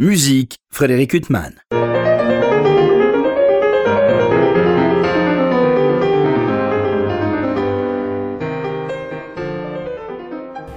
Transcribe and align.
Musique, 0.00 0.60
Frédéric 0.70 1.12
Huttman. 1.12 1.54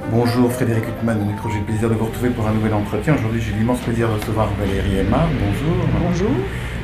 Bonjour 0.10 0.52
Frédéric 0.52 0.86
Huttman, 0.88 1.22
au 1.22 1.26
micro, 1.26 1.50
j'ai 1.52 1.60
le 1.60 1.66
plaisir 1.66 1.88
de 1.90 1.94
vous 1.94 2.06
retrouver 2.06 2.32
pour 2.32 2.48
un 2.48 2.54
nouvel 2.54 2.74
entretien. 2.74 3.14
Aujourd'hui, 3.14 3.40
j'ai 3.40 3.54
l'immense 3.54 3.82
plaisir 3.82 4.10
de 4.10 4.16
recevoir 4.16 4.50
Valérie 4.56 4.98
Emma. 4.98 5.30
Bonjour. 5.40 5.76
Bonjour. 6.02 6.32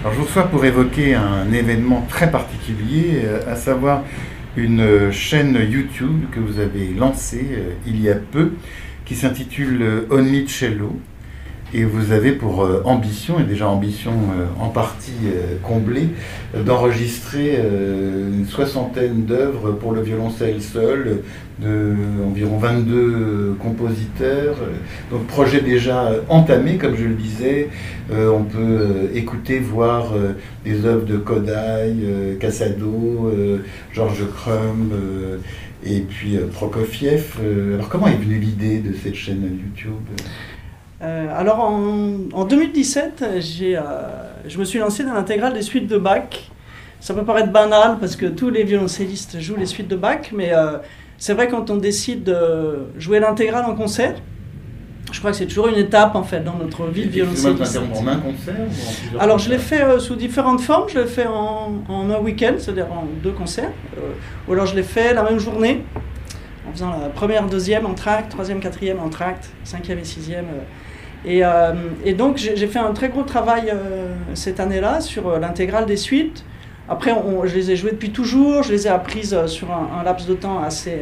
Alors, 0.02 0.14
je 0.14 0.20
vous 0.20 0.26
reçois 0.26 0.44
pour 0.44 0.64
évoquer 0.64 1.16
un 1.16 1.52
événement 1.52 2.06
très 2.08 2.30
particulier, 2.30 3.22
euh, 3.24 3.52
à 3.52 3.56
savoir 3.56 4.04
une 4.56 5.12
chaîne 5.12 5.58
YouTube 5.68 6.26
que 6.32 6.40
vous 6.40 6.60
avez 6.60 6.94
lancée 6.94 7.48
euh, 7.54 7.72
il 7.88 8.00
y 8.00 8.12
a 8.12 8.16
peu, 8.16 8.52
qui 9.06 9.16
s'intitule 9.16 9.82
euh, 9.82 10.08
Only 10.12 10.48
Cello. 10.48 11.00
Et 11.74 11.84
vous 11.84 12.14
avez 12.14 12.32
pour 12.32 12.64
euh, 12.64 12.82
ambition, 12.86 13.42
et 13.42 13.44
déjà 13.44 13.68
ambition 13.68 14.12
euh, 14.12 14.46
en 14.64 14.70
partie 14.70 15.12
euh, 15.26 15.58
comblée, 15.62 16.08
d'enregistrer 16.66 17.58
une 17.58 18.46
soixantaine 18.46 19.26
d'œuvres 19.26 19.74
pour 19.74 19.92
le 19.92 20.02
violoncelle 20.02 20.62
seul, 20.62 21.24
de 21.60 21.94
environ 22.26 22.58
22 22.58 23.58
compositeurs. 23.60 24.56
Donc 25.12 25.28
projet 25.28 25.60
déjà 25.60 26.12
entamé, 26.30 26.78
comme 26.78 26.96
je 26.96 27.04
le 27.04 27.16
disais. 27.16 27.70
On 28.12 28.44
peut 28.44 29.10
écouter, 29.14 29.60
voir 29.60 30.14
des 30.64 30.86
œuvres 30.86 31.06
de 31.06 31.18
Kodai, 31.18 32.38
Casado, 32.40 33.32
Georges 33.92 34.26
Crumb, 34.36 34.94
et 35.86 36.00
puis 36.02 36.38
Prokofiev. 36.54 37.40
Alors 37.74 37.90
comment 37.90 38.08
est 38.08 38.18
venue 38.18 38.40
l'idée 38.40 38.80
de 38.80 38.94
cette 38.94 39.16
chaîne 39.16 39.44
YouTube? 39.44 39.96
Alors 41.02 41.60
en, 41.60 42.16
en 42.34 42.46
2017, 42.46 43.26
j'ai, 43.40 43.78
euh, 43.78 43.82
je 44.48 44.58
me 44.58 44.64
suis 44.66 44.80
lancé 44.80 45.04
dans 45.04 45.14
l'intégrale 45.14 45.54
des 45.54 45.62
suites 45.62 45.88
de 45.88 45.98
Bach. 45.98 46.50
Ça 47.00 47.14
peut 47.14 47.24
paraître 47.24 47.52
banal 47.52 47.98
parce 48.00 48.16
que 48.16 48.26
tous 48.26 48.50
les 48.50 48.64
violoncellistes 48.64 49.40
jouent 49.40 49.56
les 49.58 49.68
suites 49.68 49.88
de 49.88 49.96
Bach, 49.96 50.32
mais 50.34 50.54
euh, 50.54 50.78
c'est 51.20 51.34
vrai 51.34 51.48
quand 51.48 51.70
on 51.70 51.78
décide 51.78 52.24
de 52.24 52.88
jouer 52.98 53.20
l'intégrale 53.20 53.66
en 53.66 53.76
concert, 53.76 54.16
je 55.12 55.20
crois 55.20 55.32
que 55.32 55.38
c'est 55.38 55.46
toujours 55.46 55.68
une 55.68 55.78
étape 55.78 56.16
en 56.16 56.24
fait 56.24 56.44
dans 56.44 56.56
notre 56.56 56.86
vie 56.88 57.06
de 57.06 57.12
violoncelliste. 57.12 57.78
En 57.78 58.08
un 58.08 58.18
concert 58.18 58.56
ou 58.56 58.70
en 58.70 58.74
plusieurs 59.04 59.22
Alors 59.22 59.38
je 59.38 59.50
l'ai 59.52 59.58
fait 59.60 59.84
euh, 59.84 60.00
sous 60.00 60.16
différentes 60.16 60.62
formes, 60.62 60.90
je 60.90 61.00
l'ai 61.00 61.06
fait 61.06 61.28
en, 61.28 61.74
en 61.88 62.10
un 62.10 62.20
week-end, 62.20 62.56
c'est-à-dire 62.58 62.88
en 62.92 63.06
deux 63.24 63.32
concerts, 63.32 63.72
euh, 63.98 64.02
ou 64.48 64.54
alors 64.54 64.66
je 64.66 64.76
l'ai 64.76 64.84
fait 64.84 65.14
la 65.14 65.22
même 65.24 65.38
journée, 65.40 65.84
en 66.68 66.72
faisant 66.74 66.90
la 66.90 67.10
première, 67.10 67.46
deuxième 67.46 67.86
en 67.86 67.94
tract, 67.94 68.32
troisième, 68.32 68.60
quatrième 68.60 69.00
en 69.00 69.10
tract, 69.10 69.50
cinquième 69.64 70.00
et 70.00 70.04
sixième. 70.04 70.46
euh. 70.46 70.64
Et, 71.28 71.44
euh, 71.44 71.74
et 72.06 72.14
donc 72.14 72.38
j'ai 72.38 72.68
fait 72.68 72.80
un 72.80 72.94
très 72.94 73.10
gros 73.10 73.24
travail 73.24 73.70
euh, 73.70 74.16
cette 74.34 74.62
année-là 74.62 75.02
sur 75.02 75.28
euh, 75.28 75.40
l'intégrale 75.40 75.86
des 75.86 75.98
suites. 75.98 76.46
Après, 76.88 77.12
on- 77.12 77.46
je 77.46 77.54
les 77.54 77.70
ai 77.72 77.76
jouées 77.76 77.92
depuis 77.92 78.12
toujours, 78.12 78.64
je 78.64 78.72
les 78.72 78.88
ai 78.88 78.90
apprises 78.90 79.36
sur 79.48 79.68
un, 79.72 80.04
laps 80.04 80.26
de 80.26 80.36
temps 80.36 80.64
assez, 80.64 81.00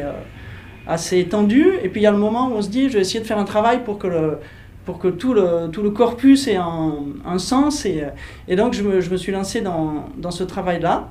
assez 0.88 1.18
étendu. 1.20 1.64
Et 1.84 1.88
puis 1.88 2.00
il 2.00 2.04
y 2.04 2.08
a 2.08 2.10
le 2.10 2.18
moment 2.18 2.48
où 2.48 2.54
on 2.54 2.62
se 2.62 2.68
dit, 2.68 2.88
je 2.88 2.94
vais 2.94 3.02
essayer 3.02 3.20
de 3.20 3.26
faire 3.26 3.38
un 3.38 3.44
travail 3.44 3.84
pour 3.84 3.98
que, 3.98 4.38
pour 4.84 4.98
que 4.98 5.06
tout, 5.06 5.32
le, 5.32 5.68
tout 5.70 5.82
le 5.84 5.90
corpus 5.90 6.48
ait 6.48 6.56
un, 6.56 7.38
sens. 7.38 7.86
Et, 7.86 8.56
donc 8.56 8.72
je 8.74 8.82
me, 8.82 9.00
je 9.00 9.10
me 9.10 9.16
suis 9.16 9.30
lancé 9.30 9.60
dans, 9.60 10.06
dans 10.18 10.32
ce 10.32 10.42
travail-là. 10.42 11.08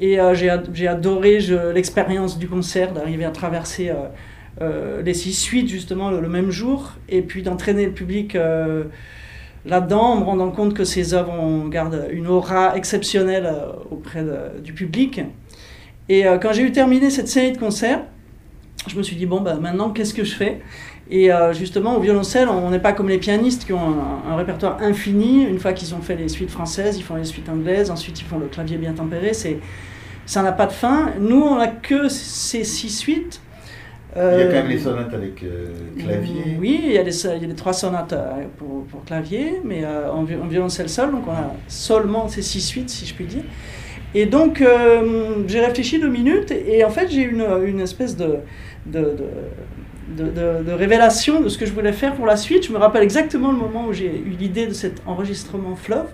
Et 0.00 0.18
euh, 0.18 0.34
j'ai 0.34 0.50
ad- 0.50 0.68
j'ai 0.74 0.88
adoré 0.88 1.38
l'expérience 1.72 2.36
du 2.36 2.48
concert, 2.48 2.92
d'arriver 2.92 3.24
à 3.24 3.30
traverser 3.30 3.92
euh, 4.60 5.02
les 5.02 5.14
six 5.14 5.32
suites 5.32 5.68
justement 5.68 6.10
le, 6.10 6.28
même 6.28 6.50
jour, 6.50 6.92
et 7.08 7.22
puis 7.22 7.42
d'entraîner 7.42 7.84
le 7.86 7.92
public 7.92 8.34
euh, 8.34 8.84
là-dedans, 9.64 10.12
en 10.12 10.20
me 10.20 10.24
rendant 10.24 10.50
compte 10.50 10.74
que 10.74 10.84
ces 10.84 11.14
œuvres 11.14 11.32
ont- 11.32 11.68
gardent 11.68 12.08
une 12.10 12.26
aura 12.26 12.76
exceptionnelle 12.76 13.46
euh, 13.46 13.72
auprès 13.90 14.24
du 14.62 14.72
public. 14.72 15.20
Et 16.08 16.24
quand 16.40 16.52
j'ai 16.52 16.62
eu 16.62 16.70
terminé 16.70 17.10
cette 17.10 17.26
série 17.26 17.50
de 17.50 17.58
concerts, 17.58 18.02
je 18.86 18.96
me 18.96 19.02
suis 19.02 19.16
dit, 19.16 19.26
bon, 19.26 19.40
bah, 19.40 19.56
maintenant, 19.60 19.90
qu'est-ce 19.90 20.14
que 20.14 20.22
je 20.22 20.36
fais? 20.36 20.60
Et 21.10 21.30
justement, 21.52 21.96
au 21.96 22.00
violoncelle, 22.00 22.48
on 22.48 22.70
n'est 22.70 22.78
pas 22.78 22.92
comme 22.92 23.08
les 23.08 23.18
pianistes 23.18 23.64
qui 23.64 23.72
ont 23.72 23.80
un, 23.80 24.30
un 24.30 24.36
répertoire 24.36 24.78
infini. 24.82 25.42
Une 25.42 25.58
fois 25.58 25.72
qu'ils 25.72 25.96
ont 25.96 26.00
fait 26.00 26.14
les 26.14 26.28
suites 26.28 26.50
françaises, 26.50 26.96
ils 26.96 27.02
font 27.02 27.16
les 27.16 27.24
suites 27.24 27.48
anglaises, 27.48 27.90
ensuite 27.90 28.20
ils 28.20 28.24
font 28.24 28.38
le 28.38 28.46
clavier 28.46 28.76
bien 28.76 28.92
tempéré. 28.92 29.34
C'est, 29.34 29.58
ça 30.26 30.42
n'a 30.42 30.52
pas 30.52 30.66
de 30.66 30.72
fin. 30.72 31.12
Nous, 31.18 31.40
on 31.40 31.56
n'a 31.56 31.66
que 31.66 32.08
ces 32.08 32.62
six 32.62 32.90
suites. 32.90 33.40
Il 34.14 34.38
y 34.38 34.42
a 34.42 34.44
Euh, 34.44 34.48
quand 34.50 34.56
même 34.62 34.68
les 34.68 34.78
sonates 34.78 35.12
avec 35.12 35.42
euh, 35.42 35.90
clavier. 35.98 36.56
Oui, 36.58 36.80
il 36.84 36.92
y, 36.92 36.98
a 36.98 37.02
les, 37.02 37.24
il 37.24 37.42
y 37.42 37.44
a 37.44 37.48
les 37.48 37.54
trois 37.54 37.72
sonates 37.74 38.12
euh, 38.14 38.44
pour, 38.56 38.84
pour 38.86 39.04
clavier, 39.04 39.60
mais 39.64 39.84
euh, 39.84 40.10
en, 40.10 40.20
en 40.22 40.46
violoncelle 40.48 40.88
seul, 40.88 41.10
donc 41.10 41.24
on 41.28 41.32
a 41.32 41.54
seulement 41.68 42.28
ces 42.28 42.40
six 42.42 42.60
suites, 42.62 42.88
si 42.88 43.04
je 43.06 43.14
puis 43.14 43.26
dire. 43.26 43.44
Et 44.14 44.26
donc, 44.26 44.62
euh, 44.62 45.44
j'ai 45.46 45.60
réfléchi 45.60 45.98
deux 46.00 46.08
minutes, 46.08 46.50
et, 46.52 46.84
en 46.84 46.90
fait, 46.90 47.08
j'ai 47.10 47.22
eu 47.22 47.32
une, 47.32 47.46
une 47.66 47.80
espèce 47.80 48.16
de, 48.16 48.36
de, 48.86 49.16
de, 50.16 50.62
de- 50.62 50.72
révélation 50.72 51.40
de 51.40 51.48
ce 51.48 51.58
que 51.58 51.66
je 51.66 51.72
voulais 51.72 51.92
faire 51.92 52.14
pour 52.14 52.26
la 52.26 52.36
suite. 52.36 52.66
Je 52.66 52.72
me 52.72 52.78
rappelle 52.78 53.02
exactement 53.02 53.50
le 53.52 53.58
moment 53.58 53.86
où 53.88 53.92
j'ai 53.92 54.06
eu 54.18 54.30
l'idée 54.38 54.66
de 54.66 54.72
cet 54.72 55.02
enregistrement 55.06 55.76
fleuve. 55.76 56.06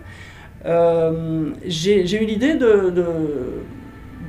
Euh, 0.65 1.51
j'ai 1.67 2.07
j'ai 2.07 2.23
eu 2.23 2.27
l'idée 2.27 2.55
de, 2.55 2.91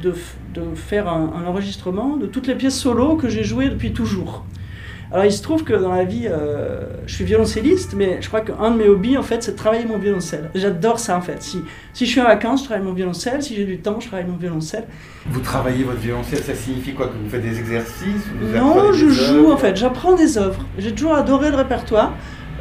de, 0.04 0.76
faire 0.76 1.08
un, 1.08 1.34
un 1.36 1.48
enregistrement 1.48 2.18
de 2.18 2.28
toutes 2.28 2.48
les 2.48 2.56
pièces 2.56 2.78
solo 2.78 3.16
que 3.16 3.30
j'ai 3.30 3.44
jouées 3.44 3.70
depuis 3.70 3.94
toujours. 3.94 4.46
Alors 5.14 5.26
il 5.26 5.32
se 5.32 5.44
trouve 5.44 5.64
que 5.64 5.74
dans 5.74 5.94
la 5.94 6.06
vie, 6.06 6.28
euh, 6.28 6.86
je 7.06 7.14
suis 7.14 7.24
violoncelliste, 7.24 7.94
mais 7.96 8.20
je 8.20 8.28
crois 8.28 8.42
qu'un 8.42 8.72
de 8.72 8.78
mes 8.78 8.90
hobbies, 8.90 9.16
en 9.16 9.22
fait, 9.22 9.44
c'est 9.44 9.52
de 9.52 9.58
travailler 9.58 9.86
mon 9.86 10.00
violoncelle. 10.00 10.50
J'adore 10.56 10.98
ça, 10.98 11.16
en 11.16 11.22
fait. 11.22 11.44
Si, 11.44 11.60
si 11.94 12.08
je 12.08 12.10
suis 12.10 12.20
en 12.20 12.24
vacances, 12.24 12.62
je 12.62 12.66
travaille 12.66 12.84
mon 12.84 12.94
violoncelle. 12.94 13.44
Si 13.44 13.56
j'ai 13.56 13.66
du 13.66 13.78
temps, 13.78 14.00
je 14.00 14.08
travaille 14.08 14.26
mon 14.26 14.38
violoncelle. 14.38 14.86
Vous 15.28 15.40
travaillez 15.40 15.84
votre 15.84 16.00
violoncelle, 16.00 16.40
ça 16.40 16.56
signifie 16.56 16.94
quoi 16.94 17.08
Que 17.08 17.14
vous 17.24 17.30
faites 17.30 17.44
des 17.44 17.60
exercices 17.60 18.24
vous 18.42 18.58
Non, 18.58 18.92
je 18.92 19.06
des 19.06 19.12
joue, 19.12 19.52
en 19.52 19.58
fait. 19.58 19.78
J'apprends 19.78 20.16
des 20.16 20.40
œuvres. 20.40 20.66
J'ai 20.80 20.94
toujours 20.94 21.14
adoré 21.14 21.52
le 21.52 21.58
répertoire. 21.58 22.14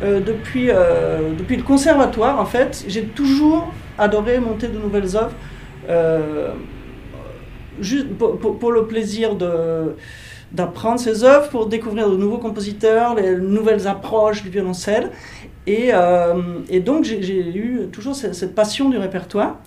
Euh, 0.03 0.21
depuis, 0.21 0.67
euh, 0.69 1.33
depuis 1.39 1.57
le 1.57 1.63
conservatoire, 1.63 2.39
en 2.39 2.45
fait, 2.45 2.85
j'ai 2.87 3.05
toujours 3.05 3.73
adoré 3.97 4.41
monter 4.41 4.69
de 4.69 4.79
nouvelles 4.79 5.17
œuvres. 5.17 5.37
Juste 7.83 8.09
pour, 8.09 8.73
le 8.73 8.87
plaisir 8.87 9.37
de 9.37 9.95
d'apprendre 10.53 11.01
ces 11.01 11.25
œuvres, 11.25 11.49
pour 11.49 11.67
découvrir 11.67 12.11
de 12.11 12.17
nouveaux 12.17 12.37
compositeurs, 12.37 13.15
les 13.15 13.37
nouvelles 13.37 13.89
approches 13.89 14.43
du 14.43 14.51
violoncelle. 14.51 15.11
Et, 15.67 15.91
euh, 15.95 16.59
et 16.69 16.81
donc, 16.81 17.05
j'ai 17.05 17.57
eu 17.57 17.89
toujours 17.91 18.15
cette, 18.15 18.55
passion 18.55 18.91
du 18.91 18.99
répertoire. 18.99 19.61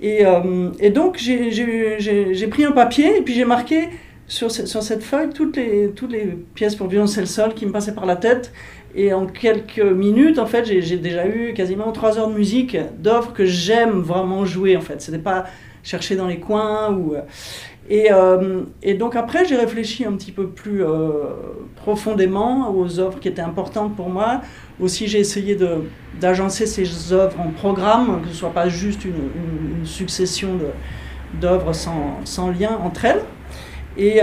Et, 0.00 0.26
euh, 0.26 0.70
et 0.80 0.90
donc, 0.90 1.16
j'ai- 1.18 2.46
pris 2.50 2.64
un 2.64 2.72
papier 2.72 3.16
et 3.16 3.22
puis 3.22 3.34
j'ai 3.34 3.44
marqué 3.46 3.88
sur, 4.26 4.50
sur 4.50 4.82
cette 4.82 5.02
feuille 5.02 5.30
toutes 5.30 5.56
les, 5.56 5.90
toutes 5.90 6.12
les 6.12 6.26
pièces 6.54 6.76
pour 6.76 6.88
violoncelle 6.88 7.26
seul 7.26 7.54
qui 7.54 7.64
me 7.64 7.72
passaient 7.72 7.94
par 7.94 8.06
la 8.06 8.16
tête. 8.16 8.52
Et 8.94 9.12
en 9.12 9.26
quelques 9.26 9.80
minutes, 9.80 10.38
en 10.38 10.46
fait, 10.46 10.64
j'ai 10.64 10.96
déjà 10.96 11.26
eu 11.26 11.52
quasiment 11.54 11.92
trois 11.92 12.18
heures 12.18 12.28
de 12.28 12.34
musique 12.34 12.76
d'œuvres 12.98 13.32
que 13.32 13.44
j'aime 13.44 14.00
vraiment 14.00 14.44
jouer, 14.44 14.76
en 14.76 14.80
fait. 14.80 15.00
C'était 15.00 15.18
pas 15.18 15.44
chercher 15.82 16.16
dans 16.16 16.26
les 16.26 16.38
coins 16.40 16.92
ou... 16.92 17.14
euh, 17.14 17.20
Et, 17.90 18.12
euh, 18.12 18.62
et 18.82 18.94
donc 18.94 19.16
après, 19.16 19.44
j'ai 19.46 19.56
réfléchi 19.56 20.04
un 20.04 20.12
petit 20.12 20.32
peu 20.32 20.48
plus 20.48 20.84
euh, 20.84 21.10
profondément 21.76 22.70
aux 22.76 22.98
œuvres 23.00 23.18
qui 23.20 23.28
étaient 23.28 23.42
importantes 23.42 23.96
pour 23.96 24.10
moi. 24.10 24.42
Aussi, 24.80 25.06
j'ai 25.08 25.20
essayé 25.20 25.56
d'agencer 26.20 26.66
ces 26.66 27.12
œuvres 27.12 27.40
en 27.40 27.50
programme, 27.50 28.20
que 28.22 28.28
ce 28.28 28.34
soit 28.34 28.52
pas 28.52 28.68
juste 28.68 29.04
une, 29.04 29.12
une- 29.14 29.78
une 29.80 29.86
succession 29.86 30.50
d'œuvres 31.40 31.72
sans, 31.74 32.20
sans 32.24 32.50
lien 32.50 32.78
entre 32.84 33.04
elles. 33.06 33.22
Et, 33.96 34.20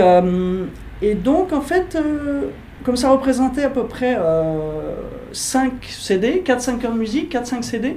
et 1.02 1.14
donc, 1.14 1.52
en 1.52 1.60
fait, 1.60 1.98
comme 2.84 2.96
ça 2.96 3.10
représentait 3.10 3.64
à 3.64 3.70
peu 3.70 3.84
près 3.86 4.16
5 5.32 5.72
CD, 5.84 6.42
4-5 6.44 6.84
heures 6.84 6.92
de 6.92 6.98
musique, 6.98 7.32
4-5 7.34 7.62
CD, 7.62 7.96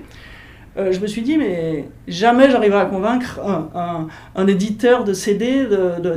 euh, 0.78 0.92
je 0.92 1.00
me 1.00 1.08
suis 1.08 1.22
dit, 1.22 1.38
mais 1.38 1.86
jamais 2.08 2.50
j'arriverai 2.50 2.82
à 2.82 2.86
convaincre 2.86 3.40
un, 3.44 4.08
un- 4.36 4.48
éditeur 4.48 5.04
de 5.04 5.14
CD 5.14 5.68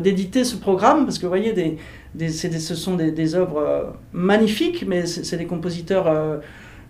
d'éditer 0.00 0.44
ce 0.44 0.56
programme, 0.56 1.04
parce 1.04 1.19
que 1.19 1.22
vous 1.22 1.28
voyez, 1.31 1.78
ce 2.19 2.75
sont 2.75 2.94
des, 2.94 3.34
œuvres 3.34 3.58
euh, 3.58 3.82
magnifiques, 4.12 4.84
mais 4.87 5.06
c'est 5.06 5.37
des 5.37 5.46
compositeurs 5.46 6.06
euh, 6.06 6.37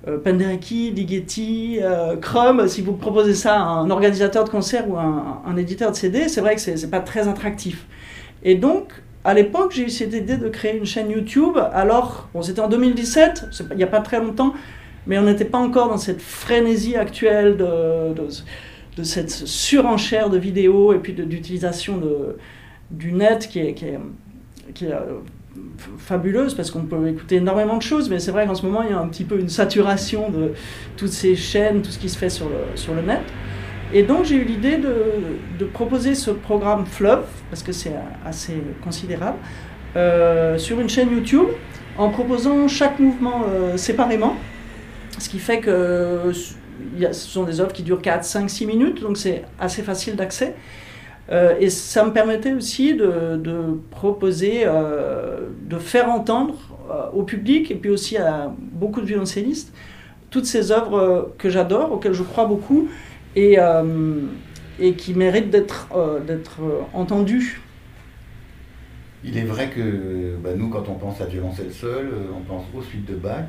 euh, 0.09 0.19
Penderecki, 0.19 0.91
Ligeti, 0.91 1.79
euh, 1.81 2.17
Crumb. 2.17 2.67
Si 2.67 2.83
vous 2.83 2.95
proposez 2.95 3.35
ça 3.35 3.55
à 3.55 3.65
un 3.65 3.89
organisateur 3.91 4.45
de 4.45 4.51
concert 4.51 4.89
ou 4.91 4.97
un, 4.99 5.43
un 5.47 5.57
éditeur 5.57 5.93
de 5.93 5.97
CD, 5.97 6.29
c'est 6.29 6.41
vrai 6.41 6.57
que 6.57 6.61
c'est 6.61 6.91
pas 6.91 7.01
très 7.01 7.29
attractif. 7.29 7.87
Et 8.43 8.57
donc, 8.57 8.93
à 9.25 9.35
l'époque, 9.35 9.71
j'ai 9.73 9.85
eu 9.85 9.91
cette 9.91 10.13
idée 10.13 10.37
de 10.37 10.49
créer 10.49 10.77
une 10.77 10.85
chaîne 10.87 11.09
YouTube. 11.11 11.57
Alors, 11.73 12.29
bon, 12.35 12.43
c'était 12.43 12.61
en 12.61 12.69
2017, 12.69 13.47
c'est 13.53 13.69
pas- 13.69 13.75
il 13.75 13.79
n'y 13.79 13.85
a 13.85 13.89
pas 13.89 14.01
très 14.01 14.19
longtemps, 14.19 14.53
mais 15.07 15.19
on 15.19 15.23
n'était 15.23 15.45
pas 15.45 15.59
encore 15.59 15.89
dans 15.89 15.99
cette 15.99 16.23
frénésie 16.23 16.97
actuelle 16.97 17.57
de, 17.57 19.05
cette 19.05 19.31
surenchère 19.31 20.31
de 20.31 20.39
vidéos 20.39 20.93
et 20.93 20.99
puis 20.99 21.13
d'utilisation 21.13 22.01
du 22.91 23.13
net 23.13 23.49
qui 23.49 23.59
est, 23.59 23.77
euh, 24.83 25.21
fabuleuse 25.99 26.55
parce 26.55 26.71
qu'on 26.71 26.85
peut 26.85 27.09
écouter 27.09 27.37
énormément 27.37 27.77
de 27.77 27.83
choses, 27.83 28.09
mais 28.09 28.19
c'est 28.19 28.31
vrai 28.31 28.47
qu'en 28.47 28.55
ce 28.55 28.65
moment 28.65 28.83
il 28.83 28.91
y 28.91 28.93
a 28.93 28.99
un 28.99 29.09
petit 29.09 29.25
peu 29.25 29.39
une 29.39 29.51
saturation 29.51 30.31
de 30.31 30.53
toutes 30.97 31.11
ces 31.11 31.37
chaînes, 31.37 31.83
tout 31.83 31.91
ce 31.91 31.99
qui 31.99 32.09
se 32.09 32.17
fait 32.17 32.31
sur 32.31 32.49
le, 32.49 33.03
net. 33.03 33.21
Et 33.93 34.03
donc 34.03 34.25
j'ai 34.25 34.37
eu 34.37 34.45
l'idée 34.45 34.79
de, 34.79 34.95
de, 35.59 35.65
proposer 35.67 36.15
ce 36.15 36.31
programme 36.31 36.87
Fleuve, 36.87 37.25
parce 37.51 37.63
que 37.63 37.73
c'est 37.73 37.93
assez 38.25 38.55
considérable, 38.83 39.37
euh, 39.95 40.57
sur 40.57 40.81
une 40.81 40.89
chaîne 40.89 41.13
YouTube, 41.13 41.49
en 41.99 42.09
proposant 42.09 42.69
chaque 42.69 42.99
mouvement 42.99 43.43
euh, 43.47 43.77
séparément, 43.77 44.37
ce 45.19 45.29
qui 45.29 45.39
fait 45.39 45.61
que 45.61 46.33
ce 46.33 47.13
sont 47.13 47.45
des 47.45 47.61
œuvres 47.61 47.73
qui 47.73 47.83
durent 47.83 48.03
4, 48.03 48.25
5, 48.25 48.49
6 48.51 48.67
minutes, 48.67 49.01
donc 49.03 49.17
c'est 49.17 49.45
assez 49.59 49.83
facile 49.83 50.17
d'accès. 50.17 50.55
Euh, 51.31 51.55
et 51.61 51.71
ça 51.71 52.05
me 52.05 52.13
permettait 52.13 52.53
aussi 52.53 52.95
de, 52.95 53.81
proposer, 53.91 54.63
euh, 54.65 55.49
de 55.63 55.79
faire 55.79 56.11
entendre 56.11 56.55
euh, 56.91 57.11
au 57.13 57.23
public 57.23 57.71
et 57.71 57.75
puis 57.77 57.91
aussi 57.91 58.17
à 58.17 58.53
beaucoup 58.59 59.01
de 59.01 59.07
violoncellistes 59.07 59.73
toutes 60.31 60.47
ces 60.47 60.73
œuvres 60.73 61.33
que 61.37 61.51
j'adore, 61.51 61.93
auxquelles 61.93 62.15
je 62.15 62.23
crois 62.23 62.47
beaucoup 62.47 62.89
et, 63.37 63.59
et 64.81 64.95
qui 64.95 65.13
méritent 65.13 65.51
d'être 65.51 65.89
d'être 66.27 66.61
entendues. 66.95 67.61
Il 69.23 69.37
est 69.37 69.45
vrai 69.45 69.69
que 69.69 70.37
bah, 70.43 70.53
nous, 70.57 70.71
quand 70.71 70.89
on 70.89 70.95
pense 70.95 71.21
à 71.21 71.27
violoncelle 71.27 71.71
seul, 71.71 72.09
on 72.35 72.41
pense 72.41 72.65
aux 72.75 72.81
suites 72.81 73.05
de 73.05 73.15
Bach, 73.15 73.45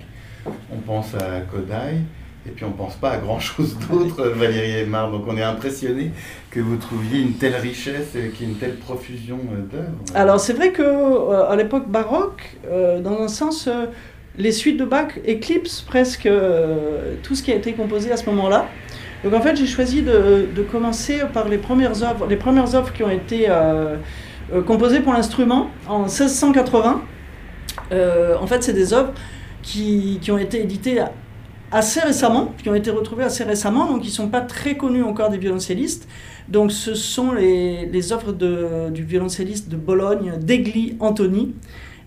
on 0.45 0.77
pense 0.85 1.13
à 1.15 1.41
Kodai. 1.41 2.01
Et 2.45 2.49
puis 2.49 2.65
on 2.65 2.69
ne 2.69 2.73
pense 2.73 2.95
pas 2.95 3.11
à 3.11 3.17
grand-chose 3.17 3.77
d'autre, 3.89 4.27
Valérie 4.27 4.81
Aymar. 4.81 5.11
Donc 5.11 5.23
on 5.27 5.37
est 5.37 5.43
impressionné 5.43 6.11
que 6.51 6.59
vous 6.59 6.75
trouviez 6.75 7.21
une 7.21 7.33
telle 7.33 7.55
richesse 7.55 8.15
et 8.15 8.29
qu'il 8.29 8.47
y 8.47 8.49
ait 8.49 8.53
une 8.53 8.59
telle 8.59 8.75
profusion 8.75 9.39
euh, 9.53 9.61
d'œuvres. 9.71 9.97
Alors 10.13 10.39
c'est 10.39 10.53
vrai 10.53 10.73
qu'à 10.73 10.83
euh, 10.83 11.55
l'époque 11.55 11.87
baroque, 11.87 12.57
euh, 12.69 12.99
dans 12.99 13.21
un 13.21 13.29
sens, 13.29 13.69
les 14.37 14.51
suites 14.51 14.77
de 14.77 14.83
Bach 14.83 15.13
éclipsent 15.25 15.81
presque 15.81 16.29
tout 17.23 17.35
ce 17.35 17.43
qui 17.43 17.51
a 17.51 17.55
été 17.55 17.73
composé 17.73 18.11
à 18.11 18.17
ce 18.17 18.25
moment-là. 18.25 18.67
Donc 19.23 19.33
en 19.33 19.39
fait 19.39 19.55
j'ai 19.55 19.67
choisi 19.67 20.01
de, 20.01 20.47
de, 20.53 20.63
commencer 20.63 21.21
par 21.31 21.47
les 21.47 21.57
premières 21.57 22.03
œuvres, 22.03 22.27
les 22.27 22.35
premières 22.35 22.75
œuvres 22.75 22.91
qui 22.91 23.03
ont 23.03 23.09
été 23.09 23.47
composées 24.65 24.99
pour 24.99 25.13
l'instrument 25.13 25.69
en 25.87 25.99
1680. 25.99 27.01
en 27.91 28.47
fait 28.47 28.63
c'est 28.63 28.73
des 28.73 28.91
œuvres 28.91 29.13
qui, 29.63 30.19
ont 30.29 30.37
été 30.37 30.61
éditées 30.61 31.03
assez 31.71 32.01
récemment, 32.01 32.53
qui 32.61 32.69
ont 32.69 32.75
été 32.75 32.91
retrouvés 32.91 33.23
assez 33.23 33.43
récemment, 33.43 33.87
donc 33.87 34.03
ils 34.03 34.09
ne 34.09 34.13
sont 34.13 34.27
pas 34.27 34.41
très 34.41 34.77
connus 34.77 35.03
encore 35.03 35.29
des 35.29 35.39
violoncellistes. 35.39 36.07
Donc 36.49 36.71
ce 36.71 36.93
sont 36.93 37.31
les, 37.31 37.85
les 37.87 38.13
œuvres 38.13 38.33
de, 38.33 38.89
du 38.91 39.03
violoncelliste 39.03 39.69
de 39.69 39.77
Bologne, 39.77 40.33
Degli 40.39 40.97
Antoni, 40.99 41.55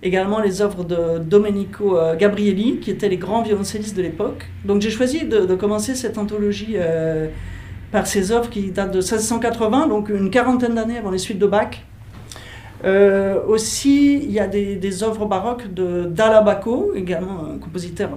également 0.02 0.40
les 0.40 0.60
œuvres 0.62 0.84
de 0.84 1.18
Domenico 1.18 1.96
euh, 1.96 2.16
Gabrielli, 2.16 2.78
qui 2.78 2.90
étaient 2.90 3.08
les 3.08 3.16
grands 3.16 3.42
violoncellistes 3.42 3.96
de 3.96 4.02
l'époque. 4.02 4.46
Donc 4.64 4.82
j'ai 4.82 4.90
choisi 4.90 5.24
de, 5.24 5.54
commencer 5.54 5.94
cette 5.94 6.18
anthologie 6.18 6.74
euh, 6.74 7.28
par 7.90 8.06
ces 8.06 8.30
œuvres 8.30 8.50
qui 8.50 8.70
datent 8.70 8.92
de 8.92 8.98
1680, 8.98 9.88
donc 9.88 10.10
une 10.10 10.30
quarantaine 10.30 10.74
d'années 10.74 10.98
avant 10.98 11.10
les 11.10 11.18
suites 11.18 11.38
de 11.38 11.46
Bach. 11.46 11.70
Euh, 12.84 13.42
aussi, 13.46 14.14
il 14.22 14.30
y 14.30 14.40
a 14.40 14.46
des, 14.46 15.02
œuvres 15.02 15.26
baroques 15.26 15.72
de 15.72 16.04
Dalabaco, 16.04 16.92
également 16.94 17.44
un 17.54 17.58
compositeur 17.58 18.10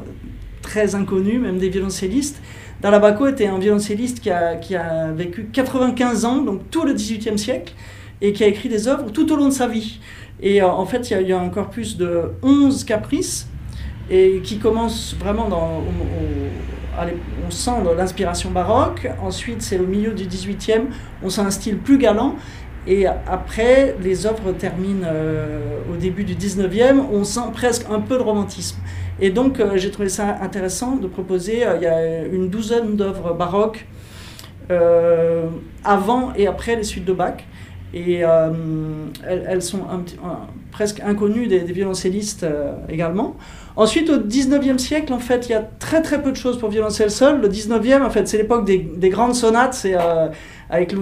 très 0.62 0.96
inconnu, 0.96 1.40
même 1.40 1.58
des 1.58 1.70
violoncellistes. 1.70 2.42
Dalabaco 2.82 3.28
était 3.28 3.48
un 3.48 3.58
violoncelliste 3.58 4.22
qui 4.22 4.30
a, 4.30 5.12
vécu 5.12 5.50
95 5.52 6.26
ans, 6.26 6.42
donc 6.42 6.70
tout 6.70 6.84
le 6.84 6.94
XVIIIe 6.94 7.38
siècle, 7.38 7.74
et 8.22 8.34
qui 8.34 8.44
a 8.44 8.48
écrit 8.48 8.70
des 8.70 8.88
œuvres 8.88 9.12
tout 9.12 9.32
au 9.32 9.36
long 9.36 9.48
de 9.48 9.54
sa 9.54 9.68
vie. 9.68 10.00
Et 10.42 10.62
euh, 10.62 10.68
en 10.68 10.86
fait, 10.86 11.10
il 11.10 11.28
y, 11.28 11.34
a, 11.34 11.40
un 11.40 11.50
corpus 11.50 11.98
de 11.98 12.32
11 12.42 12.84
caprices, 12.84 13.48
et 14.12 14.42
qui 14.44 14.58
commence 14.58 15.16
vraiment 15.20 15.48
dans, 15.48 15.84
on 17.46 17.52
sent 17.52 17.72
l'inspiration 17.98 18.52
baroque. 18.52 19.08
Ensuite, 19.22 19.62
c'est 19.62 19.80
au 19.80 19.86
milieu 19.86 20.14
du 20.14 20.26
18e, 20.26 20.86
on 21.24 21.30
sent 21.30 21.42
un 21.42 21.52
style 21.52 21.78
plus 21.78 21.98
galant. 21.98 22.36
Et 22.88 23.06
après, 23.06 23.96
les 24.02 24.26
œuvres 24.26 24.52
terminent 24.54 25.06
euh, 25.06 25.60
au 25.92 25.98
début 25.98 26.24
du 26.24 26.36
19e, 26.36 27.02
on 27.12 27.24
sent 27.24 27.52
presque 27.54 27.86
un 27.90 28.00
peu 28.00 28.18
de 28.18 28.24
romantisme. 28.24 28.78
Et 29.20 29.30
donc, 29.30 29.60
euh, 29.60 29.74
j'ai 29.76 29.92
trouvé 29.92 30.10
ça 30.10 30.38
intéressant 30.42 30.96
de 30.96 31.08
proposer, 31.08 31.66
euh, 31.66 31.76
il 31.76 31.84
y 31.84 31.88
a 31.88 32.26
une 32.26 32.50
douzaine 32.50 32.96
d'œuvres 32.96 33.34
baroques 33.34 33.86
avant 35.84 36.32
et 36.36 36.46
après 36.46 36.76
les 36.76 36.84
suites 36.84 37.06
de 37.06 37.14
Bach. 37.14 37.38
Et 37.92 38.22
elles, 39.28 39.64
sont 39.64 39.80
presque 40.80 41.02
inconnues 41.02 41.48
des, 41.48 41.60
violoncellistes 41.60 42.46
également. 42.88 43.36
Ensuite, 43.76 44.10
au 44.10 44.18
19e 44.18 44.78
siècle, 44.78 45.12
en 45.12 45.20
fait, 45.20 45.48
il 45.48 45.52
y 45.52 45.56
a 45.56 45.62
très 45.62 46.02
très 46.02 46.22
peu 46.24 46.32
de 46.32 46.38
choses 46.38 46.58
pour 46.58 46.70
violoncelle 46.70 47.12
seul. 47.12 47.42
Le 47.42 47.50
19e, 47.50 48.02
en 48.02 48.10
fait, 48.10 48.30
c'est 48.30 48.38
l'époque 48.38 48.64
des, 48.64 48.78
des, 48.78 49.10
grandes 49.10 49.36
sonates. 49.36 49.74
C'est 49.74 49.96
avec 50.70 50.94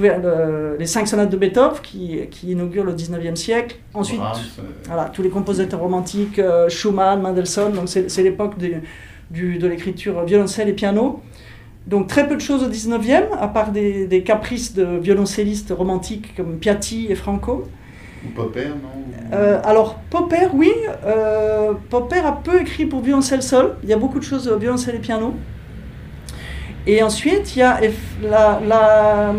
les 0.79 0.85
cinq 0.87 1.07
sonates 1.07 1.29
de 1.29 1.37
Beethoven 1.37 1.79
qui, 1.83 2.21
qui 2.31 2.51
inaugurent 2.53 2.85
le 2.85 2.93
19e 2.93 3.35
siècle. 3.35 3.75
Ensuite, 3.93 4.19
euh. 4.19 4.63
voilà, 4.85 5.11
tous 5.13 5.21
les 5.21 5.29
compositeurs 5.29 5.79
romantiques, 5.79 6.39
euh, 6.39 6.69
Schumann, 6.69 7.21
Mendelssohn, 7.21 7.71
donc 7.71 7.87
c'est 7.87 8.23
l'époque 8.23 8.57
de, 8.57 8.75
de 9.31 9.67
l'écriture 9.67 10.23
violoncelle 10.23 10.69
et 10.69 10.73
piano. 10.73 11.21
Donc 11.85 12.07
très 12.07 12.27
peu 12.27 12.35
de 12.35 12.41
choses 12.41 12.63
au 12.63 12.69
19e, 12.69 13.25
à 13.39 13.47
part 13.47 13.71
des, 13.71 14.07
des 14.07 14.23
caprices 14.23 14.73
de 14.73 14.97
violoncellistes 14.97 15.73
romantiques 15.77 16.35
comme 16.35 16.57
Piatti 16.57 17.07
et 17.09 17.15
Franco. 17.15 17.65
Ou 18.25 18.29
Popper, 18.29 18.67
non 18.67 19.33
euh, 19.33 19.59
Alors, 19.63 19.95
Popper, 20.09 20.47
oui. 20.53 20.71
Popper 21.89 22.19
a 22.19 22.31
peu 22.31 22.61
écrit 22.61 22.85
pour 22.85 23.01
violoncelle 23.01 23.43
seul. 23.43 23.75
Il 23.83 23.89
y 23.89 23.93
a 23.93 23.97
beaucoup 23.97 24.19
de 24.19 24.23
choses 24.23 24.51
violoncelle 24.59 24.95
et 24.95 24.99
piano. 24.99 25.33
Et 26.85 27.03
ensuite, 27.03 27.55
il 27.55 27.59
y 27.59 27.61
a 27.63 27.79
la, 28.23 28.61
la, 28.65 29.33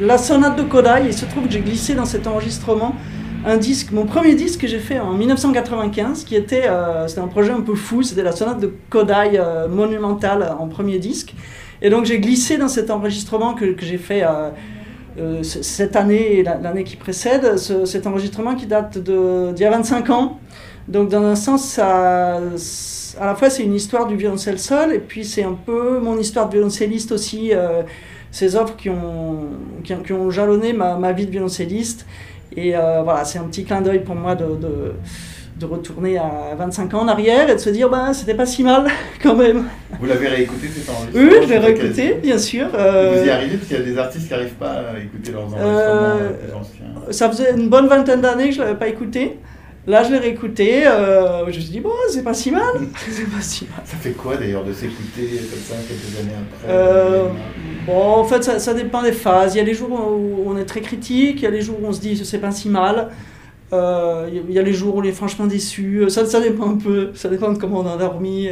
la 0.00 0.18
sonate 0.18 0.56
de 0.56 0.62
Kodai. 0.62 1.04
Il 1.06 1.14
se 1.14 1.24
trouve 1.24 1.46
que 1.46 1.52
j'ai 1.52 1.60
glissé 1.60 1.94
dans 1.94 2.04
cet 2.04 2.26
enregistrement 2.26 2.96
un 3.44 3.56
disque, 3.56 3.90
mon 3.90 4.06
premier 4.06 4.34
disque 4.34 4.60
que 4.60 4.66
j'ai 4.66 4.78
fait 4.78 5.00
en 5.00 5.12
1995, 5.12 6.24
qui 6.24 6.36
était, 6.36 6.68
euh, 6.68 7.08
c'était 7.08 7.20
un 7.20 7.28
projet 7.28 7.52
un 7.52 7.60
peu 7.60 7.74
fou, 7.74 8.02
c'était 8.02 8.22
la 8.22 8.32
sonate 8.32 8.60
de 8.60 8.72
Kodai 8.88 9.32
euh, 9.34 9.68
monumentale 9.68 10.54
en 10.58 10.68
premier 10.68 10.98
disque. 10.98 11.34
Et 11.80 11.90
donc 11.90 12.04
j'ai 12.04 12.20
glissé 12.20 12.58
dans 12.58 12.68
cet 12.68 12.90
enregistrement 12.90 13.54
que, 13.54 13.64
que 13.72 13.84
j'ai 13.84 13.98
fait 13.98 14.22
euh, 14.22 14.50
cette 15.42 15.96
année 15.96 16.38
et 16.38 16.42
l'année 16.42 16.84
qui 16.84 16.96
précède, 16.96 17.56
cet 17.56 18.06
enregistrement 18.06 18.54
qui 18.54 18.66
date 18.66 18.98
d'il 18.98 19.58
y 19.58 19.64
a 19.64 19.70
25 19.70 20.10
ans. 20.10 20.38
Donc 20.88 21.10
dans 21.10 21.22
un 21.22 21.36
sens, 21.36 21.64
ça 21.64 22.40
à 23.20 23.26
la 23.26 23.34
fois 23.34 23.50
c'est 23.50 23.62
une 23.62 23.74
histoire 23.74 24.06
du 24.06 24.16
violoncelle 24.16 24.58
seul 24.58 24.94
et 24.94 24.98
puis 24.98 25.24
c'est 25.24 25.42
un 25.42 25.52
peu 25.54 25.98
mon 25.98 26.18
histoire 26.18 26.48
de 26.48 26.54
violoncelliste 26.54 27.12
aussi, 27.12 27.52
euh, 27.52 27.82
ces 28.30 28.56
œuvres 28.56 28.76
qui 28.76 28.88
ont, 28.88 29.48
qui, 29.84 30.12
ont 30.12 30.30
jalonné 30.30 30.72
ma, 30.72 30.96
ma, 30.96 31.12
vie 31.12 31.26
de 31.26 31.30
violoncelliste. 31.30 32.06
Et 32.56 32.76
euh, 32.76 33.02
voilà, 33.02 33.24
c'est 33.24 33.38
un 33.38 33.44
petit 33.44 33.64
clin 33.64 33.80
d'œil 33.80 34.00
pour 34.00 34.14
moi 34.14 34.34
de, 34.34 34.92
de, 35.58 35.66
retourner 35.66 36.18
à 36.18 36.54
25 36.56 36.94
ans 36.94 37.00
en 37.00 37.08
arrière 37.08 37.48
et 37.48 37.54
de 37.54 37.60
se 37.60 37.70
dire, 37.70 37.88
ben, 37.88 38.12
c'était 38.12 38.34
pas 38.34 38.46
si 38.46 38.62
mal 38.62 38.86
quand 39.22 39.36
même. 39.36 39.64
Vous 40.00 40.06
l'avez 40.06 40.28
réécouté 40.28 40.68
cet 40.68 40.88
enregistrement 40.88 41.28
Oui, 41.30 41.36
je 41.42 41.48
l'ai 41.48 41.58
réécouté, 41.58 42.14
bien 42.22 42.38
sûr. 42.38 42.66
Euh, 42.74 43.18
vous 43.18 43.26
y 43.26 43.30
arrivez 43.30 43.56
parce 43.56 43.68
qu'il 43.68 43.76
y 43.76 43.80
a 43.80 43.84
des 43.84 43.98
artistes 43.98 44.26
qui 44.26 44.32
n'arrivent 44.32 44.54
pas 44.54 44.82
à 44.94 44.98
écouter 44.98 45.32
leurs 45.32 45.44
enregistrements 45.44 46.60
anciens. 46.60 47.12
Ça 47.12 47.30
faisait 47.30 47.52
une 47.52 47.68
bonne 47.68 47.86
vingtaine 47.86 48.20
d'années 48.20 48.48
que 48.48 48.54
je 48.54 48.60
ne 48.60 48.64
l'avais 48.64 48.78
pas 48.78 48.88
écouté. 48.88 49.38
Là, 49.84 50.04
je 50.04 50.12
l'ai 50.12 50.18
réécouté, 50.18 50.86
euh, 50.86 51.40
je 51.40 51.46
me 51.46 51.60
suis 51.60 51.64
dit, 51.64 51.80
bon, 51.80 51.90
c'est 52.08 52.22
pas 52.22 52.34
si 52.34 52.52
mal. 52.52 52.62
c'est 53.10 53.28
pas 53.28 53.40
si 53.40 53.64
mal. 53.64 53.80
Ça 53.84 53.96
fait 53.96 54.12
quoi 54.12 54.36
d'ailleurs 54.36 54.64
de 54.64 54.72
s'écouter 54.72 55.40
comme 55.50 55.58
ça 55.58 55.74
quelques 55.88 56.20
années 56.20 56.38
après 56.40 56.72
euh, 56.72 57.28
Bon, 57.84 58.00
en 58.00 58.24
fait, 58.24 58.44
ça, 58.44 58.60
ça, 58.60 58.74
dépend 58.74 59.02
des 59.02 59.10
phases. 59.10 59.56
Il 59.56 59.58
y 59.58 59.60
a 59.60 59.64
les 59.64 59.74
jours 59.74 59.90
où 59.90 60.44
on 60.46 60.56
est 60.56 60.66
très 60.66 60.82
critique, 60.82 61.38
il 61.38 61.42
y 61.42 61.46
a 61.46 61.50
les 61.50 61.62
jours 61.62 61.78
où 61.82 61.86
on 61.86 61.92
se 61.92 62.00
dit, 62.00 62.16
c'est 62.24 62.38
pas 62.38 62.52
si 62.52 62.68
mal. 62.68 63.08
Euh, 63.72 64.28
il 64.30 64.52
y 64.52 64.58
a 64.58 64.62
les 64.62 64.72
jours 64.72 64.96
où 64.96 65.00
on 65.00 65.04
est 65.04 65.12
franchement 65.12 65.46
déçu. 65.46 66.04
Ça, 66.08 66.26
ça 66.26 66.40
dépend 66.40 66.70
un 66.70 66.76
peu, 66.76 67.10
ça 67.14 67.28
dépend 67.28 67.52
de 67.52 67.58
comment 67.58 67.80
on 67.80 67.86
a 67.86 67.96
dormi. 67.96 68.48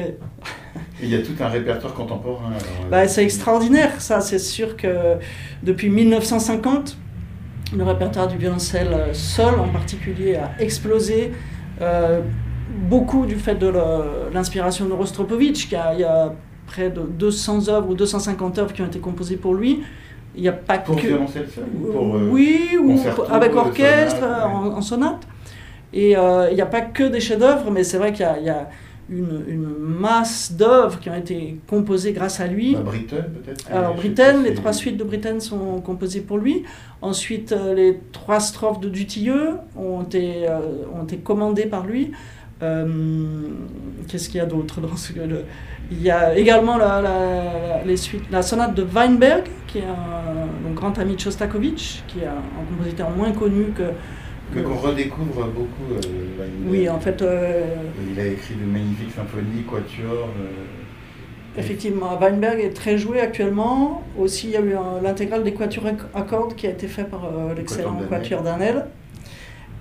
il 1.02 1.08
y 1.08 1.14
a 1.14 1.18
tout 1.18 1.34
un 1.40 1.48
répertoire 1.48 1.94
contemporain. 1.94 2.52
bah, 2.90 3.06
c'est 3.06 3.24
extraordinaire, 3.24 4.00
ça. 4.00 4.20
C'est 4.20 4.38
sûr 4.38 4.76
que 4.76 5.16
depuis 5.62 5.90
1950, 5.90 6.96
le 7.76 7.84
répertoire 7.84 8.28
du 8.28 8.36
violoncelle 8.36 8.92
euh, 8.92 9.14
seul 9.14 9.58
en 9.58 9.68
particulier 9.68 10.36
a 10.36 10.50
explosé. 10.58 11.32
Euh, 11.80 12.20
beaucoup 12.88 13.26
du 13.26 13.36
fait 13.36 13.56
de 13.56 13.72
l'inspiration 14.32 14.86
de 14.86 14.92
Rostropovitch, 14.92 15.72
a, 15.74 15.94
il 15.94 16.00
y 16.00 16.04
a 16.04 16.32
près 16.66 16.90
de 16.90 17.00
200 17.00 17.68
œuvres 17.68 17.90
ou 17.90 17.94
250 17.94 18.58
œuvres 18.58 18.72
qui 18.72 18.82
ont 18.82 18.86
été 18.86 19.00
composées 19.00 19.36
pour 19.36 19.54
lui. 19.54 19.82
Il 20.36 20.42
n'y 20.42 20.48
a 20.48 20.52
pas 20.52 20.78
pour 20.78 20.96
que. 20.96 21.06
Violoncelle 21.06 21.46
pour, 21.92 22.16
euh, 22.16 22.28
Oui, 22.30 22.76
ou 22.80 22.96
avec 23.30 23.54
orchestre, 23.54 24.24
en, 24.24 24.80
sonate. 24.80 25.26
Et 25.92 26.12
il 26.12 26.54
n'y 26.54 26.60
a 26.60 26.66
pas 26.66 26.82
que 26.82 27.04
des 27.04 27.20
chefs-d'œuvre, 27.20 27.70
mais 27.70 27.82
c'est 27.82 27.98
vrai 27.98 28.12
qu'il 28.12 28.26
y, 28.42 28.46
y, 28.46 28.52
une, 29.10 29.44
une 29.48 29.66
masse 29.66 30.52
d'œuvres 30.52 31.00
qui 31.00 31.10
ont 31.10 31.16
été 31.16 31.58
composées 31.66 32.12
grâce 32.12 32.40
à 32.40 32.46
lui. 32.46 32.74
Bah, 32.74 32.82
Britten, 32.84 33.24
peut-être 33.24 33.66
Alors, 33.70 33.94
Britten, 33.94 34.44
les 34.44 34.54
trois 34.54 34.72
suites 34.72 34.96
de 34.96 35.04
Britten 35.04 35.40
sont 35.40 35.80
composées 35.80 36.20
pour 36.20 36.38
lui. 36.38 36.62
Ensuite, 37.02 37.52
euh, 37.52 37.74
les 37.74 37.98
trois 38.12 38.40
strophes 38.40 38.80
de 38.80 38.88
Dutilleux 38.88 39.54
ont 39.76 40.02
été, 40.02 40.48
euh, 40.48 40.84
ont 40.94 41.04
été 41.04 41.16
commandées 41.18 41.66
par 41.66 41.86
lui. 41.86 42.12
Euh, 42.62 42.86
Qu'est-ce 44.08 44.28
qu'il 44.28 44.38
y 44.38 44.40
a 44.40 44.46
d'autre 44.46 44.80
dans 44.80 44.96
ce 44.96 45.12
le- 45.14 45.44
Il 45.90 46.02
y 46.02 46.10
a 46.10 46.36
également 46.36 46.76
la, 46.76 47.00
la- 47.00 47.82
les 47.84 47.96
suites, 47.96 48.24
la 48.30 48.42
sonate 48.42 48.74
de 48.74 48.82
Weinberg, 48.84 49.44
qui 49.66 49.78
est 49.78 49.82
un 49.84 50.72
grand 50.74 50.98
ami 50.98 51.14
de 51.16 51.20
Shostakovich, 51.20 52.02
qui 52.08 52.20
est 52.20 52.26
un, 52.26 52.30
un 52.32 52.64
compositeur 52.76 53.10
moins 53.10 53.32
connu 53.32 53.66
que. 53.76 53.84
Que 54.54 54.60
qu'on 54.60 54.74
redécouvre 54.76 55.46
beaucoup. 55.46 55.92
euh, 55.92 56.00
Weinberg. 56.38 56.50
Oui, 56.70 56.88
en 56.88 56.98
fait, 57.00 57.22
euh, 57.22 57.64
Il 58.12 58.18
a 58.20 58.26
écrit 58.26 58.54
de 58.54 58.64
magnifiques 58.64 59.12
symphonies, 59.14 59.62
quatuors. 59.62 60.28
euh, 60.40 61.58
Effectivement, 61.58 62.16
Weinberg 62.20 62.60
est 62.60 62.70
très 62.74 62.96
joué 62.98 63.20
actuellement. 63.20 64.02
Aussi, 64.18 64.46
il 64.48 64.52
y 64.52 64.56
a 64.56 64.60
eu 64.60 64.74
l'intégrale 65.02 65.42
des 65.42 65.52
quatuors 65.52 65.86
à 66.14 66.22
cordes 66.22 66.54
qui 66.54 66.66
a 66.66 66.70
été 66.70 66.86
fait 66.86 67.04
par 67.04 67.22
l'excellent 67.56 67.94
Quatuor 67.94 68.08
quatuor 68.08 68.42
d'Anel. 68.42 68.86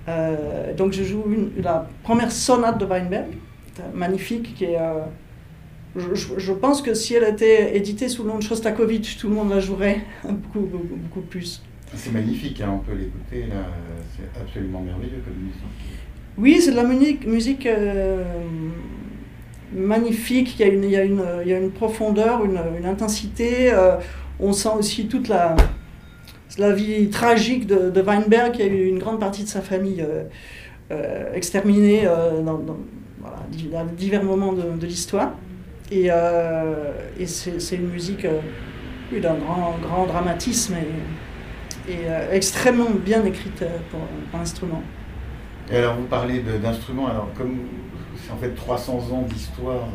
Euh, 0.08 0.74
donc, 0.74 0.92
je 0.92 1.02
joue 1.04 1.24
une- 1.30 1.62
la 1.62 1.88
première 2.02 2.32
sonate 2.32 2.78
de 2.78 2.84
Weinberg, 2.86 3.26
magnifique, 3.94 4.54
qui 4.54 4.64
est. 4.64 4.78
euh, 4.80 5.00
je, 5.96 6.14
je- 6.14 6.38
je 6.38 6.52
pense 6.52 6.82
que 6.82 6.94
si 6.94 7.14
elle 7.14 7.24
était 7.24 7.76
éditée 7.76 8.08
sous 8.08 8.22
le 8.22 8.30
nom 8.30 8.38
de 8.38 8.42
Shostakovich, 8.42 9.18
tout 9.18 9.28
le 9.28 9.34
monde 9.34 9.50
la 9.50 9.60
jouerait 9.60 10.00
beaucoup, 10.24 10.60
beaucoup, 10.60 10.96
beaucoup 10.96 11.20
plus. 11.22 11.62
C'est 11.94 12.12
magnifique, 12.12 12.60
hein, 12.60 12.70
on 12.74 12.78
peut 12.78 12.92
l'écouter. 12.96 13.46
C'est 14.16 14.40
absolument 14.40 14.80
merveilleux 14.80 15.22
comme 15.24 15.34
musique. 15.42 15.62
Oui, 16.38 16.60
c'est 16.60 16.70
de 16.70 16.76
la 16.76 16.84
musique, 16.84 17.26
musique 17.26 17.66
euh, 17.66 18.22
magnifique. 19.72 20.58
Il 20.58 20.66
y, 20.66 20.68
a 20.68 20.72
une, 20.72 20.84
il, 20.84 20.90
y 20.90 20.96
a 20.96 21.04
une, 21.04 21.22
il 21.42 21.48
y 21.48 21.52
a 21.54 21.58
une 21.58 21.70
profondeur, 21.72 22.44
une, 22.44 22.60
une 22.78 22.86
intensité. 22.86 23.72
on 24.38 24.52
sent 24.52 24.70
aussi 24.78 25.06
toute 25.06 25.28
la, 25.28 25.56
la 26.60 26.72
vie 26.72 27.08
tragique 27.08 27.66
de, 27.66 28.00
Weinberg. 28.00 28.56
Y 28.58 28.62
a 28.62 28.66
eu 28.66 28.86
une 28.86 28.98
grande 28.98 29.18
partie 29.18 29.44
de 29.44 29.48
sa 29.48 29.62
famille 29.62 30.02
euh, 30.02 30.24
euh, 30.92 31.32
exterminée 31.34 32.02
euh, 32.04 32.42
dans, 32.42 32.60
divers 33.96 34.22
moments 34.22 34.52
de, 34.52 34.86
l'histoire. 34.86 35.32
Et, 35.90 36.10
c'est 37.26 37.76
une 37.76 37.88
musique 37.88 38.26
d'un 39.10 39.34
grand, 39.34 39.76
grand 39.82 40.06
dramatisme 40.06 40.74
et, 41.88 41.94
extrêmement 42.30 42.90
bien 42.90 43.24
écrite 43.24 43.64
pour, 43.90 44.00
pour 44.30 44.38
l'instrument. 44.38 44.82
Et 45.72 45.76
alors, 45.76 45.96
vous 45.96 46.06
parlez 46.06 46.40
d'instruments. 46.62 47.08
Alors, 47.08 47.28
comme 47.36 47.58
c'est 48.16 48.32
en 48.32 48.36
fait 48.36 48.54
300 48.54 48.92
ans 49.12 49.26
d'histoire 49.28 49.88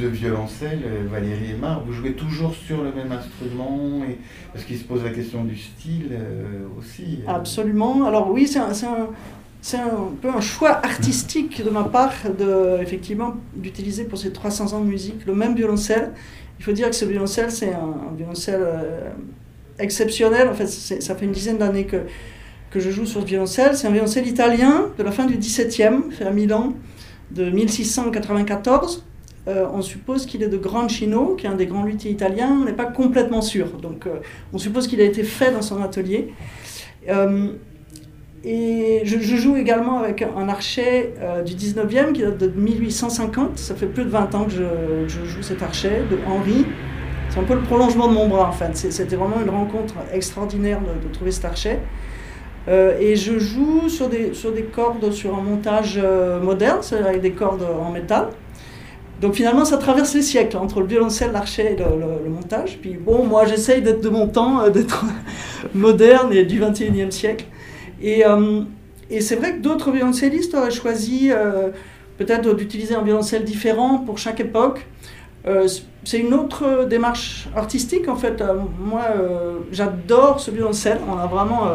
de 0.00 0.06
violoncelle, 0.08 0.80
euh, 0.84 1.06
Valérie 1.10 1.52
Aymar, 1.52 1.82
vous 1.84 1.92
jouez 1.92 2.12
toujours 2.12 2.54
sur 2.54 2.82
le 2.82 2.92
même 2.92 3.12
instrument 3.12 4.02
et, 4.08 4.18
Parce 4.52 4.64
qu'il 4.64 4.78
se 4.78 4.84
pose 4.84 5.02
la 5.04 5.10
question 5.10 5.44
du 5.44 5.56
style 5.56 6.08
euh, 6.12 6.66
aussi. 6.78 7.20
euh. 7.26 7.30
Absolument. 7.32 8.04
Alors 8.06 8.30
oui, 8.30 8.46
c'est 8.46 8.58
un, 8.58 8.70
un- 8.70 9.08
un 9.78 10.12
peu 10.22 10.28
un 10.28 10.40
choix 10.40 10.70
artistique 10.84 11.62
de 11.64 11.70
ma 11.70 11.84
part 11.84 12.12
de, 12.38 12.78
effectivement, 12.80 13.34
d'utiliser 13.54 14.04
pour 14.04 14.18
ces 14.18 14.32
300 14.32 14.72
ans 14.74 14.80
de 14.80 14.86
musique 14.88 15.26
le 15.26 15.34
même 15.34 15.54
violoncelle. 15.54 16.12
Il 16.58 16.64
faut 16.64 16.72
dire 16.72 16.88
que 16.90 16.96
ce 16.96 17.04
violoncelle, 17.04 17.50
c'est 17.50 17.72
un, 17.72 18.14
violoncelle 18.16 18.66
exceptionnel. 19.78 20.48
En 20.48 20.54
fait, 20.54 20.66
ça 20.66 21.14
fait 21.14 21.24
une 21.24 21.32
dizaine 21.32 21.58
d'années 21.58 21.84
que, 21.84 21.98
que 22.70 22.80
je 22.80 22.90
joue 22.90 23.06
sur 23.06 23.20
ce 23.20 23.26
violoncelle. 23.26 23.76
C'est 23.76 23.86
un 23.86 23.90
violoncelle 23.92 24.26
italien 24.26 24.86
de 24.96 25.02
la 25.02 25.12
fin 25.12 25.24
du 25.26 25.36
XVIIe, 25.36 26.10
fait 26.10 26.24
à 26.24 26.30
Milan, 26.30 26.72
de 27.30 27.50
1694. 27.50 29.04
Euh, 29.48 29.66
on 29.72 29.80
suppose 29.80 30.26
qu'il 30.26 30.42
est 30.42 30.48
de 30.48 30.58
Grancino, 30.58 31.34
qui 31.34 31.46
est 31.46 31.48
un 31.48 31.54
des 31.54 31.66
grands 31.66 31.84
luthiers 31.84 32.10
italiens. 32.10 32.58
On 32.60 32.64
n'est 32.66 32.72
pas 32.72 32.84
complètement 32.84 33.40
sûr. 33.40 33.68
Donc, 33.80 34.06
euh, 34.06 34.16
on 34.52 34.58
suppose 34.58 34.86
qu'il 34.86 35.00
a 35.00 35.04
été 35.04 35.22
fait 35.22 35.52
dans 35.52 35.62
son 35.62 35.82
atelier. 35.82 36.32
Euh, 37.08 37.52
et 38.44 39.00
je, 39.04 39.18
joue 39.18 39.56
également 39.56 39.98
avec 39.98 40.22
un 40.22 40.48
archet 40.48 41.12
du 41.44 41.54
19e 41.54 42.12
qui 42.12 42.22
date 42.22 42.38
de 42.38 42.46
1850. 42.48 43.58
Ça 43.58 43.74
fait 43.74 43.86
plus 43.86 44.04
de 44.04 44.10
20 44.10 44.34
ans 44.34 44.44
que 44.44 44.50
je, 44.52 45.24
joue 45.24 45.42
cet 45.42 45.62
archet 45.62 46.02
de 46.08 46.18
Henri. 46.26 46.64
C'est 47.30 47.40
un 47.40 47.44
peu 47.44 47.54
le 47.54 47.62
prolongement 47.62 48.06
de 48.06 48.14
mon 48.14 48.28
bras 48.28 48.48
en 48.48 48.52
fait. 48.52 48.76
C'était 48.76 49.16
vraiment 49.16 49.42
une 49.42 49.50
rencontre 49.50 49.94
extraordinaire 50.12 50.78
de, 50.80 51.12
trouver 51.12 51.32
cet 51.32 51.46
archet. 51.46 51.80
Et 52.68 53.16
je 53.16 53.38
joue 53.40 53.88
sur 53.88 54.08
des, 54.08 54.30
cordes, 54.72 55.10
sur 55.10 55.36
un 55.36 55.42
montage 55.42 56.00
moderne, 56.40 56.80
avec 56.92 57.20
des 57.20 57.32
cordes 57.32 57.66
en 57.82 57.90
métal. 57.90 58.28
Donc 59.20 59.34
finalement, 59.34 59.64
ça 59.64 59.78
traverse 59.78 60.14
les 60.14 60.22
siècles 60.22 60.56
entre 60.56 60.80
le 60.80 60.86
violoncelle, 60.86 61.32
l'archet 61.32 61.72
et 61.72 61.76
le, 61.76 62.30
montage. 62.30 62.78
Puis 62.80 62.94
bon, 62.94 63.24
moi 63.24 63.46
j'essaye 63.46 63.82
d'être 63.82 64.00
de 64.00 64.08
mon 64.08 64.28
temps, 64.28 64.60
euh, 64.60 64.70
d'être 64.70 65.04
moderne 65.74 66.32
et 66.32 66.44
du 66.44 66.60
21e 66.60 67.10
siècle. 67.10 67.46
Et, 68.00 68.24
euh, 68.24 68.62
et 69.10 69.20
c'est 69.20 69.36
vrai 69.36 69.56
que 69.56 69.60
d'autres 69.60 69.90
violoncellistes 69.90 70.54
auraient 70.54 70.70
choisi 70.70 71.30
euh, 71.32 71.70
peut-être 72.16 72.54
d'utiliser 72.54 72.94
un 72.94 73.02
violoncelle 73.02 73.44
différent 73.44 73.98
pour 73.98 74.18
chaque 74.18 74.40
époque. 74.40 74.86
C'est 76.04 76.18
une 76.18 76.34
autre 76.34 76.84
démarche 76.84 77.48
artistique 77.56 78.06
en 78.06 78.16
fait. 78.16 78.42
Moi, 78.78 79.00
j'adore 79.72 80.40
ce 80.40 80.50
violoncelle. 80.50 80.98
On 81.08 81.16
a 81.16 81.26
vraiment, 81.26 81.68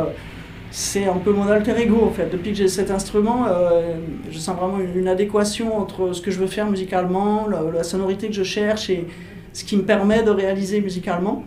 c'est 0.76 1.06
un 1.06 1.18
peu 1.18 1.32
mon 1.32 1.48
alter 1.48 1.80
ego 1.80 2.02
en 2.04 2.10
fait. 2.10 2.32
Depuis 2.32 2.50
que 2.50 2.58
j'ai 2.58 2.68
cet 2.68 2.90
instrument, 2.90 3.46
euh, 3.48 3.94
je 4.32 4.38
sens 4.40 4.58
vraiment 4.58 4.80
une, 4.80 5.08
adéquation 5.08 5.78
entre 5.78 6.14
ce 6.14 6.22
que 6.22 6.32
je 6.32 6.40
veux 6.40 6.48
faire 6.48 6.68
musicalement, 6.68 7.48
la, 7.48 7.84
sonorité 7.84 8.28
que 8.28 8.34
je 8.34 8.42
cherche 8.42 8.90
et 8.90 9.06
ce 9.54 9.66
qui 9.66 9.78
me 9.78 9.84
permet 9.84 10.24
de 10.24 10.32
réaliser 10.32 10.82
musicalement. 10.82 11.44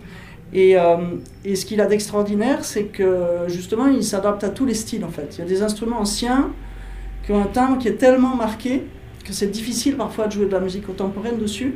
Et, 0.53 0.79
euh, 0.79 0.97
et 1.45 1.57
ce 1.57 1.67
qu'il 1.67 1.81
a 1.81 1.87
d'extraordinaire, 1.87 2.65
c'est 2.65 2.85
que 2.85 3.47
justement, 3.49 3.89
il 3.89 4.05
s'adapte 4.05 4.45
à 4.45 4.49
tous 4.49 4.65
les 4.65 4.75
styles 4.75 5.05
en 5.05 5.11
fait. 5.11 5.35
Il 5.37 5.39
y 5.41 5.43
a 5.43 5.49
des 5.49 5.61
instruments 5.61 5.99
anciens 5.99 6.53
qui 7.25 7.33
ont 7.33 7.43
un 7.43 7.47
timbre 7.49 7.79
qui 7.79 7.89
est 7.89 7.97
tellement 7.99 8.37
marqué 8.37 8.85
que 9.25 9.33
c'est 9.33 9.49
difficile 9.51 9.97
parfois 9.97 10.29
de 10.29 10.33
jouer 10.35 10.47
de 10.47 10.53
la 10.53 10.61
musique 10.61 10.87
contemporaine 10.87 11.39
dessus. 11.39 11.75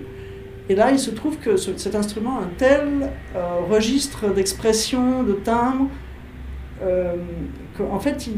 Et 0.69 0.77
là, 0.77 0.93
il 0.93 1.01
se 1.01 1.11
trouve 1.11 1.37
que 1.39 1.57
ce- 1.57 1.77
cet 1.79 1.97
instrument 1.97 2.39
a 2.39 2.43
un 2.43 2.51
tel 2.57 3.11
euh, 3.35 3.41
registre 3.69 4.33
d'expression, 4.33 5.25
de 5.25 5.33
timbre, 5.33 5.89
qu'en 7.77 7.99
fait, 8.01 8.29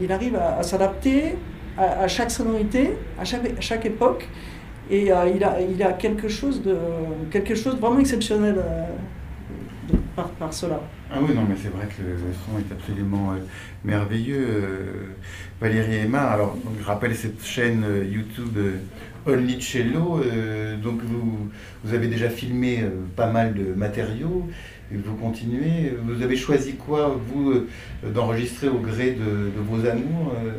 il, 0.00 0.12
arrive 0.12 0.36
à, 0.36 0.62
s'adapter 0.62 1.36
à, 1.76 2.08
chaque 2.08 2.30
sonorité, 2.30 2.90
à 3.18 3.24
chaque, 3.24 3.60
chaque 3.60 3.86
époque. 3.86 4.28
Et 4.90 5.12
euh, 5.12 5.28
il, 5.34 5.44
a, 5.44 5.60
il 5.60 5.82
a 5.82 5.92
quelque 5.92 6.28
chose 6.28 6.62
de, 6.62 6.76
quelque 7.30 7.54
chose 7.54 7.76
vraiment 7.76 8.00
exceptionnel 8.00 8.56
euh, 8.58 8.84
par, 10.16 10.28
par 10.30 10.52
cela. 10.52 10.80
Ah 11.10 11.18
oui, 11.20 11.34
non, 11.34 11.42
mais 11.48 11.56
c'est 11.60 11.68
vrai 11.68 11.86
que 11.86 12.02
le, 12.02 12.16
son 12.32 12.58
est 12.58 12.72
absolument 12.72 13.32
euh, 13.32 13.36
merveilleux. 13.84 14.46
Euh, 14.48 15.14
Valérie 15.60 15.96
Aymar, 15.96 16.32
alors 16.32 16.56
je 16.80 16.84
rappelle 16.84 17.14
cette 17.14 17.44
chaîne 17.44 17.84
euh, 17.84 18.04
YouTube 18.04 18.56
euh, 18.56 18.76
Only 19.26 19.60
Cello. 19.60 20.20
euh, 20.22 20.76
donc 20.76 21.02
vous, 21.02 21.50
vous 21.84 21.94
avez 21.94 22.08
déjà 22.08 22.30
filmé 22.30 22.80
euh, 22.82 22.90
pas 23.16 23.26
mal 23.30 23.54
de 23.54 23.74
matériaux 23.74 24.48
vous 24.96 25.16
continuez. 25.16 25.94
Vous 26.02 26.22
avez 26.22 26.36
choisi 26.36 26.74
quoi, 26.74 27.18
vous, 27.28 27.52
euh, 27.52 27.66
d'enregistrer 28.14 28.68
au 28.68 28.78
gré 28.78 29.12
de, 29.12 29.50
vos 29.60 29.86
amours 29.86 30.32
euh, 30.34 30.52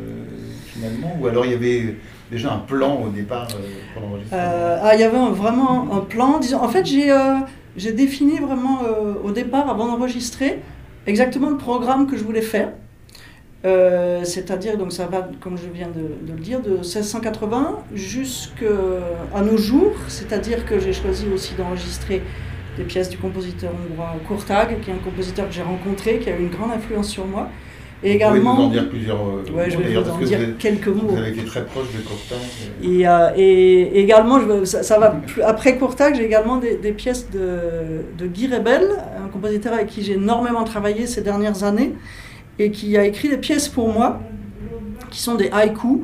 finalement? 0.67 1.17
Ou 1.19 1.27
alors 1.27 1.45
il 1.45 1.51
y 1.51 1.55
avait 1.55 1.95
déjà 2.31 2.53
un 2.53 2.59
plan 2.59 3.01
au 3.01 3.09
départ 3.09 3.47
euh, 3.51 3.67
pour 3.93 4.03
l'enregistrement 4.03 4.39
ah, 4.41 4.91
il 4.93 5.01
y 5.01 5.03
avait 5.03 5.17
vraiment 5.31 5.93
un 5.93 6.01
plan. 6.01 6.39
Disons, 6.39 6.61
en 6.61 6.69
fait, 6.69 6.85
j'ai 6.85 7.91
défini 7.91 8.37
vraiment 8.37 8.81
au 9.23 9.31
départ, 9.31 9.69
avant 9.69 9.87
d'enregistrer, 9.87 10.59
exactement 11.07 11.49
le 11.49 11.57
programme 11.57 12.07
que 12.07 12.17
je 12.17 12.23
voulais 12.23 12.41
faire. 12.41 12.69
C'est-à-dire, 13.63 14.77
donc 14.77 14.91
ça 14.91 15.07
va, 15.07 15.29
comme 15.39 15.57
je 15.57 15.67
viens 15.73 15.89
de 15.89 16.31
le 16.31 16.39
dire, 16.39 16.61
de 16.61 16.77
1680 16.77 17.79
jusqu'à 17.93 19.41
nos 19.43 19.57
jours. 19.57 19.93
C'est-à-dire 20.07 20.65
que 20.65 20.79
j'ai 20.79 20.93
choisi 20.93 21.25
aussi 21.33 21.55
d'enregistrer 21.55 22.21
des 22.79 22.85
pièces 22.85 23.09
du 23.09 23.17
compositeur 23.17 23.71
hongrois 23.91 24.15
Kurtag, 24.27 24.79
qui 24.81 24.89
est 24.89 24.93
un 24.93 24.97
compositeur 24.97 25.47
que 25.47 25.53
j'ai 25.53 25.61
rencontré, 25.61 26.17
qui 26.19 26.29
a 26.29 26.35
eu 26.37 26.39
une 26.39 26.49
grande 26.49 26.71
influence 26.71 27.09
sur 27.09 27.25
moi. 27.27 27.49
Et 28.01 28.13
Vous 28.13 28.13
pouvez 28.13 28.15
également. 28.15 28.55
nous 28.55 28.63
en 28.63 28.69
dire 28.69 28.89
plusieurs 28.89 29.17
euh, 29.19 29.43
Ouais, 29.53 29.69
je 29.69 29.77
vais 29.77 29.91
vous 29.93 29.99
en 29.99 30.03
parce 30.03 30.17
que 30.19 30.23
dire 30.23 30.37
vous, 30.37 30.43
avez, 30.45 30.53
quelques 30.53 30.87
mots. 30.87 31.07
vous 31.09 31.17
avez 31.17 31.31
été 31.31 31.43
très 31.43 31.65
proche 31.65 31.87
de 31.93 31.99
Courtin. 32.01 32.35
Et, 32.81 33.05
euh, 33.05 33.31
et 33.35 33.99
également, 33.99 34.39
je 34.39 34.63
ça, 34.63 34.83
ça 34.83 34.97
va 34.97 35.09
plus- 35.09 35.41
après 35.41 35.77
Courtac, 35.77 36.15
j'ai 36.15 36.23
également 36.23 36.55
des, 36.57 36.77
des 36.77 36.93
pièces 36.93 37.29
de, 37.29 38.05
de 38.17 38.25
Guy 38.27 38.47
Rebel, 38.47 38.83
un 39.21 39.27
compositeur 39.27 39.73
avec 39.73 39.87
qui 39.87 40.01
j'ai 40.01 40.13
énormément 40.13 40.63
travaillé 40.63 41.07
ces 41.07 41.21
dernières 41.21 41.65
années 41.65 41.93
et 42.57 42.71
qui 42.71 42.95
a 42.97 43.03
écrit 43.03 43.27
des 43.27 43.37
pièces 43.37 43.67
pour 43.67 43.89
moi 43.91 44.21
qui 45.09 45.19
sont 45.19 45.35
des 45.35 45.49
haïkus. 45.51 45.99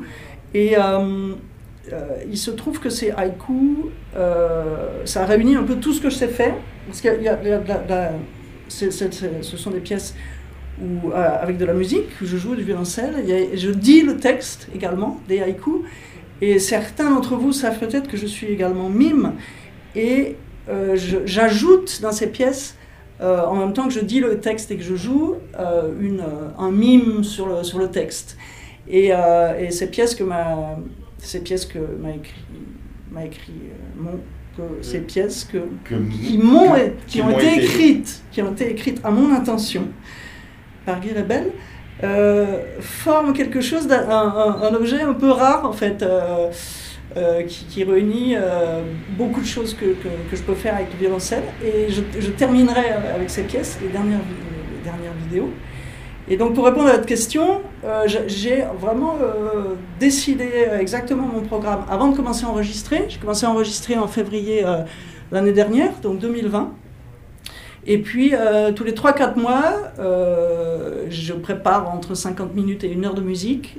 Et 0.52 0.76
euh, 0.76 1.32
euh, 1.92 2.18
il 2.30 2.36
se 2.38 2.50
trouve 2.50 2.80
que 2.80 2.90
ces 2.90 3.10
haïkus, 3.10 3.86
euh, 4.16 5.04
ça 5.04 5.24
réunit 5.24 5.56
un 5.56 5.62
peu 5.62 5.76
tout 5.76 5.92
ce 5.92 6.00
que 6.00 6.10
je 6.10 6.16
sais 6.16 6.28
faire. 6.28 6.54
Parce 6.86 7.00
c'est- 8.68 8.90
ce 8.90 9.56
sont 9.56 9.70
des 9.70 9.80
pièces 9.80 10.14
où, 10.82 11.10
euh, 11.10 11.14
avec 11.40 11.56
de 11.58 11.64
la 11.64 11.72
musique, 11.74 12.08
où 12.20 12.26
je 12.26 12.36
joue 12.36 12.54
du 12.56 12.62
violoncelle. 12.62 13.24
Je 13.54 13.70
dis 13.70 14.02
le 14.02 14.16
texte 14.16 14.68
également 14.74 15.20
des 15.28 15.40
haïkus. 15.40 15.82
Et 16.40 16.58
certains 16.58 17.10
d'entre 17.10 17.34
vous 17.36 17.52
savent 17.52 17.78
peut-être 17.78 18.08
que 18.08 18.16
je 18.16 18.26
suis 18.26 18.48
également 18.48 18.88
mime. 18.88 19.32
Et 19.94 20.36
j'ajoute 21.24 22.00
dans 22.02 22.12
ces 22.12 22.26
pièces, 22.26 22.76
en 23.20 23.54
même 23.54 23.72
temps 23.72 23.86
que 23.88 23.94
je 23.94 24.00
dis 24.00 24.20
le 24.20 24.38
texte 24.40 24.70
et 24.70 24.76
que 24.76 24.82
je 24.82 24.96
joue, 24.96 25.36
un 25.56 26.70
mime 26.70 27.24
sur 27.24 27.46
le, 27.46 27.62
sur 27.62 27.78
le 27.78 27.88
texte. 27.88 28.36
Et 28.88 29.12
ces 29.70 29.86
pièces 29.86 30.14
que 30.14 30.24
m'a, 30.24 30.76
ces 31.18 31.40
pièces 31.40 31.66
que 31.66 31.78
m'a 31.78 32.10
écrit, 32.10 32.44
m'a 33.10 33.24
écrit 33.24 33.52
mon, 33.96 34.20
que 34.56 34.82
ces 34.82 35.00
pièces 35.00 35.44
que, 35.44 35.58
qui, 35.88 36.38
m'ont, 36.38 36.72
qui, 37.06 37.20
ont, 37.22 37.30
été, 37.30 37.62
écrites, 37.62 38.22
qui 38.30 38.42
ont 38.42 38.52
été 38.52 38.70
écrites 38.70 39.00
à 39.04 39.10
mon 39.10 39.32
intention 39.34 39.88
par 40.84 41.00
Guy 41.00 41.12
Rebel, 41.12 41.50
euh, 42.04 42.62
forment 42.80 43.32
quelque 43.32 43.60
chose, 43.60 43.86
d'un, 43.86 44.08
un, 44.08 44.74
objet 44.74 45.02
un 45.02 45.14
peu 45.14 45.30
rare 45.30 45.64
en 45.64 45.72
fait. 45.72 46.02
Euh, 47.16 47.44
qui, 47.44 47.82
réunit 47.82 48.34
euh, 48.36 48.82
beaucoup 49.16 49.40
de 49.40 49.46
choses 49.46 49.72
que, 49.72 49.86
que, 49.86 50.36
je 50.36 50.42
peux 50.42 50.54
faire 50.54 50.74
avec 50.74 50.92
le 50.92 50.98
violoncelle. 50.98 51.44
Et 51.64 51.88
je, 51.88 52.02
je, 52.20 52.30
terminerai 52.30 52.90
avec 53.14 53.30
ces 53.30 53.44
pièces, 53.44 53.78
les 53.80 53.88
dernières, 53.88 54.18
les 54.18 54.84
dernières 54.84 55.14
vidéos. 55.26 55.50
Et 56.28 56.36
donc 56.36 56.54
pour 56.54 56.64
répondre 56.64 56.88
à 56.88 56.92
votre 56.92 57.06
question, 57.06 57.60
euh, 57.84 58.06
j'ai 58.26 58.64
vraiment 58.80 59.16
décidé 60.00 60.48
exactement 60.78 61.26
mon 61.26 61.42
programme 61.42 61.84
avant 61.88 62.08
de 62.08 62.16
commencer 62.16 62.44
à 62.44 62.48
enregistrer. 62.48 63.04
J'ai 63.08 63.18
commencé 63.18 63.46
à 63.46 63.50
enregistrer 63.50 63.96
en 63.96 64.08
février 64.08 64.64
l'année 65.30 65.52
dernière, 65.52 65.92
donc 66.02 66.18
2020. 66.18 66.72
Et 67.88 67.98
puis, 67.98 68.34
tous 68.74 68.82
les 68.82 68.92
3-4 68.92 69.38
mois, 69.38 69.92
je 71.08 71.32
prépare 71.34 71.94
entre 71.94 72.14
50 72.14 72.54
minutes 72.56 72.82
et 72.82 72.90
une 72.90 73.04
heure 73.04 73.14
de 73.14 73.20
musique 73.20 73.78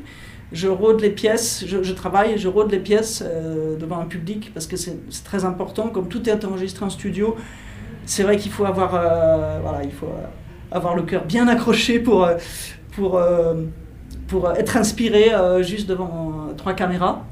je 0.52 0.68
rôde 0.68 1.02
les 1.02 1.10
pièces, 1.10 1.66
je, 1.68 1.92
travaille 1.94 2.38
je 2.38 2.48
rôde 2.48 2.72
les 2.72 2.80
pièces 2.80 3.24
euh, 3.26 3.78
devant 3.78 4.00
un 4.00 4.06
public 4.06 4.52
parce 4.54 4.68
que 4.68 4.78
c'est 4.78 4.98
très 5.24 5.46
important. 5.46 5.90
Comme 5.90 6.08
tout 6.08 6.28
est 6.30 6.46
enregistré 6.46 6.86
en 6.86 6.90
studio, 6.90 7.36
c'est 8.06 8.24
vrai 8.24 8.38
qu'il 8.38 8.52
faut 8.52 8.66
avoir, 8.66 8.96
euh, 8.96 9.60
voilà, 9.62 9.84
il 9.84 9.92
faut 9.92 10.10
avoir 10.72 10.96
le 10.96 11.04
cœur 11.04 11.26
bien 11.26 11.48
accroché 11.48 12.00
pour, 12.00 12.26
euh, 12.26 12.36
pour, 12.92 13.22
pour 14.28 14.52
être 14.52 14.78
inspiré 14.78 15.32
juste 15.62 15.88
devant 15.88 16.50
trois 16.58 16.74
caméras. 16.74 17.26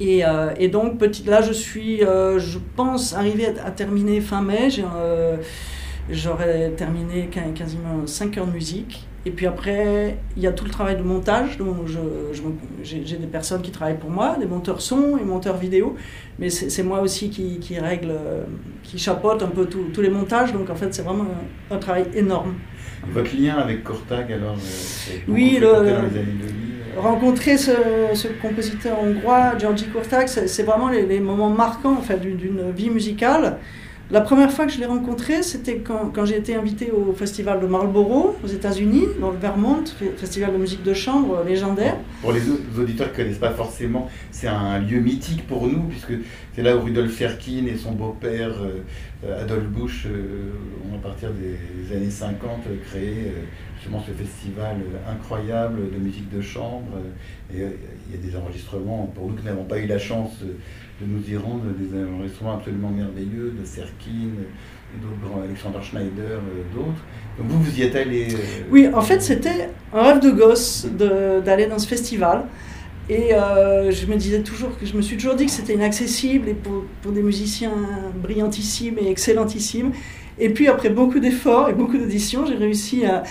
Et, 0.00 0.22
et, 0.58 0.68
donc, 0.68 1.00
là, 1.26 1.42
je 1.42 1.52
suis, 1.52 1.98
je 1.98 2.58
pense, 2.76 3.14
arriver 3.14 3.54
à, 3.64 3.70
terminer 3.70 4.20
fin 4.20 4.42
mai. 4.42 4.68
J'aurais 6.10 6.70
terminé 6.70 7.28
quasiment 7.54 8.06
5 8.06 8.38
heures 8.38 8.46
de 8.46 8.52
musique. 8.52 9.06
Et 9.24 9.30
puis 9.30 9.46
après, 9.46 10.16
il 10.36 10.42
y 10.42 10.46
a 10.46 10.52
tout 10.52 10.64
le 10.64 10.70
travail 10.70 10.96
de 10.96 11.02
montage. 11.02 11.56
Donc 11.56 11.86
j'ai 12.82 13.16
des 13.16 13.26
personnes 13.26 13.62
qui 13.62 13.70
travaillent 13.70 13.98
pour 13.98 14.10
moi, 14.10 14.36
des 14.38 14.46
monteurs 14.46 14.80
son 14.80 15.16
et 15.16 15.24
monteurs 15.24 15.56
vidéo. 15.56 15.96
Mais 16.38 16.50
c'est 16.50 16.82
moi 16.82 17.00
aussi 17.00 17.30
qui, 17.30 17.58
qui, 17.58 17.78
règle, 17.78 18.14
qui 18.82 18.98
chapeaute 18.98 19.42
un 19.42 19.48
peu 19.48 19.66
tous 19.66 20.00
les 20.00 20.10
montages. 20.10 20.52
Donc 20.52 20.70
en 20.70 20.74
fait, 20.74 20.92
c'est 20.92 21.02
vraiment 21.02 21.26
un, 21.70 21.78
travail 21.78 22.06
énorme. 22.14 22.54
Votre 23.12 23.36
lien 23.36 23.56
avec 23.56 23.82
Kortag, 23.82 24.32
alors 24.32 24.54
euh, 24.54 25.16
Oui, 25.28 25.58
le, 25.60 25.68
rencontrer 26.96 27.56
ce, 27.56 27.72
ce, 28.14 28.28
compositeur 28.40 28.96
hongrois, 29.02 29.58
Georgi 29.58 29.86
Kortag, 29.86 30.28
c'est 30.28 30.62
vraiment 30.62 30.88
les, 30.88 31.04
les, 31.06 31.18
moments 31.18 31.50
marquants 31.50 31.96
en 31.96 32.02
fait, 32.02 32.20
d'une 32.20 32.70
vie 32.70 32.90
musicale. 32.90 33.58
La 34.10 34.20
première 34.20 34.50
fois 34.50 34.66
que 34.66 34.72
je 34.72 34.78
l'ai 34.78 34.86
rencontré, 34.86 35.42
c'était 35.42 35.78
quand, 35.78 36.10
quand 36.12 36.26
j'ai 36.26 36.36
été 36.36 36.54
invité 36.54 36.90
au 36.90 37.14
festival 37.14 37.60
de 37.60 37.66
Marlborough 37.66 38.34
aux 38.44 38.46
États-Unis, 38.46 39.04
dans 39.20 39.30
le 39.30 39.38
Vermont, 39.38 39.84
festival 40.18 40.52
de 40.52 40.58
musique 40.58 40.82
de 40.82 40.92
chambre 40.92 41.42
légendaire. 41.46 41.96
Pour 42.20 42.32
les 42.32 42.42
auditeurs 42.78 43.10
qui 43.12 43.20
ne 43.20 43.24
connaissent 43.24 43.38
pas 43.38 43.52
forcément, 43.52 44.10
c'est 44.30 44.48
un 44.48 44.80
lieu 44.80 45.00
mythique 45.00 45.46
pour 45.46 45.66
nous, 45.66 45.84
puisque 45.84 46.12
c'est 46.54 46.62
là 46.62 46.76
où 46.76 46.82
Rudolf 46.82 47.12
Ferkin 47.12 47.64
et 47.66 47.76
son 47.76 47.92
beau-père 47.92 48.52
euh, 49.24 49.42
Adolf 49.42 49.64
Busch 49.64 50.06
ont, 50.06 50.96
à 50.96 50.98
partir 50.98 51.30
des 51.30 51.96
années 51.96 52.10
50, 52.10 52.64
créé 52.90 53.32
justement 53.76 54.02
ce 54.06 54.12
festival 54.12 54.76
incroyable 55.08 55.90
de 55.90 55.98
musique 55.98 56.28
de 56.28 56.42
chambre. 56.42 56.98
Et 57.54 57.58
il 57.58 58.14
y 58.14 58.18
a 58.18 58.30
des 58.30 58.36
enregistrements, 58.36 59.10
pour 59.14 59.28
nous 59.28 59.36
qui 59.36 59.44
n'avons 59.44 59.64
pas 59.64 59.78
eu 59.78 59.86
la 59.86 59.98
chance 59.98 60.32
nous 61.06 61.30
y 61.30 61.36
rendre 61.36 61.64
des 61.78 62.04
enregistrements 62.04 62.54
absolument 62.54 62.90
merveilleux 62.90 63.54
de 63.58 63.64
Serkin, 63.64 64.30
d'autres 65.00 65.42
Alexander 65.44 65.78
Schneider, 65.82 66.38
euh, 66.38 66.74
d'autres. 66.74 67.04
Donc 67.38 67.48
vous, 67.48 67.62
vous 67.62 67.78
y 67.78 67.82
êtes 67.82 67.96
allé 67.96 68.28
euh, 68.34 68.38
Oui, 68.70 68.88
en 68.92 69.00
fait, 69.00 69.22
c'était 69.22 69.70
un 69.92 70.02
rêve 70.02 70.20
de 70.20 70.30
gosse 70.30 70.86
d'aller 71.44 71.66
dans 71.66 71.78
ce 71.78 71.86
festival. 71.86 72.44
Et 73.08 73.34
euh, 73.34 73.90
je 73.90 74.06
me 74.06 74.16
disais 74.16 74.42
toujours 74.42 74.78
que 74.78 74.86
je 74.86 74.96
me 74.96 75.02
suis 75.02 75.16
toujours 75.16 75.34
dit 75.34 75.46
que 75.46 75.50
c'était 75.50 75.74
inaccessible 75.74 76.48
et 76.48 76.54
pour, 76.54 77.12
des 77.12 77.22
musiciens 77.22 77.72
brillantissimes 78.22 78.98
et 78.98 79.10
excellentissimes. 79.10 79.92
Et 80.42 80.50
puis 80.50 80.66
après 80.66 80.90
beaucoup 80.90 81.20
d'efforts 81.20 81.68
et 81.68 81.72
beaucoup 81.72 81.96
d'auditions, 81.96 82.44
j'ai 82.46 82.56
réussi 82.56 83.04
à, 83.04 83.22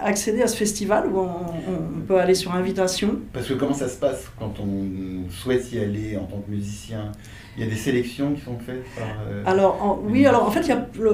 accéder 0.00 0.42
à 0.42 0.48
ce 0.48 0.56
festival 0.56 1.06
où 1.06 1.20
on, 1.20 2.00
peut 2.08 2.18
aller 2.18 2.34
sur 2.34 2.52
invitation. 2.52 3.20
Parce 3.32 3.46
que 3.46 3.54
comment 3.54 3.72
ça 3.72 3.88
se 3.88 3.96
passe 3.96 4.24
quand 4.36 4.54
on 4.58 5.30
souhaite 5.30 5.70
y 5.72 5.78
aller 5.78 6.16
en 6.16 6.24
tant 6.24 6.38
que 6.38 6.50
musicien? 6.50 7.12
Il 7.56 7.62
y 7.62 7.66
a 7.68 7.70
des 7.70 7.76
sélections 7.76 8.32
qui 8.32 8.40
sont 8.40 8.58
faites 8.58 8.82
par... 8.96 9.06
Euh, 9.28 9.44
alors 9.46 10.02
oui, 10.04 10.26
alors 10.26 10.44
en 10.44 10.50
fait 10.50 10.68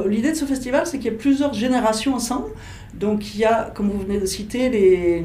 l'idée 0.06 0.30
de 0.30 0.36
ce 0.36 0.46
festival 0.46 0.86
c'est 0.86 0.96
qu'il 0.96 1.12
y 1.12 1.14
a 1.14 1.18
plusieurs 1.18 1.52
générations 1.52 2.14
ensemble. 2.14 2.48
Donc 2.94 3.34
il 3.34 3.40
y 3.40 3.44
a, 3.44 3.70
comme 3.74 3.90
vous 3.90 4.00
venez 4.00 4.18
de 4.18 4.26
citer, 4.26 4.70
les, 4.70 5.22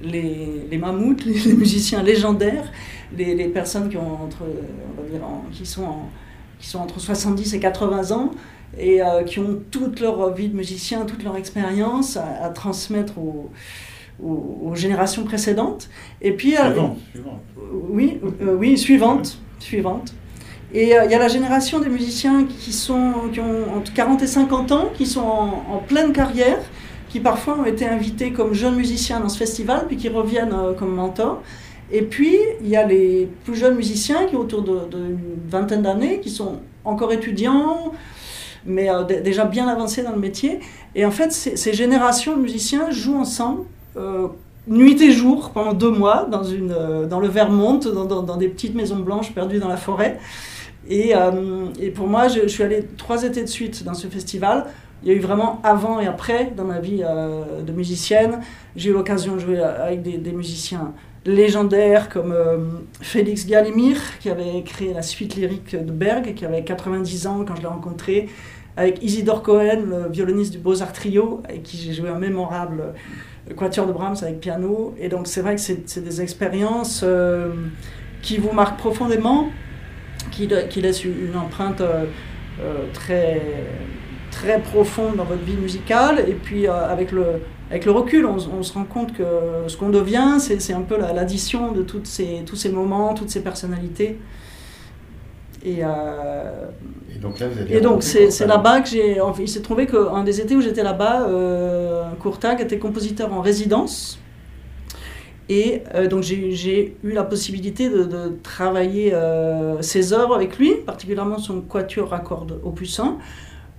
les, 0.00 0.64
les 0.70 0.78
mammouths, 0.78 1.24
les, 1.24 1.54
musiciens 1.54 2.04
légendaires, 2.04 2.70
les, 3.18 3.34
les, 3.34 3.48
personnes 3.48 3.88
qui, 3.88 3.96
ont 3.96 4.22
entre, 4.22 4.44
on 4.44 5.02
va 5.02 5.08
dire, 5.08 5.20
qui, 5.50 5.66
sont 5.66 6.02
qui 6.60 6.68
sont 6.68 6.78
entre 6.78 7.00
70 7.00 7.54
et 7.54 7.58
80 7.58 8.12
ans 8.12 8.30
et 8.78 9.02
euh, 9.02 9.22
qui 9.24 9.38
ont 9.38 9.60
toute 9.70 10.00
leur 10.00 10.32
vie 10.32 10.48
de 10.48 10.56
musicien, 10.56 11.04
toute 11.04 11.24
leur 11.24 11.36
expérience 11.36 12.16
à, 12.16 12.48
transmettre 12.50 13.18
aux, 13.18 13.50
aux, 14.22 14.74
générations 14.74 15.24
précédentes. 15.24 15.88
Et 16.22 16.32
puis, 16.32 16.56
euh, 16.56 16.70
oui, 17.88 18.20
euh, 18.42 18.54
oui, 18.56 18.78
suivante, 18.78 19.38
suivante. 19.58 20.14
Et 20.72 20.92
il 21.04 21.10
y 21.10 21.14
a 21.14 21.18
la 21.18 21.26
génération 21.26 21.80
des 21.80 21.88
musiciens 21.88 22.44
qui, 22.44 22.72
sont, 22.72 23.12
qui 23.32 23.40
ont 23.40 23.76
entre 23.76 23.92
40 23.92 24.22
et 24.22 24.28
50 24.28 24.70
ans, 24.70 24.88
qui 24.94 25.04
sont 25.04 25.20
en, 25.20 25.78
pleine 25.78 26.12
carrière, 26.12 26.58
qui 27.08 27.18
parfois 27.18 27.58
ont 27.58 27.64
été 27.64 27.88
invités 27.88 28.32
comme 28.32 28.54
jeunes 28.54 28.76
musiciens 28.76 29.18
dans 29.18 29.28
ce 29.28 29.36
festival, 29.36 29.86
puis 29.88 29.96
qui 29.96 30.08
reviennent 30.08 30.54
comme 30.78 30.94
mentors. 30.94 31.42
Et 31.90 32.02
puis, 32.02 32.36
il 32.62 32.68
y 32.68 32.76
a 32.76 32.86
les 32.86 33.28
plus 33.44 33.56
jeunes 33.56 33.74
musiciens 33.74 34.26
qui 34.26 34.36
ont 34.36 34.40
autour 34.40 34.62
d'une 34.62 35.18
vingtaine 35.48 35.82
d'années, 35.82 36.20
qui 36.20 36.30
sont 36.30 36.60
encore 36.84 37.12
étudiants, 37.12 37.92
mais 38.64 38.90
euh, 38.90 39.04
déjà 39.04 39.44
bien 39.44 39.68
avancé 39.68 40.02
dans 40.02 40.12
le 40.12 40.18
métier. 40.18 40.60
Et 40.94 41.04
en 41.04 41.10
fait, 41.10 41.32
ces, 41.32 41.72
générations 41.72 42.36
de 42.36 42.42
musiciens 42.42 42.90
jouent 42.90 43.18
ensemble. 43.18 43.62
Euh, 43.96 44.28
nuit 44.66 45.00
et 45.02 45.10
jour 45.10 45.50
pendant 45.50 45.72
deux 45.72 45.90
mois 45.90 46.26
dans, 46.30 46.44
une, 46.44 46.72
euh, 46.72 47.06
dans 47.06 47.18
le 47.18 47.26
Vermont, 47.26 47.78
dans, 47.78 48.22
dans, 48.22 48.36
des 48.36 48.48
petites 48.48 48.74
maisons 48.74 48.98
blanches 48.98 49.32
perdues 49.32 49.58
dans 49.58 49.68
la 49.68 49.76
forêt. 49.76 50.18
Et, 50.88 51.12
et 51.78 51.90
pour 51.90 52.08
moi, 52.08 52.26
je, 52.26 52.48
suis 52.48 52.64
allée 52.64 52.84
trois 52.96 53.22
étés 53.22 53.42
de 53.42 53.48
suite 53.48 53.84
dans 53.84 53.94
ce 53.94 54.08
festival. 54.08 54.66
Il 55.02 55.08
y 55.08 55.12
a 55.12 55.14
eu 55.14 55.20
vraiment 55.20 55.60
avant 55.62 56.00
et 56.00 56.06
après 56.06 56.52
dans 56.56 56.64
ma 56.64 56.80
vie 56.80 57.02
de 57.02 57.72
musicienne. 57.72 58.40
J'ai 58.74 58.90
eu 58.90 58.92
l'occasion 58.92 59.34
de 59.34 59.40
jouer 59.40 59.60
avec 59.60 60.02
des 60.02 60.32
musiciens 60.32 60.92
légendaires 61.26 62.08
comme 62.08 62.34
Félix 63.00 63.46
Galimir, 63.46 63.96
qui 64.20 64.30
avait 64.30 64.62
créé 64.62 64.94
la 64.94 65.02
suite 65.02 65.36
lyrique 65.36 65.76
de 65.76 65.92
Berg, 65.92 66.34
qui 66.34 66.44
avait 66.44 66.64
90 66.64 67.26
ans 67.26 67.44
quand 67.46 67.56
je 67.56 67.62
l'ai 67.62 67.68
rencontré, 67.68 68.28
avec 68.76 69.02
Isidore 69.02 69.42
Cohen, 69.42 69.82
le 69.86 70.08
violoniste 70.08 70.52
du 70.52 70.58
Beaux-Arts 70.58 70.92
Trio, 70.92 71.42
avec 71.44 71.62
qui 71.62 71.76
j'ai 71.76 71.92
joué 71.92 72.08
un 72.08 72.18
mémorable 72.18 72.94
quatuor 73.56 73.86
de 73.86 73.92
Brahms 73.92 74.16
avec 74.22 74.40
piano. 74.40 74.94
Et 74.98 75.08
donc 75.08 75.26
c'est 75.26 75.42
vrai 75.42 75.56
que 75.56 75.60
c'est 75.60 76.04
des 76.04 76.22
expériences 76.22 77.02
euh, 77.04 77.52
qui 78.22 78.38
vous 78.38 78.52
marquent 78.52 78.78
profondément, 78.78 79.48
qui, 80.30 80.48
qui 80.68 80.80
laissent 80.80 81.04
une 81.04 81.36
empreinte 81.36 81.80
euh, 81.80 82.04
euh, 82.60 82.86
très, 82.92 83.42
très 84.30 84.60
profonde 84.60 85.16
dans 85.16 85.24
votre 85.24 85.42
vie 85.42 85.56
musicale. 85.56 86.24
Et 86.28 86.34
puis 86.34 86.66
avec 86.66 87.12
le 87.12 87.42
avec 87.70 87.84
le 87.84 87.92
recul, 87.92 88.26
on, 88.26 88.62
se 88.62 88.72
rend 88.72 88.84
compte 88.84 89.12
que 89.12 89.24
ce 89.68 89.76
qu'on 89.76 89.90
devient, 89.90 90.38
c'est 90.38 90.72
un 90.72 90.82
peu 90.82 90.98
l'addition 90.98 91.70
de 91.70 91.82
toutes 91.82 92.06
ces, 92.06 92.42
tous 92.44 92.56
ces 92.56 92.68
moments, 92.68 93.14
toutes 93.14 93.30
ces 93.30 93.42
personnalités. 93.42 94.18
Et, 95.64 95.78
euh, 95.84 96.66
et 97.14 97.18
donc 97.18 97.38
là, 97.38 97.46
vous 97.48 97.72
Et 97.72 97.80
donc 97.80 98.02
c'est 98.02 98.46
là-bas 98.46 98.80
que 98.80 98.88
j'ai. 98.88 99.18
Il 99.38 99.48
s'est 99.48 99.62
trouvé 99.62 99.86
qu'un 99.86 100.24
des 100.24 100.40
étés 100.40 100.56
où 100.56 100.60
j'étais 100.60 100.82
là-bas, 100.82 101.28
euh, 101.28 102.10
Courtag 102.18 102.60
était 102.60 102.78
compositeur 102.78 103.32
en 103.32 103.40
résidence. 103.40 104.18
Et 105.50 105.82
euh, 105.94 106.06
donc 106.06 106.22
j'ai 106.22 106.96
eu 107.02 107.12
la 107.12 107.24
possibilité 107.24 107.88
de, 107.90 108.04
de 108.04 108.38
travailler 108.42 109.12
euh, 109.12 109.82
ses 109.82 110.12
œuvres 110.12 110.34
avec 110.34 110.58
lui, 110.58 110.76
particulièrement 110.86 111.38
son 111.38 111.60
quatuor 111.60 112.14
à 112.14 112.20
cordes 112.20 112.60
opus 112.64 112.98
1. 113.00 113.18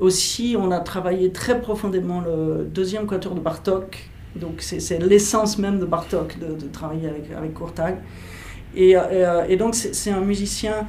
Aussi, 0.02 0.56
on 0.60 0.72
a 0.72 0.80
travaillé 0.80 1.32
très 1.32 1.62
profondément 1.62 2.22
le 2.22 2.66
deuxième 2.66 3.06
quatuor 3.06 3.36
de 3.36 3.40
Bartok. 3.40 4.10
Donc, 4.36 4.62
c'est 4.62 4.98
l'essence 5.00 5.60
même 5.60 5.78
de 5.78 5.86
Bartok 5.86 6.40
de, 6.40 6.68
travailler 6.68 7.08
avec, 7.08 7.32
avec 7.38 7.54
Courtag. 7.54 7.98
Et, 8.76 8.96
et, 9.50 9.58
donc 9.58 9.76
c'est 9.76 10.10
un 10.10 10.22
musicien 10.22 10.88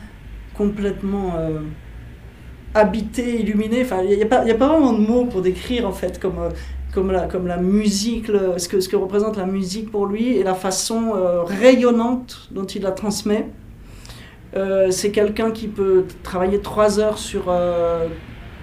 complètement 0.56 1.34
habité, 2.72 3.40
illuminé. 3.40 3.82
Enfin, 3.82 4.00
il 4.02 4.16
n'y 4.16 4.22
a, 4.22 4.26
pas, 4.26 4.44
vraiment 4.44 4.94
de 4.94 5.00
mots 5.00 5.26
pour 5.26 5.42
décrire 5.42 5.86
en 5.86 5.92
fait 5.92 6.18
comme, 6.18 7.10
la, 7.12 7.56
musique, 7.58 8.28
ce, 8.28 8.66
que, 8.66 8.80
ce 8.80 8.88
que 8.88 8.96
représente 8.96 9.36
la 9.36 9.46
musique 9.46 9.90
pour 9.90 10.06
lui 10.06 10.38
et 10.38 10.42
la 10.42 10.54
façon 10.54 11.12
rayonnante 11.44 12.48
dont 12.50 12.64
il 12.64 12.80
la 12.80 12.92
transmet. 12.92 13.48
c'est 14.90 15.10
quelqu'un 15.10 15.50
qui 15.50 15.68
peut 15.68 16.06
travailler 16.22 16.60
trois 16.60 16.98
heures 16.98 17.18
sur 17.18 17.50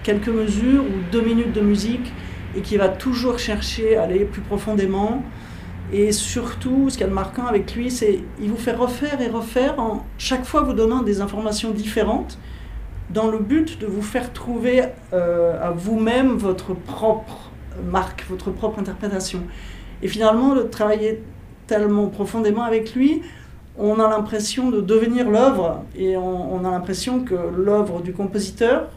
quelques 0.09 0.29
mesures 0.29 0.81
ou 0.81 1.11
deux 1.11 1.21
minutes 1.21 1.53
de 1.53 1.61
musique 1.61 2.11
et 2.57 2.61
qui 2.61 2.77
va 2.77 2.89
toujours 2.89 3.37
chercher 3.37 3.95
à 3.95 4.03
aller 4.03 4.25
plus 4.25 4.41
profondément. 4.41 5.21
Et 5.93 6.11
surtout, 6.11 6.89
ce 6.89 6.95
qu'il 6.95 7.01
y 7.01 7.03
a 7.05 7.09
de 7.09 7.13
marquant 7.13 7.45
avec 7.45 7.75
lui, 7.75 7.91
c'est 7.91 8.23
qu'il 8.39 8.49
vous 8.49 8.57
fait 8.57 8.73
refaire 8.73 9.21
et 9.21 9.27
refaire 9.27 9.79
en 9.79 10.03
chaque 10.17 10.45
fois 10.45 10.61
vous 10.61 10.73
donnant 10.73 11.03
des 11.03 11.21
informations 11.21 11.69
différentes 11.69 12.39
dans 13.11 13.27
le 13.27 13.37
but 13.37 13.79
de 13.79 13.85
vous 13.85 14.01
faire 14.01 14.33
trouver 14.33 14.81
euh, 15.13 15.61
à 15.61 15.69
vous-même 15.69 16.29
votre 16.37 16.73
propre 16.73 17.51
marque, 17.85 18.25
votre 18.29 18.49
propre 18.49 18.79
interprétation. 18.79 19.41
Et 20.01 20.07
finalement, 20.07 20.55
de 20.55 20.63
travailler 20.63 21.21
tellement 21.67 22.07
profondément 22.07 22.63
avec 22.63 22.95
lui, 22.95 23.21
on 23.77 23.99
a 23.99 24.09
l'impression 24.09 24.71
de 24.71 24.81
devenir 24.81 25.29
l'œuvre 25.29 25.83
et 25.95 26.17
on, 26.17 26.65
a 26.65 26.71
l'impression 26.71 27.23
que 27.23 27.35
l'œuvre 27.55 28.01
du 28.01 28.11
compositeur, 28.11 28.89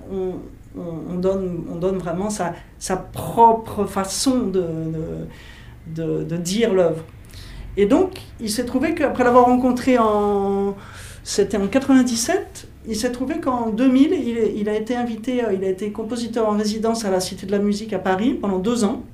on, 0.77 1.15
donne, 1.17 1.65
on 1.71 1.77
donne 1.77 1.99
vraiment 1.99 2.31
sa, 2.31 2.55
sa 2.79 2.97
propre 2.97 3.85
façon 3.85 4.47
de, 4.47 4.65
de, 5.87 6.37
dire 6.37 6.73
l'œuvre. 6.73 7.05
Et 7.77 7.87
donc, 7.87 8.21
il 8.41 8.51
s'est 8.51 8.65
trouvé 8.65 8.95
qu'après 8.95 9.25
l'avoir 9.25 9.47
rencontré 9.47 9.99
en. 9.99 10.75
C'était 11.25 11.57
en 11.57 11.69
97, 11.69 12.67
il 12.89 12.97
s'est 12.97 13.13
trouvé 13.13 13.39
qu'en 13.39 13.71
2000, 13.71 14.13
il, 14.13 14.61
il, 14.61 14.69
a 14.69 14.75
été 14.75 14.97
invité, 14.97 15.45
euh, 15.45 15.53
il 15.53 15.63
a 15.63 15.69
été 15.69 15.93
compositeur 15.93 16.49
en 16.49 16.57
résidence 16.57 17.05
à 17.05 17.13
la 17.13 17.21
Cité 17.21 17.47
de 17.47 17.53
la 17.53 17.61
Musique 17.61 17.93
à 17.93 18.01
Paris 18.01 18.35
pendant 18.35 18.59
deux 18.59 18.83
ans. 18.83 19.05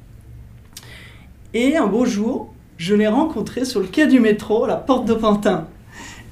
Et 1.53 1.77
un 1.77 1.87
beau 1.87 2.07
jour, 2.07 2.55
je 2.79 2.95
l'ai 2.95 3.09
rencontré 3.09 3.67
sur 3.67 3.81
le 3.81 3.87
quai 3.87 4.07
du 4.07 4.21
métro, 4.21 4.65
à 4.65 4.69
la 4.69 4.77
porte 4.77 5.05
de 5.07 5.13
Pantin. 5.13 5.67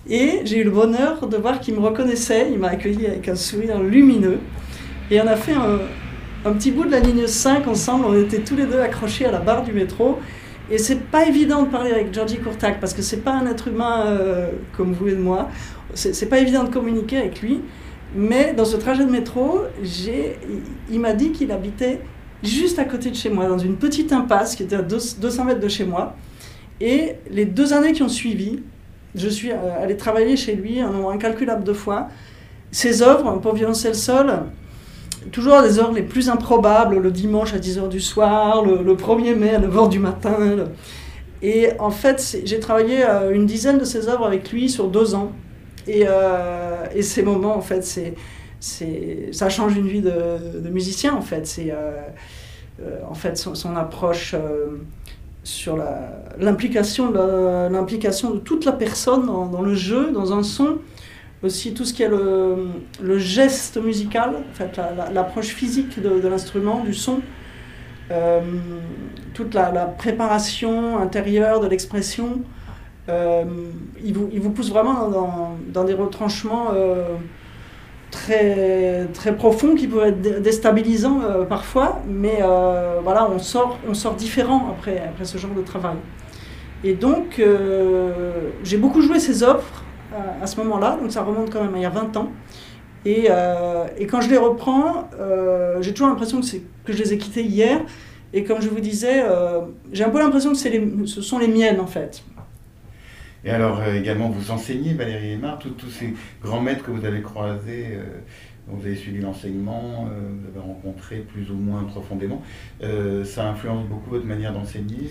Et 0.09 0.43
j'ai 0.45 0.61
eu 0.61 0.65
le 0.65 0.71
bonheur 0.71 1.27
de 1.27 1.37
voir 1.37 1.61
qu'il 1.61 1.75
me 1.75 1.81
reconnaissait, 1.81 2.49
il 2.53 2.59
m'a 2.59 2.69
accueilli 2.69 3.07
avec 3.07 3.29
un 3.29 3.35
sourire 3.35 3.83
lumineux. 3.83 4.39
Et 5.11 5.21
on 5.21 5.27
a 5.27 5.37
fait 5.37 5.53
un, 5.53 6.53
petit 6.53 6.73
bout 6.73 6.85
de 6.85 6.91
la 6.91 7.01
ligne 7.01 7.27
5 7.27 7.67
ensemble. 7.69 8.07
On 8.07 8.21
était 8.21 8.41
tous 8.41 8.57
les 8.57 8.67
deux 8.67 8.81
accrochés 8.81 9.27
à 9.27 9.33
la 9.33 9.39
barre 9.39 9.63
du 9.63 9.73
métro. 9.73 10.19
Et 10.71 10.79
c'est 10.79 11.01
pas 11.01 11.27
évident 11.27 11.63
de 11.63 11.69
parler 11.69 11.93
avec 11.93 12.13
Georgie 12.13 12.39
Courtac 12.39 12.81
parce 12.81 12.93
que 12.93 13.03
c'est 13.03 13.19
pas 13.19 13.33
un 13.33 13.47
être 13.47 13.69
humain 13.69 14.07
euh, 14.07 14.51
comme 14.77 14.93
vous 14.93 15.09
et 15.09 15.15
moi. 15.15 15.49
C'est 15.95 16.29
pas 16.29 16.41
évident 16.41 16.65
de 16.65 16.71
communiquer 16.71 17.19
avec 17.19 17.41
lui. 17.41 17.61
Mais 18.15 18.53
dans 18.53 18.65
ce 18.65 18.77
trajet 18.77 19.05
de 19.05 19.11
métro, 19.11 19.61
il 20.91 21.01
m'a 21.01 21.13
dit 21.13 21.31
qu'il 21.31 21.53
habitait 21.53 22.01
juste 22.43 22.79
à 22.79 22.85
côté 22.85 23.11
de 23.11 23.17
chez 23.17 23.31
moi, 23.31 23.49
dans 23.49 23.59
une 23.59 23.77
petite 23.77 24.13
impasse 24.13 24.57
qui 24.57 24.65
était 24.65 24.77
à 24.77 24.83
200 24.83 25.45
mètres 25.45 25.61
de 25.61 25.69
chez 25.69 25.85
moi. 25.85 26.17
Et 26.81 27.15
les 27.31 27.45
deux 27.45 27.73
années 27.73 27.93
qui 27.93 28.03
ont 28.03 28.09
suivi, 28.09 28.61
je 29.15 29.29
suis 29.29 29.53
euh, 29.53 29.83
allé 29.83 29.97
travailler 29.97 30.37
chez 30.37 30.55
lui 30.55 30.81
un 30.81 30.91
nombre 30.91 31.11
incalculable 31.11 31.65
de 31.65 31.73
fois. 31.73 32.09
Ses 32.71 33.03
œuvres 33.03 33.39
pour 33.41 33.55
violoncelle 33.55 33.95
seul, 33.95 34.43
toujours 35.33 35.55
à 35.55 35.63
des 35.63 35.79
heures 35.79 35.93
les 35.93 36.03
plus 36.03 36.29
improbables, 36.29 36.99
le 36.99 37.11
dimanche 37.11 37.55
à 37.55 37.59
10h 37.59 37.89
du 37.89 38.01
soir, 38.01 38.65
le, 38.65 38.95
1er 38.95 39.35
mai 39.35 39.55
à 39.55 39.61
9h 39.61 39.89
du 39.89 39.99
matin. 39.99 40.37
Et 41.43 41.71
en 41.79 41.91
fait, 41.91 42.39
j'ai 42.45 42.61
travaillé 42.61 43.05
euh, 43.05 43.33
une 43.33 43.47
dizaine 43.47 43.79
de 43.79 43.85
ses 43.85 44.09
œuvres 44.09 44.27
avec 44.27 44.51
lui 44.51 44.69
sur 44.69 44.89
deux 44.89 45.15
ans. 45.15 45.33
Et, 45.87 46.05
euh, 46.07 47.03
ces 47.03 47.23
moments, 47.23 47.57
en 47.57 47.61
fait, 47.61 47.85
c'est, 47.85 48.15
ça 49.33 49.49
change 49.49 49.77
une 49.77 49.87
vie 49.87 50.01
de, 50.01 50.69
musicien, 50.71 51.15
en 51.15 51.21
fait. 51.21 51.47
C'est 51.47 51.71
euh, 51.71 52.99
en 53.09 53.15
fait 53.15 53.39
son, 53.39 53.77
approche 53.77 54.35
sur 55.45 55.79
l'implication, 56.39 57.11
de 57.11 58.39
toute 58.39 58.65
la 58.65 58.73
personne 58.73 59.27
dans, 59.27 59.63
le 59.63 59.75
jeu, 59.75 60.11
dans 60.13 60.33
un 60.33 60.43
son 60.43 60.79
aussi 61.43 61.75
tout 61.75 61.85
ce 61.85 61.93
qui 61.93 62.03
est 62.03 62.09
le, 62.09 63.19
geste 63.19 63.81
musical, 63.83 64.37
en 64.37 64.55
fait, 64.55 64.81
l'approche 65.13 65.49
physique 65.49 66.01
de, 66.01 66.29
l'instrument, 66.29 66.83
du 66.83 66.95
son, 66.95 67.21
euh, 68.11 68.41
toute 69.35 69.55
la, 69.55 69.87
préparation 69.87 70.99
intérieure 70.99 71.61
de 71.61 71.67
l'expression. 71.67 72.41
Euh, 73.09 73.45
il, 74.03 74.15
vous, 74.15 74.29
il, 74.33 74.41
vous, 74.41 74.51
pousse 74.51 74.71
vraiment 74.71 75.09
dans, 75.09 75.57
dans 75.69 75.85
des 75.85 75.95
retranchements 75.95 76.69
euh, 76.75 77.17
très, 78.11 79.07
très 79.13 79.37
profonds 79.37 79.75
qui 79.75 79.87
peuvent 79.87 80.09
être 80.09 80.43
déstabilisants 80.43 81.21
parfois, 81.49 82.03
mais 82.09 82.41
voilà, 83.03 83.29
on 83.31 83.39
sort, 83.39 83.79
on 83.89 83.95
sort 83.95 84.15
différent 84.15 84.69
après, 84.71 84.99
après 84.99 85.25
ce 85.25 85.39
genre 85.39 85.55
de 85.55 85.63
travail. 85.63 85.97
Et 86.85 86.95
donc, 86.95 87.43
j'ai 88.63 88.77
beaucoup 88.77 89.03
joué 89.03 89.19
ces 89.19 89.43
offres 89.43 89.86
à, 90.43 90.47
ce 90.47 90.57
moment-là, 90.59 90.99
donc 91.01 91.13
ça 91.13 91.23
remonte 91.23 91.51
quand 91.51 91.63
même 91.63 91.75
à 91.75 91.79
il 91.79 91.83
y 91.83 91.87
a 91.87 91.91
20 91.91 92.17
ans. 92.17 92.31
Et, 93.07 93.29
euh, 93.31 93.87
et 93.99 94.07
quand 94.07 94.21
je 94.21 94.29
les 94.29 94.37
reprends, 94.37 95.09
euh, 95.21 95.81
j'ai 95.81 95.93
toujours 95.93 96.09
l'impression 96.09 96.41
que, 96.41 96.93
je 96.93 96.99
les 96.99 97.13
ai 97.13 97.19
quittés 97.19 97.45
hier. 97.45 97.81
Et 98.33 98.43
comme 98.43 98.61
je 98.61 98.69
vous 98.69 98.81
disais, 98.81 99.23
euh, 99.23 99.61
j'ai 99.93 100.03
un 100.03 100.11
peu 100.11 100.19
l'impression 100.19 100.53
que 100.53 101.07
ce 101.07 101.23
sont 101.23 101.39
les 101.39 101.47
miennes 101.47 101.79
en 101.79 101.87
fait. 101.87 102.25
Et 103.45 103.51
alors 103.51 103.81
également, 103.85 104.29
vous 104.29 104.51
enseignez, 104.51 104.95
Valérie 104.95 105.35
Aymar, 105.35 105.61
tous 105.61 105.89
ces 105.89 106.15
grands 106.43 106.61
maîtres 106.61 106.83
que 106.83 106.91
vous 106.91 107.05
avez 107.05 107.23
croisés, 107.23 107.97
vous 108.67 108.85
avez 108.85 108.97
suivi 108.97 109.21
l'enseignement, 109.21 110.09
vous 110.09 110.49
avez 110.49 110.67
rencontré 110.67 111.19
plus 111.19 111.49
ou 111.53 111.55
moins 111.55 111.85
profondément, 111.85 112.43
ça 112.81 113.49
influence 113.49 113.87
beaucoup 113.87 114.11
votre 114.11 114.27
manière 114.27 114.53
d'enseigner? 114.53 115.09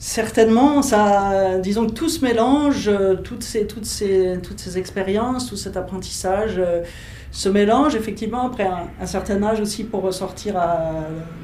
Certainement, 0.00 0.80
ça, 0.80 1.58
disons 1.58 1.86
que 1.86 1.92
tout 1.92 2.08
se 2.08 2.24
mélange, 2.24 2.88
euh, 2.88 3.16
toutes 3.16 3.42
ces, 3.42 3.66
toutes 3.66 3.84
ces, 3.84 4.38
toutes 4.42 4.58
ces 4.58 4.78
expériences, 4.78 5.48
tout 5.48 5.56
cet 5.56 5.76
apprentissage 5.76 6.54
euh, 6.58 6.82
se 7.30 7.50
mélange 7.50 7.94
effectivement 7.94 8.46
après 8.46 8.66
un, 8.66 9.06
certain 9.06 9.40
âge 9.42 9.60
aussi 9.60 9.84
pour 9.84 10.02
ressortir 10.02 10.54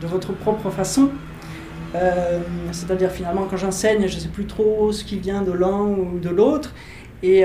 de 0.00 0.06
votre 0.06 0.32
propre 0.32 0.70
façon. 0.70 1.10
Euh, 1.94 2.40
c'est-à-dire 2.72 3.12
finalement 3.12 3.46
quand 3.48 3.56
j'enseigne, 3.56 4.08
je 4.08 4.16
ne 4.16 4.20
sais 4.20 4.28
plus 4.28 4.46
trop 4.46 4.90
ce 4.90 5.04
qui 5.04 5.18
vient 5.18 5.42
de 5.42 5.52
l'un 5.52 5.82
ou 5.82 6.18
de 6.18 6.30
l'autre. 6.30 6.74
Et 7.22 7.44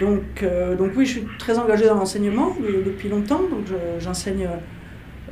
donc, 0.00 0.44
donc 0.78 0.92
oui, 0.96 1.04
je 1.04 1.10
suis 1.10 1.26
très 1.38 1.58
engagée 1.58 1.84
dans 1.84 1.96
l'enseignement 1.96 2.56
depuis 2.86 3.10
longtemps. 3.10 3.42
Donc 3.50 3.66
j'enseigne 3.98 4.48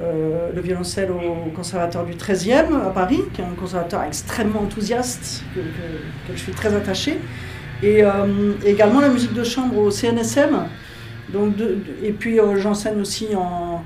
euh, 0.02 0.50
le 0.54 0.60
violoncelle 0.60 1.10
au 1.10 1.50
conservatoire 1.50 2.04
du 2.04 2.14
13e 2.14 2.74
à 2.74 2.90
Paris, 2.90 3.20
qui 3.34 3.40
est 3.40 3.44
un 3.44 3.54
conservatoire 3.58 4.04
extrêmement 4.04 4.60
enthousiaste, 4.60 5.42
que, 5.54 5.60
je 6.32 6.38
suis 6.38 6.52
très 6.52 6.74
attachée. 6.74 7.18
Et 7.82 8.02
euh, 8.02 8.10
également 8.64 9.00
la 9.00 9.08
musique 9.08 9.34
de 9.34 9.44
chambre 9.44 9.76
au 9.78 9.90
CNSM. 9.90 10.66
Donc 11.32 11.54
et 12.02 12.12
puis 12.12 12.40
euh, 12.40 12.56
j'enseigne 12.56 13.00
aussi 13.00 13.28
en, 13.36 13.82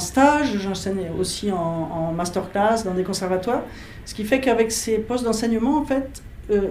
stage, 0.00 0.58
j'enseigne 0.58 1.10
aussi 1.18 1.50
en, 1.50 1.56
en, 1.56 2.12
masterclass 2.12 2.84
dans 2.84 2.94
des 2.94 3.04
conservatoires. 3.04 3.62
Ce 4.04 4.14
qui 4.14 4.24
fait 4.24 4.40
qu'avec 4.40 4.72
ces 4.72 4.98
postes 4.98 5.24
d'enseignement, 5.24 5.78
en 5.78 5.84
fait, 5.84 6.22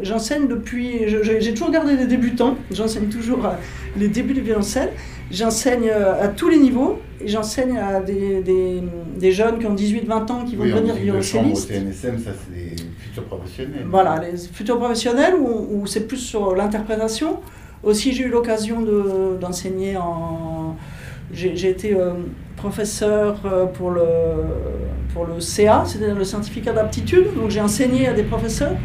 j'enseigne 0.02 0.48
depuis. 0.48 1.08
J'ai 1.08 1.54
toujours 1.54 1.72
gardé 1.72 1.98
des 1.98 2.08
débutants, 2.08 2.58
j'enseigne 2.72 3.10
toujours 3.10 3.48
les 3.96 4.08
débuts 4.08 4.34
du 4.34 4.42
violoncelle. 4.42 4.90
J'enseigne 5.32 5.90
à 5.90 6.28
tous 6.30 6.50
les 6.50 6.58
niveaux, 6.58 7.00
et 7.20 7.28
j'enseigne 7.28 7.78
à 7.78 8.00
des, 8.00 8.42
des, 8.42 8.82
des, 9.18 9.32
jeunes 9.32 9.60
qui 9.60 9.66
ont 9.66 9.76
18-20 9.76 10.32
ans 10.32 10.46
qui 10.46 10.56
vont 10.56 10.66
devenir 10.66 10.96
violoncellistes. 10.96 11.70
Au 11.70 11.74
TNSM, 11.74 12.20
ça 12.20 12.32
c'est 12.34 12.56
des 12.56 12.76
futurs 12.98 13.24
professionnels. 13.24 13.86
Voilà, 13.90 14.20
les 14.20 14.38
futurs 14.38 14.78
professionnels 14.78 15.36
où, 15.36 15.82
où 15.82 15.88
c'est 15.88 16.08
plus 16.08 16.18
sur 16.18 16.56
l'interprétation. 16.56 17.40
Aussi, 17.84 18.14
j'ai 18.14 18.24
eu 18.24 18.30
l'occasion 18.30 18.82
d'enseigner 19.40 19.98
en. 19.98 20.76
J'ai 21.34 21.70
été 21.70 21.94
euh, 21.94 22.14
professeur 22.56 23.42
euh, 23.46 23.66
pour 23.66 23.92
le, 23.92 24.02
pour 25.14 25.26
le 25.26 25.42
CA, 25.42 25.84
c'est-à-dire 25.86 26.16
le 26.16 26.24
certificat 26.24 26.72
d'aptitude, 26.72 27.36
donc 27.36 27.50
j'ai 27.50 27.60
enseigné 27.60 28.08
à 28.08 28.14
des 28.14 28.24
professeurs. 28.24 28.76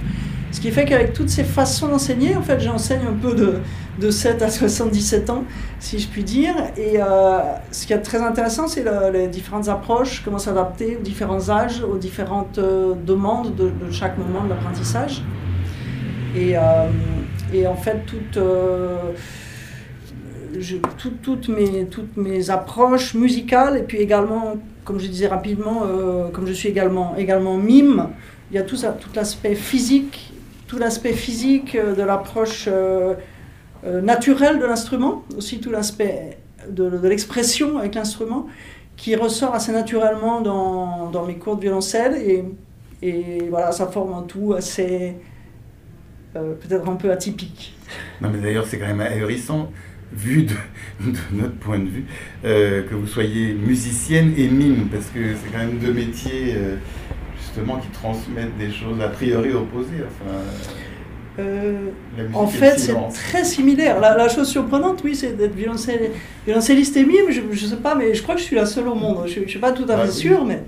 Ce 0.53 0.61
qui 0.61 0.71
fait 0.71 0.85
qu'avec 0.85 1.15
toutes 1.15 1.31
ces 1.31 1.45
façons 1.45 1.89
d'enseigner, 1.89 2.37
en 2.37 2.43
fait, 2.43 2.61
j'enseigne 2.61 3.07
un 3.09 3.15
peu 3.15 3.35
de, 3.35 3.55
de 3.99 4.11
7 4.11 4.43
à 4.43 4.51
77 4.51 5.31
ans, 5.31 5.45
si 5.81 5.99
je 5.99 6.07
puis 6.09 6.25
dire. 6.25 6.55
Et 6.77 7.01
euh, 7.01 7.39
ce 7.71 7.87
qui 7.87 7.95
est 7.95 7.99
très 7.99 8.21
intéressant, 8.21 8.69
c'est 8.69 8.85
les 9.13 9.29
différentes 9.29 9.69
approches, 9.69 10.23
comment 10.23 10.39
s'adapter 10.39 10.99
aux 10.99 11.03
différents 11.03 11.49
âges, 11.49 11.83
aux 11.83 11.97
différentes 11.97 12.59
euh, 12.59 12.95
demandes 12.95 13.55
de, 13.57 13.73
chaque 13.91 14.19
moment 14.19 14.45
de 14.45 14.51
l'apprentissage. 14.51 15.23
Et, 16.37 16.57
euh, 16.57 16.61
et, 17.53 17.67
en 17.67 17.77
fait, 17.77 18.05
toutes, 18.07 18.39
je, 20.59 20.77
toutes, 21.23 21.49
mes, 21.49 21.87
toutes 21.87 22.17
mes 22.19 22.51
approches 22.51 23.15
musicales, 23.15 23.79
et 23.79 23.83
puis 23.83 23.99
également, 23.99 24.57
comme 24.85 25.01
je 25.01 25.07
disais 25.07 25.29
rapidement, 25.29 25.83
comme 26.33 26.47
je 26.47 26.53
suis 26.53 26.69
également, 26.69 27.15
également 27.17 27.57
mime, 27.57 28.09
il 28.51 28.57
y 28.57 28.59
a 28.59 28.63
tout, 28.63 28.77
tout 28.77 29.11
l'aspect 29.15 29.55
physique 29.55 30.33
tout 30.73 30.79
l'aspect 30.79 31.13
physique 31.13 31.77
de 31.77 32.03
l'approche 32.03 32.67
naturelle 33.85 34.59
de 34.59 34.65
l'instrument, 34.65 35.23
aussi 35.37 35.61
tout 35.61 35.71
l'aspect 35.71 36.39
de, 36.71 37.07
l'expression 37.07 37.77
avec 37.77 37.95
l'instrument, 37.95 38.47
qui 38.97 39.15
ressort 39.15 39.55
assez 39.55 39.71
naturellement 39.71 40.41
dans, 40.41 41.11
dans, 41.11 41.27
mes 41.27 41.37
cours 41.37 41.57
de 41.57 41.61
violoncelle. 41.61 42.15
Et, 42.17 42.45
et 43.03 43.49
voilà, 43.51 43.71
ça 43.73 43.87
forme 43.87 44.15
un 44.15 44.23
tout 44.23 44.55
assez, 44.55 45.15
peut-être 46.33 46.89
un 46.89 46.97
peu 46.97 47.13
atypique. 47.13 47.77
Non, 48.23 48.31
mais 48.33 48.39
d'ailleurs, 48.39 48.67
c'est 48.67 48.79
quand 48.79 48.87
même 48.87 49.03
ahurissant 49.03 49.71
vu 50.15 50.45
de, 50.45 50.55
notre 51.33 51.57
point 51.57 51.79
de 51.79 51.89
vue, 51.89 52.05
euh, 52.47 52.83
que 52.89 52.95
vous 52.95 53.07
soyez 53.07 53.53
musicienne 53.53 54.33
et 54.39 54.49
mime, 54.49 54.89
parce 54.91 55.07
que 55.07 55.35
c'est 55.35 55.53
quand 55.53 55.59
même 55.59 55.79
deux 55.79 55.93
métiers 55.93 56.55
euh, 56.57 56.77
justement 57.55 57.79
qui 57.79 57.89
transmettent 57.89 58.57
des 58.59 58.71
choses 58.71 59.01
a 59.01 59.09
priori 59.09 59.53
opposées. 59.53 60.05
Enfin, 60.07 60.35
euh, 61.39 61.89
en 62.35 62.47
fait, 62.47 62.79
c'est 62.79 62.95
très 63.15 63.45
similaire. 63.45 64.01
La, 64.01 64.29
chose 64.29 64.49
surprenante, 64.49 65.03
oui, 65.05 65.15
c'est 65.15 65.37
d'être 65.37 65.55
violoncelliste 65.55 66.97
et 66.97 67.05
mime. 67.05 67.31
Je 67.31 67.41
ne 67.41 67.71
sais 67.71 67.77
pas, 67.77 67.95
mais 67.95 68.15
je 68.15 68.23
crois 68.23 68.35
que 68.35 68.41
je 68.41 68.47
suis 68.47 68.57
la 68.57 68.67
seule 68.67 68.89
au 68.89 68.95
monde. 68.95 69.27
Je 69.27 69.41
ne 69.41 69.47
suis 69.47 69.59
pas 69.59 69.73
tout 69.73 69.87
à 69.89 69.97
fait 69.97 70.09
ah, 70.09 70.11
sûre, 70.11 70.45
mais 70.45 70.63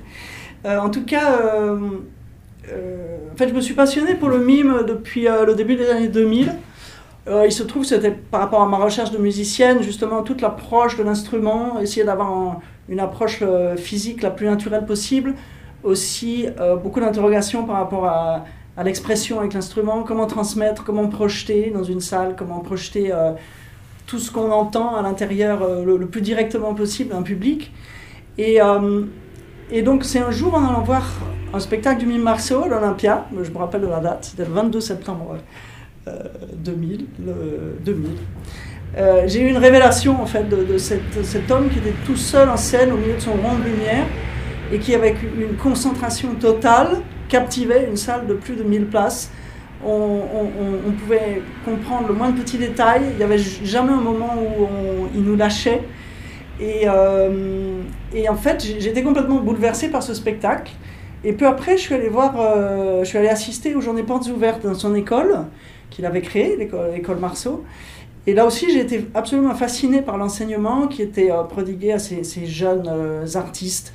en 0.64 0.88
tout 0.88 1.04
cas, 1.04 1.38
en 1.72 3.36
fait, 3.36 3.48
je 3.48 3.54
me 3.54 3.60
suis 3.60 3.74
passionnée 3.74 4.14
pour 4.14 4.28
le 4.28 4.38
mime 4.38 4.84
depuis 4.86 5.24
le 5.24 5.54
début 5.54 5.76
des 5.76 5.90
années 5.90 6.08
2000. 6.08 6.52
Euh, 7.26 7.46
il 7.46 7.52
se 7.52 7.62
trouve, 7.62 7.84
c'était 7.84 8.10
par 8.10 8.40
rapport 8.40 8.60
à 8.60 8.68
ma 8.68 8.76
recherche 8.76 9.10
de 9.10 9.18
musicienne, 9.18 9.82
justement, 9.82 10.22
toute 10.22 10.42
l'approche 10.42 10.96
de 10.96 11.02
l'instrument, 11.02 11.80
essayer 11.80 12.04
d'avoir 12.04 12.60
une 12.88 13.00
approche 13.00 13.38
euh, 13.42 13.76
physique 13.76 14.22
la 14.22 14.30
plus 14.30 14.46
naturelle 14.46 14.84
possible. 14.84 15.34
Aussi, 15.84 16.46
euh, 16.58 16.76
beaucoup 16.76 17.00
d'interrogations 17.00 17.64
par 17.64 17.76
rapport 17.76 18.06
à, 18.06 18.44
l'expression 18.82 19.38
avec 19.38 19.54
l'instrument, 19.54 20.02
comment 20.02 20.26
transmettre, 20.26 20.82
comment 20.82 21.06
projeter 21.08 21.70
dans 21.70 21.84
une 21.84 22.00
salle, 22.00 22.34
comment 22.36 22.58
projeter 22.58 23.12
tout 24.08 24.18
ce 24.18 24.32
qu'on 24.32 24.50
entend 24.50 24.96
à 24.96 25.02
l'intérieur 25.02 25.60
le, 25.84 26.06
plus 26.08 26.20
directement 26.20 26.74
possible 26.74 27.14
un 27.14 27.22
public. 27.22 27.72
Et, 28.36 28.58
et 29.70 29.82
donc, 29.82 30.02
c'est 30.02 30.18
un 30.18 30.32
jour, 30.32 30.56
en 30.56 30.66
allant 30.66 30.82
voir 30.82 31.04
un 31.52 31.60
spectacle 31.60 32.00
du 32.00 32.06
Mime 32.06 32.22
Marceau 32.22 32.64
à 32.64 32.66
l'Olympia, 32.66 33.28
je 33.44 33.48
me 33.48 33.58
rappelle 33.58 33.82
de 33.82 33.86
la 33.86 34.00
date, 34.00 34.24
c'était 34.24 34.44
le 34.44 34.52
22 34.52 34.80
septembre 34.80 35.36
2000. 36.56 37.06
Euh, 37.28 37.72
2000. 37.84 38.10
Euh, 38.96 39.22
j'ai 39.26 39.40
eu 39.40 39.48
une 39.48 39.56
révélation 39.56 40.22
en 40.22 40.26
fait 40.26 40.48
de, 40.48 40.78
cet 40.78 41.50
homme 41.50 41.68
qui 41.68 41.78
était 41.78 41.94
tout 42.06 42.16
seul 42.16 42.48
en 42.48 42.56
scène 42.56 42.92
au 42.92 42.96
milieu 42.96 43.14
de 43.14 43.20
son 43.20 43.32
rond 43.32 43.58
de 43.58 43.64
lumière 43.64 44.06
et 44.74 44.78
qui 44.78 44.94
avec 44.94 45.16
une 45.22 45.56
concentration 45.56 46.34
totale 46.34 47.00
captivait 47.28 47.86
une 47.88 47.96
salle 47.96 48.26
de 48.26 48.34
plus 48.34 48.56
de 48.56 48.62
1000 48.62 48.86
places. 48.86 49.30
On, 49.86 50.20
pouvait 50.98 51.42
comprendre 51.64 52.08
le 52.08 52.14
moindre 52.14 52.40
petit 52.40 52.56
détail, 52.56 53.02
il 53.12 53.16
n'y 53.16 53.22
avait 53.22 53.38
jamais 53.38 53.92
un 53.92 54.00
moment 54.00 54.34
où 54.36 55.06
il 55.14 55.22
nous 55.22 55.36
lâchait. 55.36 55.82
Et, 56.60 56.82
euh, 56.86 57.82
et 58.14 58.28
en 58.28 58.36
fait, 58.36 58.64
j'étais 58.78 59.02
complètement 59.02 59.40
bouleversée 59.40 59.90
par 59.90 60.02
ce 60.02 60.14
spectacle. 60.14 60.72
Et 61.22 61.32
peu 61.32 61.46
après, 61.46 61.76
je 61.76 61.82
suis 61.82 61.94
allée 61.94 62.08
voir, 62.08 62.34
je 63.00 63.04
suis 63.04 63.18
allée 63.18 63.28
assister 63.28 63.74
aux 63.74 63.80
Journées 63.80 64.02
Portes 64.02 64.26
Ouvertes 64.28 64.64
dans 64.64 64.74
son 64.74 64.94
école 64.94 65.46
qu'il 65.90 66.06
avait 66.06 66.22
créé, 66.22 66.56
l'école 66.56 67.18
Marceau. 67.18 67.64
Et 68.26 68.32
là 68.32 68.46
aussi, 68.46 68.70
j'ai 68.72 68.80
été 68.80 69.06
absolument 69.14 69.54
fascinée 69.54 70.00
par 70.00 70.16
l'enseignement 70.16 70.88
qui 70.88 71.02
était 71.02 71.30
euh, 71.30 71.42
prodigué 71.42 71.92
à 71.92 71.98
ces, 71.98 72.46
jeunes 72.46 72.88
euh, 72.88 73.26
artistes 73.34 73.92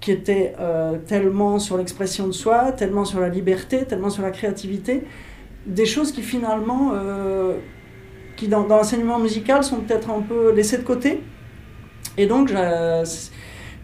qui 0.00 0.12
étaient 0.12 0.54
euh, 0.60 0.98
tellement 1.06 1.58
sur 1.58 1.76
l'expression 1.76 2.26
de 2.26 2.32
soi, 2.32 2.72
tellement 2.72 3.04
sur 3.04 3.20
la 3.20 3.28
liberté, 3.28 3.84
tellement 3.84 4.10
sur 4.10 4.22
la 4.22 4.30
créativité, 4.30 5.04
des 5.66 5.86
choses 5.86 6.12
qui 6.12 6.22
finalement, 6.22 6.92
qui 8.36 8.48
dans, 8.48 8.66
l'enseignement 8.66 9.18
musical 9.18 9.62
sont 9.62 9.80
peut-être 9.80 10.08
un 10.08 10.22
peu 10.22 10.52
laissées 10.52 10.78
de 10.78 10.82
côté. 10.82 11.20
Et 12.16 12.26
donc, 12.26 12.50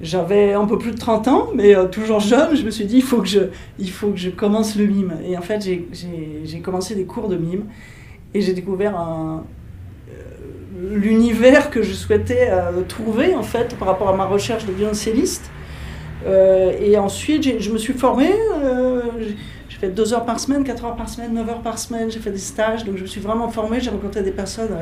j'avais 0.00 0.54
un 0.54 0.64
peu 0.64 0.78
plus 0.78 0.92
de 0.92 0.96
30 0.96 1.28
ans, 1.28 1.48
mais 1.54 1.74
toujours 1.90 2.20
jeune, 2.20 2.56
je 2.56 2.64
me 2.64 2.70
suis 2.70 2.86
dit, 2.86 2.96
il 2.96 3.02
faut 3.02 3.20
que 3.20 3.28
je, 3.28 3.40
il 3.78 3.90
faut 3.90 4.10
que 4.10 4.16
je 4.16 4.30
commence 4.30 4.76
le 4.76 4.86
mime. 4.86 5.18
Et 5.26 5.36
en 5.36 5.42
fait, 5.42 5.62
j'ai 5.62 6.60
commencé 6.60 6.94
des 6.94 7.04
cours 7.04 7.28
de 7.28 7.36
mime 7.36 7.64
et 8.32 8.40
j'ai 8.40 8.54
découvert 8.54 8.94
l'univers 10.90 11.70
que 11.70 11.82
je 11.82 11.92
souhaitais 11.92 12.48
euh, 12.50 12.82
trouver, 12.82 13.34
en 13.34 13.42
fait, 13.42 13.76
par 13.76 13.88
rapport 13.88 14.08
à 14.08 14.16
ma 14.16 14.24
recherche 14.24 14.66
de 14.66 14.72
violoncelliste. 14.72 15.50
Euh, 16.26 16.72
et 16.80 16.96
ensuite, 16.98 17.60
je 17.60 17.70
me 17.70 17.78
suis 17.78 17.92
formée. 17.92 18.32
Euh, 18.62 19.02
j'ai 19.68 19.78
fait 19.78 19.88
2 19.88 20.14
heures 20.14 20.24
par 20.24 20.40
semaine, 20.40 20.64
4 20.64 20.84
heures 20.84 20.96
par 20.96 21.08
semaine, 21.08 21.34
9 21.34 21.48
heures 21.48 21.62
par 21.62 21.78
semaine. 21.78 22.10
J'ai 22.10 22.20
fait 22.20 22.30
des 22.30 22.38
stages, 22.38 22.84
donc 22.84 22.96
je 22.96 23.02
me 23.02 23.06
suis 23.06 23.20
vraiment 23.20 23.48
formée. 23.48 23.80
J'ai 23.80 23.90
rencontré 23.90 24.22
des 24.22 24.30
personnes 24.30 24.76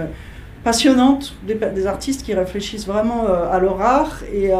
passionnantes, 0.65 1.35
des, 1.47 1.87
artistes 1.87 2.23
qui 2.23 2.35
réfléchissent 2.35 2.87
vraiment 2.87 3.27
à 3.27 3.59
leur 3.59 3.81
art 3.81 4.21
et 4.33 4.53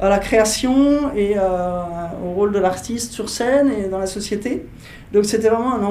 à 0.00 0.08
la 0.08 0.18
création 0.18 1.14
et 1.14 1.34
euh, 1.36 1.82
au 2.24 2.30
rôle 2.32 2.52
de 2.52 2.58
l'artiste 2.58 3.12
sur 3.12 3.28
scène 3.28 3.70
et 3.70 3.88
dans 3.88 3.98
la 3.98 4.06
société. 4.06 4.66
Donc 5.12 5.24
c'était 5.24 5.48
vraiment 5.48 5.74
un, 5.74 5.82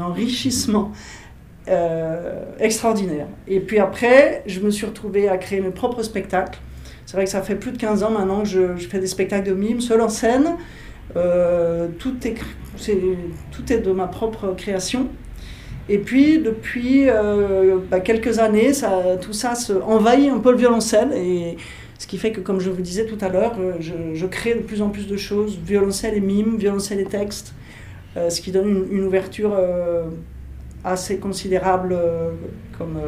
enrichissement 0.00 0.92
euh, 1.68 2.44
extraordinaire. 2.60 3.26
Et 3.48 3.60
puis 3.60 3.78
après, 3.78 4.42
je 4.46 4.60
me 4.60 4.70
suis 4.70 4.86
retrouvée 4.86 5.28
à 5.28 5.38
créer 5.38 5.60
mes 5.60 5.70
propres 5.70 6.02
spectacles. 6.02 6.60
C'est 7.06 7.16
vrai 7.16 7.24
que 7.24 7.30
ça 7.30 7.40
fait 7.40 7.54
plus 7.54 7.72
de 7.72 7.78
15 7.78 8.02
ans 8.02 8.10
maintenant 8.10 8.42
que 8.42 8.48
je, 8.48 8.76
fais 8.76 8.98
des 8.98 9.06
spectacles 9.06 9.48
de 9.48 9.54
mime, 9.54 9.80
seul 9.80 10.00
en 10.00 10.08
scène. 10.08 10.56
Euh, 11.16 11.86
tout, 11.98 12.16
est, 12.26 13.78
de 13.78 13.92
ma 13.92 14.06
propre 14.06 14.54
création. 14.56 15.08
Et 15.88 15.98
puis, 15.98 16.40
depuis 16.40 17.06
bah, 17.90 18.00
quelques 18.00 18.40
années, 18.40 18.72
tout 19.20 19.32
ça 19.32 19.54
envahit 19.86 20.30
un 20.30 20.40
peu 20.40 20.50
le 20.50 20.58
violoncelle. 20.58 21.12
Et, 21.14 21.56
ce 21.98 22.06
qui 22.06 22.18
fait 22.18 22.32
que, 22.32 22.40
comme 22.40 22.60
je 22.60 22.70
vous 22.70 22.82
disais 22.82 23.06
tout 23.06 23.18
à 23.20 23.28
l'heure, 23.28 23.56
euh, 23.58 23.74
je, 23.80 24.26
crée 24.26 24.54
de 24.54 24.60
plus 24.60 24.82
en 24.82 24.90
plus 24.90 25.06
de 25.06 25.16
choses, 25.16 25.58
violoncelle 25.58 26.14
et 26.14 26.20
mime, 26.20 26.56
violoncelle 26.58 27.00
et 27.00 27.06
texte, 27.06 27.54
euh, 28.16 28.28
ce 28.28 28.40
qui 28.40 28.52
donne 28.52 28.86
une, 28.90 29.04
ouverture 29.04 29.54
euh, 29.54 30.04
assez 30.84 31.18
considérable 31.18 31.96
comme, 32.78 33.00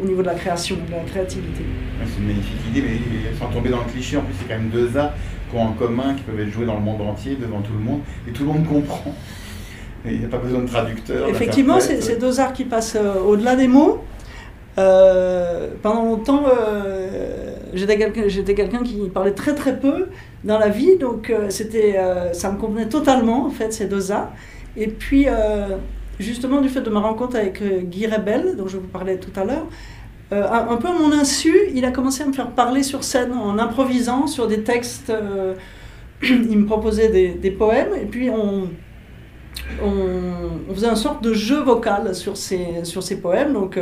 au 0.00 0.06
niveau 0.06 0.22
de 0.22 0.26
la 0.26 0.34
création, 0.34 0.76
de 0.76 0.92
la 0.92 1.00
créativité. 1.00 1.64
C'est 2.04 2.20
une 2.20 2.26
magnifique 2.26 2.60
idée, 2.68 2.82
mais 2.82 3.38
sans 3.38 3.46
tomber 3.46 3.70
dans 3.70 3.78
le 3.78 3.90
cliché, 3.90 4.16
en 4.16 4.22
plus 4.22 4.34
c'est 4.38 4.48
quand 4.48 4.58
même 4.58 4.70
deux 4.70 4.96
arts 4.96 5.12
qui 5.50 5.56
ont 5.56 5.62
en 5.62 5.72
commun, 5.72 6.14
qui 6.14 6.22
peuvent 6.22 6.40
être 6.40 6.52
joués 6.52 6.66
dans 6.66 6.76
le 6.76 6.82
monde 6.82 7.00
entier, 7.02 7.36
devant 7.36 7.60
tout 7.60 7.72
le 7.72 7.84
monde, 7.84 8.00
et 8.28 8.30
tout 8.30 8.44
le 8.44 8.48
monde 8.48 8.66
comprend. 8.66 9.14
Il 10.04 10.18
n'y 10.18 10.24
a 10.24 10.28
pas 10.28 10.38
besoin 10.38 10.60
de 10.60 10.66
traducteur. 10.66 11.28
Effectivement, 11.28 11.78
c'est 11.78 12.18
deux 12.18 12.40
arts 12.40 12.54
qui 12.54 12.64
passent 12.64 12.96
au-delà 12.96 13.54
des 13.54 13.68
mots. 13.68 14.02
pendant 14.76 16.04
longtemps, 16.04 16.44
j'étais 17.74 17.98
quelqu'un, 17.98 18.22
j'étais 18.26 18.54
quelqu'un 18.54 18.82
qui 18.82 19.08
parlait 19.12 19.32
très 19.32 19.54
très 19.54 19.78
peu 19.78 20.06
dans 20.44 20.58
la 20.58 20.68
vie, 20.68 20.96
donc 20.96 21.30
euh, 21.30 21.50
c'était, 21.50 21.96
euh, 21.98 22.32
ça 22.32 22.50
me 22.50 22.58
convenait 22.58 22.88
totalement 22.88 23.46
en 23.46 23.50
fait 23.50 23.72
ces 23.72 23.86
deux 23.86 24.12
arts. 24.12 24.32
Et 24.76 24.86
puis 24.86 25.26
euh, 25.28 25.76
justement 26.20 26.60
du 26.60 26.68
fait 26.68 26.80
de 26.80 26.90
ma 26.90 27.00
rencontre 27.00 27.36
avec 27.36 27.62
Guy 27.88 28.06
Rebel, 28.06 28.56
dont 28.56 28.68
je 28.68 28.76
vous 28.76 28.88
parlais 28.88 29.18
tout 29.18 29.32
à 29.38 29.44
l'heure, 29.44 29.66
un, 30.32 30.76
peu 30.76 30.86
à 30.86 30.92
mon 30.92 31.10
insu, 31.12 31.52
il 31.74 31.84
a 31.84 31.90
commencé 31.90 32.22
à 32.22 32.26
me 32.26 32.32
faire 32.32 32.50
parler 32.50 32.84
sur 32.84 33.02
scène 33.02 33.32
en 33.32 33.58
improvisant 33.58 34.28
sur 34.28 34.46
des 34.46 34.62
textes. 34.62 35.12
il 36.22 36.58
me 36.58 36.66
proposait 36.66 37.08
des, 37.08 37.30
des, 37.30 37.50
poèmes 37.50 37.94
et 38.00 38.04
puis 38.04 38.30
on, 38.30 38.68
on, 39.82 40.72
faisait 40.72 40.86
une 40.86 40.94
sorte 40.94 41.24
de 41.24 41.32
jeu 41.32 41.60
vocal 41.60 42.14
sur 42.14 42.36
ces, 42.36 42.84
sur 42.84 43.02
ces 43.02 43.20
poèmes. 43.20 43.54
Donc 43.54 43.76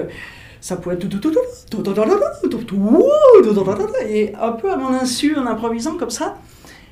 ça 0.61 0.77
pouvait 0.77 0.95
être 0.95 1.05
et 4.09 4.35
un 4.41 4.53
peu 4.53 4.73
à 4.73 4.77
mon 4.77 4.95
insu 4.95 5.37
en 5.37 5.47
improvisant 5.47 5.99
comme 5.99 6.11
ça 6.11 6.39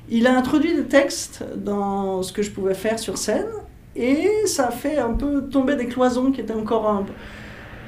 il 0.09 0.27
a 0.27 0.37
introduit 0.37 0.73
des 0.73 0.85
textes 0.85 1.43
dans 1.55 2.23
ce 2.23 2.31
que 2.31 2.41
je 2.41 2.51
pouvais 2.51 2.73
faire 2.73 2.99
sur 2.99 3.17
scène 3.17 3.47
et 3.97 4.29
ça 4.45 4.67
a 4.67 4.71
fait 4.71 4.97
un 4.97 5.13
peu 5.13 5.43
tomber 5.43 5.75
des 5.75 5.87
cloisons 5.87 6.31
qui 6.31 6.41
étaient 6.41 6.53
encore 6.53 7.03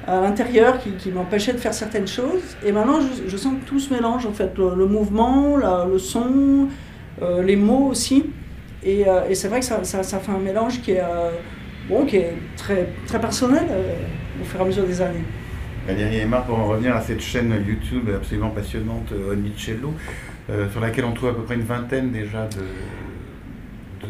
à 0.06 0.20
l'intérieur 0.20 0.78
qui, 0.78 0.92
qui 0.92 1.10
m'empêchaient 1.10 1.52
de 1.52 1.58
faire 1.58 1.74
certaines 1.74 2.08
choses. 2.08 2.56
Et 2.64 2.72
maintenant 2.72 2.98
je, 3.00 3.36
sens 3.36 3.54
que 3.60 3.68
tout 3.68 3.78
se 3.78 3.92
mélange 3.92 4.26
en 4.26 4.32
fait. 4.32 4.56
Le, 4.56 4.86
mouvement 4.86 5.56
le 5.56 5.98
son 5.98 6.68
les 7.20 7.56
mots 7.56 7.86
aussi. 7.86 8.24
Et, 8.82 9.04
et 9.28 9.34
c'est 9.34 9.48
vrai 9.48 9.60
que 9.60 9.66
ça, 9.66 9.84
ça, 9.84 10.02
ça, 10.02 10.18
fait 10.18 10.32
un 10.32 10.38
mélange 10.38 10.80
qui 10.80 10.92
est 10.92 11.02
bon 11.88 12.06
qui 12.06 12.16
est 12.16 12.34
très 12.56 12.88
très 13.06 13.20
personnel 13.20 13.64
au 14.40 14.44
fur 14.44 14.58
et 14.60 14.62
à 14.62 14.66
mesure 14.66 14.84
des 14.84 15.00
années. 15.00 15.24
Valérie 15.86 16.18
Aymar, 16.18 16.44
pour 16.44 16.58
en 16.58 16.66
revenir 16.66 16.94
à 16.94 17.00
cette 17.00 17.20
chaîne 17.20 17.52
YouTube 17.66 18.08
absolument 18.14 18.50
passionnante, 18.50 19.12
euh, 19.12 19.32
Onicello, 19.32 19.94
euh, 20.50 20.68
sur 20.70 20.80
laquelle 20.80 21.04
on 21.04 21.12
trouve 21.12 21.30
à 21.30 21.34
peu 21.34 21.42
près 21.42 21.54
une 21.54 21.62
vingtaine 21.62 22.10
déjà 22.10 22.46
de 22.46 22.62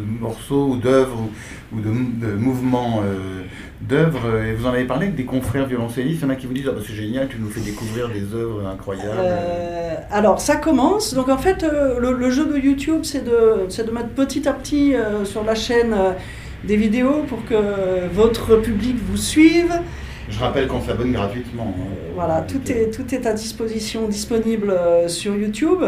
morceaux 0.05 0.69
ou 0.69 0.77
d'œuvres 0.77 1.29
ou, 1.73 1.81
de, 1.81 1.89
mouvements 1.89 3.03
euh, 3.05 3.43
d'œuvres. 3.81 4.43
Et 4.45 4.55
vous 4.55 4.67
en 4.67 4.71
avez 4.71 4.85
parlé 4.85 5.07
avec 5.07 5.17
des 5.17 5.25
confrères 5.25 5.67
violoncellistes. 5.67 6.21
Il 6.23 6.25
y 6.25 6.27
en 6.27 6.31
a 6.31 6.37
qui 6.37 6.47
vous 6.47 6.55
disent 6.55 6.69
ah 6.69 6.73
bah, 6.73 6.83
c'est 6.87 6.95
génial, 6.95 7.29
tu 7.29 7.39
nous 7.39 7.49
fais 7.49 7.61
découvrir 7.61 8.09
des 8.09 8.35
œuvres 8.35 8.67
incroyables. 8.67 9.11
alors 10.11 10.41
ça 10.41 10.57
commence. 10.57 11.15
Donc 11.15 11.29
en 11.29 11.39
fait, 11.39 11.65
le, 11.65 12.31
jeu 12.31 12.47
de 12.47 12.59
YouTube, 12.59 13.01
c'est 13.03 13.25
de, 13.25 13.67
de 13.67 13.91
mettre 13.91 14.11
petit 14.11 14.49
à 14.49 14.53
petit 14.53 14.95
sur 15.25 15.45
la 15.45 15.55
chaîne 15.55 15.95
des 16.65 16.77
vidéos 16.77 17.25
pour 17.29 17.45
que 17.45 18.09
votre 18.13 18.57
public 18.57 18.97
vous 19.09 19.17
suive. 19.17 19.73
Je 20.31 20.39
rappelle 20.39 20.69
qu'on 20.69 20.81
s'abonne 20.81 21.13
gratuitement. 21.13 21.75
Hein. 21.77 21.95
Voilà, 22.15 22.43
tout 22.43 22.61
est, 22.71 22.95
tout 22.95 23.15
est 23.15 23.27
à 23.27 23.33
disposition, 23.33 24.07
disponible 24.07 24.71
euh, 24.71 25.09
sur 25.09 25.35
YouTube. 25.35 25.83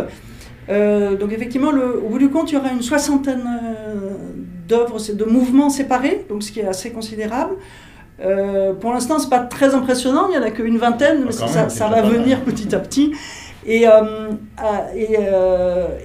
Euh, 0.68 1.16
donc 1.16 1.32
effectivement, 1.32 1.70
le, 1.70 2.00
au 2.04 2.08
bout 2.08 2.18
du 2.18 2.28
compte, 2.28 2.50
il 2.50 2.54
y 2.54 2.58
aura 2.58 2.70
une 2.70 2.82
soixantaine 2.82 3.42
euh, 3.42 4.10
d'œuvres, 4.68 4.98
de 5.12 5.24
mouvements 5.24 5.70
séparés, 5.70 6.24
donc 6.28 6.42
ce 6.42 6.52
qui 6.52 6.60
est 6.60 6.66
assez 6.66 6.90
considérable. 6.90 7.54
pour 8.80 8.92
l'instant, 8.92 9.18
c'est 9.18 9.30
pas 9.30 9.40
très 9.40 9.74
impressionnant, 9.74 10.28
il 10.28 10.38
n'y 10.38 10.44
en 10.44 10.46
a 10.46 10.50
qu'une 10.50 10.78
vingtaine, 10.78 11.24
mais 11.26 11.32
ça, 11.32 11.68
ça 11.68 11.88
va 11.88 12.02
venir 12.02 12.40
petit 12.42 12.74
à 12.74 12.78
petit. 12.78 13.12
Et, 13.66 13.84
et, 14.94 15.16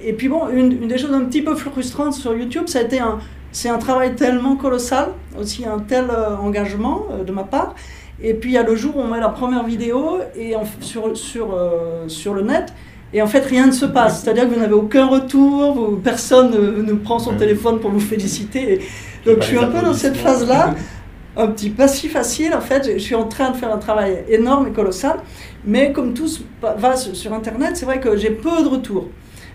et, 0.04 0.12
puis 0.12 0.28
bon, 0.28 0.48
une, 0.48 0.72
une, 0.82 0.88
des 0.88 0.98
choses 0.98 1.12
un 1.12 1.24
petit 1.24 1.42
peu 1.42 1.54
frustrantes 1.54 2.14
sur 2.14 2.34
YouTube, 2.34 2.64
ça 2.66 2.80
a 2.80 2.82
été 2.82 2.98
un, 2.98 3.18
c'est 3.52 3.68
un 3.68 3.78
travail 3.78 4.14
tellement 4.14 4.56
colossal, 4.56 5.08
aussi 5.40 5.64
un 5.64 5.78
tel 5.78 6.06
engagement 6.42 7.06
de 7.24 7.32
ma 7.32 7.44
part, 7.44 7.74
et 8.20 8.34
puis 8.34 8.50
il 8.50 8.54
y 8.54 8.58
a 8.58 8.62
le 8.62 8.74
jour 8.74 8.96
où 8.96 9.00
on 9.00 9.08
met 9.08 9.20
la 9.20 9.28
première 9.28 9.64
vidéo 9.64 10.18
et 10.36 10.54
sur, 10.80 11.16
sur, 11.16 11.54
euh, 11.54 12.08
sur 12.08 12.34
le 12.34 12.42
net, 12.42 12.72
et 13.12 13.22
en 13.22 13.26
fait 13.26 13.40
rien 13.40 13.66
ne 13.66 13.72
se 13.72 13.86
passe. 13.86 14.22
C'est-à-dire 14.22 14.48
que 14.48 14.54
vous 14.54 14.60
n'avez 14.60 14.74
aucun 14.74 15.06
retour, 15.06 15.98
personne 16.02 16.50
ne, 16.84 16.92
prend 16.94 17.18
son 17.18 17.34
téléphone 17.34 17.80
pour 17.80 17.90
vous 17.90 18.00
féliciter. 18.00 18.80
donc 19.24 19.38
je 19.40 19.46
suis 19.46 19.58
un 19.58 19.68
peu 19.68 19.80
dans 19.80 19.94
cette 19.94 20.16
phase-là, 20.16 20.74
un 21.36 21.46
petit 21.48 21.70
pas 21.70 21.88
si 21.88 22.08
facile 22.08 22.54
en 22.54 22.60
fait. 22.60 22.92
Je 22.94 22.98
suis 22.98 23.14
en 23.14 23.24
train 23.24 23.50
de 23.50 23.56
faire 23.56 23.72
un 23.72 23.78
travail 23.78 24.24
énorme 24.28 24.68
et 24.68 24.70
colossal, 24.70 25.16
mais 25.64 25.92
comme 25.92 26.14
tout 26.14 26.28
va 26.60 26.96
sur 26.96 27.32
Internet, 27.32 27.76
c'est 27.76 27.86
vrai 27.86 28.00
que 28.00 28.16
j'ai 28.16 28.30
peu 28.30 28.62
de 28.62 28.68
retours. 28.68 29.08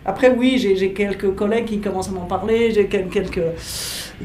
Après, 0.05 0.35
oui, 0.37 0.57
j'ai 0.57 0.91
quelques 0.91 1.33
collègues 1.33 1.63
qui 1.63 1.79
commencent 1.79 2.09
à 2.09 2.11
m'en 2.11 2.25
parler, 2.25 2.71
j'ai 2.73 2.87
quelques, 2.87 3.39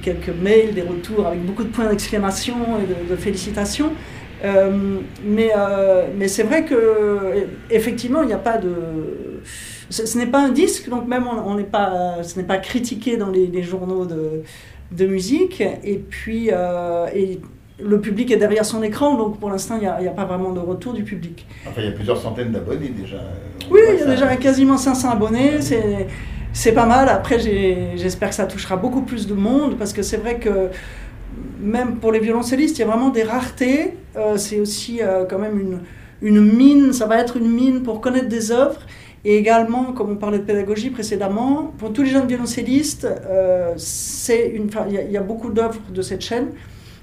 quelques 0.02 0.32
mails, 0.42 0.74
des 0.74 0.82
retours 0.82 1.24
avec 1.24 1.44
beaucoup 1.46 1.62
de 1.62 1.68
points 1.68 1.86
d'exclamation 1.88 2.56
et 2.82 3.08
de 3.10 3.14
félicitations. 3.14 3.92
Euh, 4.44 5.00
mais 5.24 5.50
euh, 5.56 6.06
mais 6.16 6.28
c'est 6.28 6.44
vrai 6.44 6.64
que 6.64 7.46
effectivement, 7.70 8.22
il 8.22 8.26
n'y 8.26 8.32
a 8.32 8.38
pas 8.38 8.58
de. 8.58 8.72
Ce, 9.90 10.18
n'est 10.18 10.26
pas 10.26 10.40
un 10.40 10.50
disque, 10.50 10.90
donc 10.90 11.08
même 11.08 11.26
on 11.26 11.54
n'est 11.54 11.64
pas, 11.64 12.22
ce 12.22 12.38
n'est 12.38 12.44
pas 12.44 12.58
critiqué 12.58 13.16
dans 13.16 13.30
les, 13.30 13.46
les 13.46 13.62
journaux 13.62 14.04
de, 14.04 14.42
de, 14.92 15.06
musique. 15.06 15.62
Et 15.82 15.96
puis, 15.96 16.50
euh, 16.52 17.06
et 17.14 17.40
le 17.82 17.98
public 17.98 18.30
est 18.30 18.36
derrière 18.36 18.66
son 18.66 18.82
écran, 18.82 19.16
donc 19.16 19.40
pour 19.40 19.48
l'instant, 19.48 19.76
il 19.76 19.80
n'y 19.80 19.86
a, 19.86 19.94
a, 19.96 20.14
pas 20.14 20.26
vraiment 20.26 20.52
de 20.52 20.60
retour 20.60 20.92
du 20.92 21.04
public. 21.04 21.46
Enfin, 21.66 21.80
il 21.80 21.86
y 21.86 21.88
a 21.88 21.92
plusieurs 21.92 22.18
centaines 22.18 22.52
d'abonnés 22.52 22.90
déjà. 22.90 23.16
oui, 23.70 23.80
il 23.94 24.00
y 24.00 24.02
a 24.02 24.06
déjà 24.06 24.36
quasiment 24.36 24.76
500 24.76 25.10
abonnés. 25.10 25.62
C'est 25.62 26.06
c'est 26.52 26.72
pas 26.72 26.86
mal. 26.86 27.08
Après, 27.08 27.38
j'espère 27.38 28.30
que 28.30 28.34
ça 28.34 28.46
touchera 28.46 28.76
beaucoup 28.76 29.02
plus 29.02 29.26
de 29.26 29.34
monde 29.34 29.78
parce 29.78 29.92
que 29.92 30.02
c'est 30.02 30.16
vrai 30.16 30.38
que 30.38 30.70
même 31.60 31.96
pour 31.96 32.12
les 32.12 32.20
violoncellistes, 32.20 32.78
il 32.78 32.80
y 32.80 32.84
a 32.84 32.86
vraiment 32.86 33.10
des 33.10 33.22
raretés. 33.22 33.94
Euh, 34.16 34.36
c'est 34.36 34.60
aussi 34.60 35.00
euh, 35.02 35.24
quand 35.24 35.38
même 35.38 35.58
une, 35.58 35.80
une 36.22 36.40
mine, 36.40 36.92
ça 36.92 37.06
va 37.06 37.18
être 37.18 37.36
une 37.36 37.50
mine 37.50 37.82
pour 37.82 38.00
connaître 38.00 38.28
des 38.28 38.50
œuvres. 38.50 38.80
Et 39.24 39.36
également, 39.36 39.92
comme 39.92 40.12
on 40.12 40.16
parlait 40.16 40.38
de 40.38 40.44
pédagogie 40.44 40.90
précédemment, 40.90 41.72
pour 41.78 41.92
tous 41.92 42.02
les 42.02 42.10
jeunes 42.10 42.26
violoncellistes, 42.26 43.04
euh, 43.04 43.74
il 43.76 45.10
y, 45.10 45.16
a 45.16 45.20
beaucoup 45.20 45.50
d'œuvres 45.50 45.80
de 45.92 46.02
cette 46.02 46.22
chaîne 46.22 46.48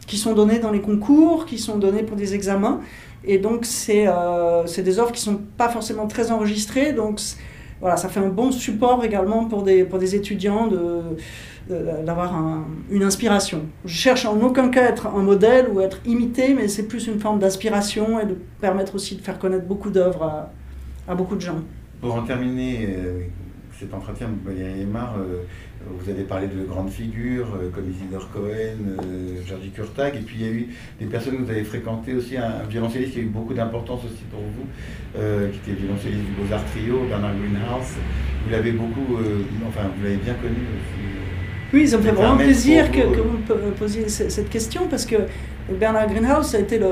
qui 0.08 0.18
sont 0.18 0.34
données 0.34 0.60
dans 0.60 0.72
les 0.72 0.80
concours, 0.80 1.46
qui 1.46 1.58
sont 1.58 1.78
données 1.78 2.04
pour 2.04 2.16
des 2.16 2.34
examens. 2.34 2.80
Et 3.26 3.38
donc, 3.38 3.66
c'est 3.66 4.06
des 4.06 5.00
œuvres 5.00 5.12
qui 5.12 5.30
ne 5.30 5.36
sont 5.36 5.42
pas 5.58 5.68
forcément 5.68 6.08
très 6.08 6.32
enregistrées. 6.32 6.94
Donc, 6.94 7.20
voilà, 7.82 7.98
ça 7.98 8.10
fait 8.10 8.20
un 8.20 8.30
bon 8.30 8.52
support 8.52 9.04
également 9.04 9.46
pour 9.46 9.64
des, 9.64 9.84
pour 9.84 10.00
des 10.00 10.16
étudiants 10.16 10.68
de 10.68 11.02
d'avoir 11.68 12.32
une 12.92 13.02
inspiration. 13.02 13.64
Je 13.86 13.96
cherche 13.96 14.26
en 14.28 14.40
aucun 14.42 14.70
cas 14.70 14.86
à 14.86 14.90
être 14.90 15.08
un 15.08 15.24
modèle 15.24 15.68
ou 15.74 15.82
être 15.82 16.00
imité, 16.06 16.54
mais 16.54 16.68
c'est 16.68 16.88
plus 16.88 17.08
une 17.08 17.20
forme 17.20 17.40
d'inspiration 17.40 18.20
et 18.20 18.26
de 18.28 18.38
permettre 18.62 18.94
aussi 18.94 19.16
de 19.16 19.22
faire 19.22 19.40
connaître 19.40 19.66
beaucoup 19.66 19.90
d'œuvres 19.90 20.22
à, 20.22 20.52
à, 21.08 21.16
beaucoup 21.16 21.36
de 21.36 21.42
gens. 21.42 21.62
Pour 22.02 22.14
en 22.14 22.22
terminer 22.22 22.88
euh, 22.88 23.22
cet 23.80 23.94
entretien, 23.96 24.30
Valérie 24.46 24.86
euh, 24.86 25.42
vous 25.88 26.10
avez 26.10 26.24
parlé 26.24 26.48
de 26.48 26.64
grandes 26.64 26.90
figures 26.90 27.48
euh, 27.56 27.70
comme 27.74 27.90
Isidore 27.90 28.30
Cohen, 28.32 29.04
Georgi 29.48 29.70
Kurtag, 29.70 30.16
et 30.16 30.20
puis 30.20 30.38
il 30.40 30.46
y 30.46 30.50
a 30.50 30.52
eu 30.52 30.70
des 31.00 31.06
personnes 31.06 31.38
que 31.38 31.44
vous 31.44 31.50
avez 31.50 31.64
fréquentées 31.64 32.14
aussi, 32.14 32.38
un, 32.38 32.64
violoncelliste 32.70 33.14
qui 33.14 33.20
a 33.20 33.22
eu 33.22 33.26
beaucoup 33.26 33.54
d'importance 33.54 34.02
aussi 34.06 34.24
pour 34.32 34.42
vous, 34.42 34.68
qui 35.52 35.72
était 35.72 35.80
violoncelliste 35.80 36.24
du 36.24 36.32
Beaux-Arts 36.32 36.66
Trio, 36.72 37.06
Bernard 37.08 37.34
Greenhouse. 37.36 37.94
Vous 38.44 38.52
l'avez 38.52 38.72
beaucoup, 38.72 39.18
enfin 39.68 39.88
vous 39.98 40.04
l'avez 40.04 40.18
bien 40.18 40.34
connu 40.34 40.56
aussi. 40.56 41.06
Oui, 41.74 41.88
ça 41.88 41.98
me 41.98 42.04
fait 42.04 42.12
vraiment 42.12 42.38
plaisir 42.38 42.92
que, 42.92 43.02
vous 43.02 43.38
me 43.54 43.72
posiez 43.72 44.10
cette 44.10 44.50
question 44.50 44.88
parce 44.88 45.06
que 45.06 45.16
Bernard 45.80 46.08
Greenhouse 46.08 46.54
a 46.56 46.60
été 46.60 46.78
le, 46.78 46.88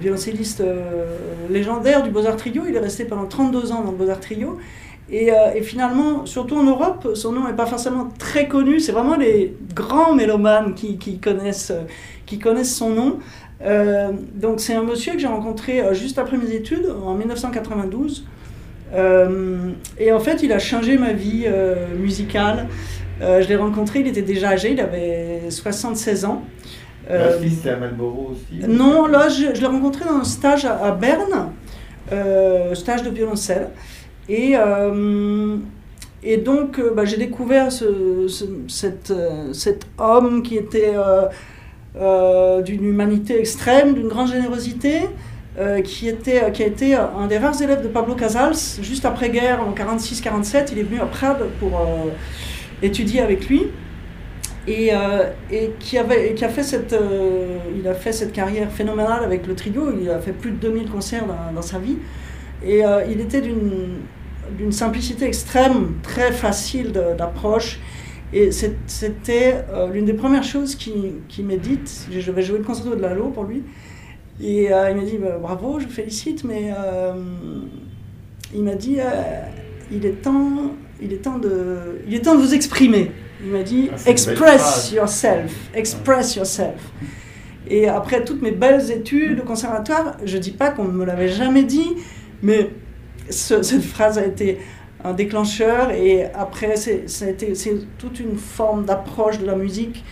violoncelliste 0.00 0.60
euh, 0.60 1.16
légendaire 1.50 2.02
du 2.02 2.10
Beaux-Arts 2.10 2.36
Trio. 2.36 2.62
Il 2.68 2.74
est 2.74 2.80
resté 2.80 3.04
pendant 3.04 3.26
32 3.26 3.72
ans 3.72 3.82
dans 3.84 3.92
le 3.92 3.96
Beaux-Arts 3.96 4.20
Trio. 4.20 4.58
Euh, 5.12 5.54
et, 5.54 5.62
finalement, 5.62 6.24
surtout 6.26 6.56
en 6.56 6.64
Europe, 6.64 7.08
son 7.14 7.32
nom 7.32 7.46
n'est 7.46 7.54
pas 7.54 7.66
forcément 7.66 8.08
très 8.18 8.48
connu. 8.48 8.80
C'est 8.80 8.92
vraiment 8.92 9.16
les 9.16 9.56
grands 9.74 10.14
mélomanes 10.14 10.74
qui, 10.74 11.18
connaissent, 11.18 11.72
qui 12.26 12.38
connaissent 12.38 12.74
son 12.74 12.90
nom. 12.90 13.18
Euh, 13.62 14.10
donc 14.34 14.60
c'est 14.60 14.74
un 14.74 14.82
monsieur 14.82 15.12
que 15.12 15.18
j'ai 15.18 15.26
rencontré 15.26 15.82
juste 15.92 16.18
après 16.18 16.38
mes 16.38 16.52
études, 16.54 16.94
en 17.04 17.14
1992. 17.14 18.24
et 18.94 20.12
en 20.12 20.20
fait, 20.20 20.42
il 20.42 20.52
a 20.52 20.58
changé 20.58 20.96
ma 20.96 21.12
vie 21.12 21.46
musicale. 21.98 22.68
Euh, 23.22 23.42
je 23.42 23.48
l'ai 23.48 23.56
rencontré, 23.56 24.00
il 24.00 24.06
était 24.06 24.22
déjà 24.22 24.50
âgé, 24.50 24.72
il 24.72 24.80
avait 24.80 25.50
76 25.50 26.24
ans. 26.24 26.42
Euh, 27.10 27.38
c'était 27.42 27.70
à 27.70 27.76
Malboro 27.76 28.32
aussi 28.32 28.66
Non, 28.66 29.06
là, 29.06 29.28
je, 29.28 29.60
l'ai 29.60 29.66
rencontré 29.66 30.04
dans 30.04 30.16
un 30.16 30.24
stage 30.24 30.64
à, 30.64 30.90
Berne, 30.92 31.50
euh, 32.12 32.74
stage 32.74 33.02
de 33.02 33.10
violoncelle. 33.10 33.68
Et, 34.30 34.52
euh, 34.54 35.56
et 36.22 36.36
donc, 36.36 36.80
bah, 36.94 37.04
j'ai 37.04 37.16
découvert 37.16 37.70
ce, 37.70 38.26
cet, 38.68 39.12
cet, 39.52 39.86
homme 39.98 40.42
qui 40.42 40.56
était 40.56 40.94
d'une 42.64 42.84
humanité 42.84 43.38
extrême, 43.38 43.94
d'une 43.94 44.08
grande 44.08 44.28
générosité. 44.28 45.00
qui, 45.84 46.08
était, 46.08 46.52
qui 46.52 46.62
a 46.62 46.66
été 46.66 46.94
un 46.94 47.26
des 47.26 47.36
rares 47.36 47.60
élèves 47.60 47.82
de 47.82 47.88
Pablo 47.88 48.14
Casals, 48.14 48.54
juste 48.80 49.04
après-guerre, 49.04 49.60
en 49.66 49.74
46-47, 49.74 50.68
il 50.72 50.78
est 50.78 50.82
venu 50.84 51.00
à 51.00 51.06
Prades 51.06 51.48
pour, 51.58 51.72
étudié 52.82 53.20
avec 53.20 53.48
lui 53.48 53.66
et, 54.66 54.90
euh, 54.92 55.30
et 55.50 55.70
qui, 55.78 55.98
avait, 55.98 56.34
qui 56.34 56.44
a, 56.44 56.48
fait 56.48 56.62
cette, 56.62 56.92
euh, 56.92 57.58
il 57.76 57.86
a 57.88 57.94
fait 57.94 58.12
cette 58.12 58.32
carrière 58.32 58.70
phénoménale 58.70 59.24
avec 59.24 59.46
le 59.46 59.54
trio. 59.54 59.92
Il 60.00 60.08
a 60.10 60.18
fait 60.18 60.32
plus 60.32 60.50
de 60.50 60.56
2000 60.56 60.90
concerts 60.90 61.24
dans, 61.54 61.62
sa 61.62 61.78
vie. 61.78 61.98
Et 62.64 62.84
euh, 62.84 63.04
il 63.10 63.20
était 63.20 63.40
d'une 63.40 64.00
simplicité 64.70 65.26
extrême, 65.26 65.94
très 66.02 66.32
facile 66.32 66.92
d'approche. 66.92 67.80
Et 68.32 68.50
c'était 68.86 69.64
l'une 69.92 70.04
des 70.04 70.14
premières 70.14 70.44
choses 70.44 70.76
qui, 70.76 70.92
qui 71.28 71.42
m'est 71.42 71.56
dite. 71.56 72.06
Je 72.12 72.30
vais 72.30 72.42
jouer 72.42 72.58
le 72.58 72.64
concerto 72.64 72.94
de 72.94 73.00
Lalo 73.00 73.28
pour 73.28 73.44
lui. 73.44 73.62
Et 74.40 74.64
il 74.66 74.96
m'a 74.96 75.04
dit 75.04 75.18
bah, 75.18 75.38
bravo, 75.40 75.80
je 75.80 75.86
vous 75.86 75.92
félicite, 75.92 76.44
mais 76.44 76.72
il 78.54 78.62
m'a 78.62 78.74
dit 78.74 78.98
il 79.90 80.06
est 80.06 80.22
temps 80.22 80.74
il 81.02 81.12
est 81.12 81.18
temps 81.18 81.38
de, 81.38 82.02
il 82.06 82.14
est 82.14 82.20
temps 82.20 82.34
de 82.34 82.40
vous 82.40 82.54
exprimer. 82.54 83.10
Il 83.42 83.50
m'a 83.50 83.62
dit 83.62 83.90
ah, 83.92 84.10
express 84.10 84.92
yourself, 84.92 85.52
express 85.74 86.36
yourself. 86.36 86.92
Et 87.68 87.88
après 87.88 88.24
toutes 88.24 88.42
mes 88.42 88.50
belles 88.50 88.90
études 88.90 89.40
au 89.40 89.44
conservatoire, 89.44 90.16
je 90.24 90.38
dis 90.38 90.50
pas 90.50 90.70
qu'on 90.70 90.84
ne 90.84 90.92
me 90.92 91.04
l'avait 91.04 91.28
jamais 91.28 91.62
dit, 91.62 91.94
mais 92.42 92.70
cette 93.30 93.82
phrase 93.82 94.18
a 94.18 94.24
été 94.24 94.58
un 95.04 95.12
déclencheur. 95.12 95.90
Et 95.90 96.24
après, 96.34 96.76
c'est 96.76 97.06
toute 97.98 98.20
une 98.20 98.36
forme 98.36 98.84
d'approche 98.84 99.38
de 99.38 99.46
la 99.46 99.56
musique 99.56 100.04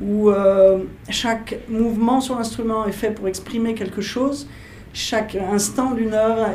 où 0.00 0.30
euh, 0.30 0.78
chaque 1.08 1.56
mouvement 1.68 2.20
sur 2.20 2.36
l'instrument 2.36 2.86
est 2.86 2.92
fait 2.92 3.10
pour 3.10 3.28
exprimer 3.28 3.74
quelque 3.74 4.00
chose. 4.00 4.48
Chaque 4.92 5.36
instant 5.36 5.92
d'une 5.92 6.14
œuvre 6.14 6.48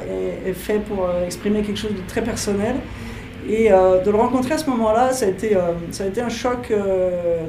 est, 0.46 0.54
fait 0.54 0.80
pour 0.80 1.06
euh, 1.06 1.26
exprimer 1.26 1.62
quelque 1.62 1.80
chose 1.80 1.94
de 1.94 2.08
très 2.08 2.24
personnel. 2.24 2.76
Et 3.48 3.72
euh, 3.72 4.04
de 4.04 4.12
le 4.12 4.18
rencontrer 4.18 4.54
à 4.54 4.58
ce 4.58 4.70
moment-là, 4.70 5.12
ça, 5.12 5.26
a 5.26 5.30
été, 5.30 5.58
ça 5.92 6.04
a 6.04 6.08
été 6.08 6.22
un 6.22 6.30
choc 6.30 6.72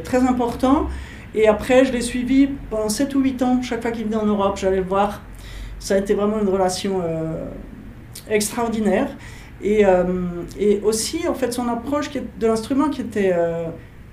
très 0.04 0.18
important. 0.18 0.86
Et 1.34 1.46
après, 1.46 1.84
je 1.84 1.92
l'ai 1.92 2.00
suivi 2.00 2.48
pendant 2.70 2.88
7 2.88 3.14
ou 3.14 3.20
8 3.20 3.42
ans. 3.42 3.62
Chaque 3.62 3.82
fois 3.82 3.90
qu'il 3.90 4.04
venait 4.04 4.16
en 4.16 4.26
Europe, 4.26 4.56
j'allais 4.56 4.78
le 4.78 4.84
voir. 4.84 5.20
Ça 5.78 5.94
a 5.94 5.98
été 5.98 6.14
vraiment 6.14 6.40
une 6.40 6.48
relation 6.48 7.02
extraordinaire. 8.28 9.08
Et, 9.62 9.84
et, 10.58 10.80
aussi, 10.82 11.28
en 11.28 11.34
fait, 11.34 11.52
son 11.52 11.68
approche 11.68 12.10
de 12.12 12.46
l'instrument 12.46 12.88
qui 12.88 13.02
était 13.02 13.34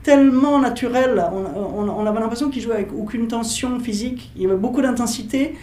tellement 0.03 0.59
naturelle. 0.59 1.23
On, 1.31 1.87
on, 1.87 2.05
avait 2.05 2.19
l'impression 2.19 2.49
qu'il 2.49 2.61
jouait 2.61 2.75
avec 2.75 2.89
aucune 2.93 3.27
tension 3.27 3.79
physique. 3.79 4.31
Il 4.35 4.41
y 4.41 4.45
avait 4.45 4.55
beaucoup 4.55 4.81
d'intensité. 4.81 5.55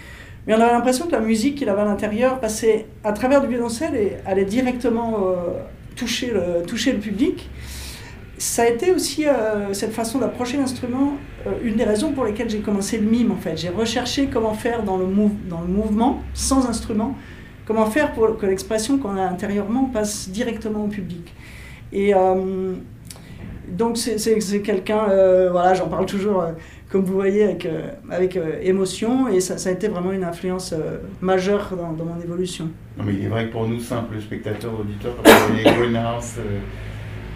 Mais 0.46 0.54
on 0.54 0.60
avait 0.60 0.72
l'impression 0.72 1.06
que 1.06 1.12
la 1.12 1.20
musique 1.20 1.56
qu'il 1.56 1.68
avait 1.68 1.82
à 1.82 1.86
l'intérieur 1.86 2.40
passait 2.40 2.86
à 3.02 3.12
travers 3.12 3.40
du 3.40 3.48
violoncelle 3.48 3.94
et 3.94 4.16
allait 4.26 4.44
directement 4.44 5.34
toucher 5.96 6.32
le, 6.32 6.66
toucher 6.66 6.92
le 6.92 6.98
public. 6.98 7.48
ça 8.36 8.62
a 8.62 8.66
été 8.66 8.92
aussi 8.92 9.24
cette 9.72 9.92
façon 9.92 10.18
d'approcher 10.18 10.56
l'instrument, 10.56 11.14
une 11.62 11.76
des 11.76 11.84
raisons 11.84 12.12
pour 12.12 12.24
lesquelles 12.24 12.50
j'ai 12.50 12.60
commencé 12.60 12.98
le 12.98 13.08
mime 13.08 13.32
en 13.32 13.36
fait. 13.36 13.56
J'ai 13.56 13.70
recherché 13.70 14.26
comment 14.26 14.54
faire 14.54 14.82
dans 14.82 14.96
le 14.96 15.06
mouvement, 15.06 16.20
sans 16.34 16.66
instrument, 16.68 17.16
comment 17.66 17.86
faire 17.86 18.12
pour 18.12 18.36
que 18.38 18.46
l'expression 18.46 18.98
qu'on 18.98 19.16
a 19.16 19.22
intérieurement 19.22 19.84
passe 19.84 20.28
directement 20.28 20.84
au 20.84 20.88
public. 20.88 21.32
Et 21.92 22.12
donc 23.68 23.96
c'est 23.96 24.62
quelqu'un, 24.62 25.06
voilà, 25.50 25.74
j'en 25.74 25.88
parle 25.88 26.06
toujours 26.06 26.42
comme 26.94 27.02
vous 27.02 27.14
voyez, 27.14 27.42
avec, 27.42 27.66
euh, 27.66 27.88
avec 28.08 28.36
euh, 28.36 28.60
émotion, 28.62 29.26
et 29.26 29.40
ça, 29.40 29.58
ça, 29.58 29.68
a 29.68 29.72
été 29.72 29.88
vraiment 29.88 30.12
une 30.12 30.22
influence 30.22 30.72
euh, 30.72 30.98
majeure 31.20 31.72
dans, 31.76 31.90
dans, 31.90 32.04
mon 32.04 32.20
évolution. 32.22 32.70
Non, 32.96 33.02
mais 33.02 33.14
il 33.14 33.24
est 33.24 33.28
vrai 33.28 33.46
que 33.46 33.50
pour 33.50 33.66
nous, 33.66 33.80
simples 33.80 34.20
spectateurs, 34.20 34.78
auditeurs, 34.78 35.16
comme 35.16 35.32
vous 35.32 35.54
voyez 35.54 35.76
Greenhouse 35.76 36.34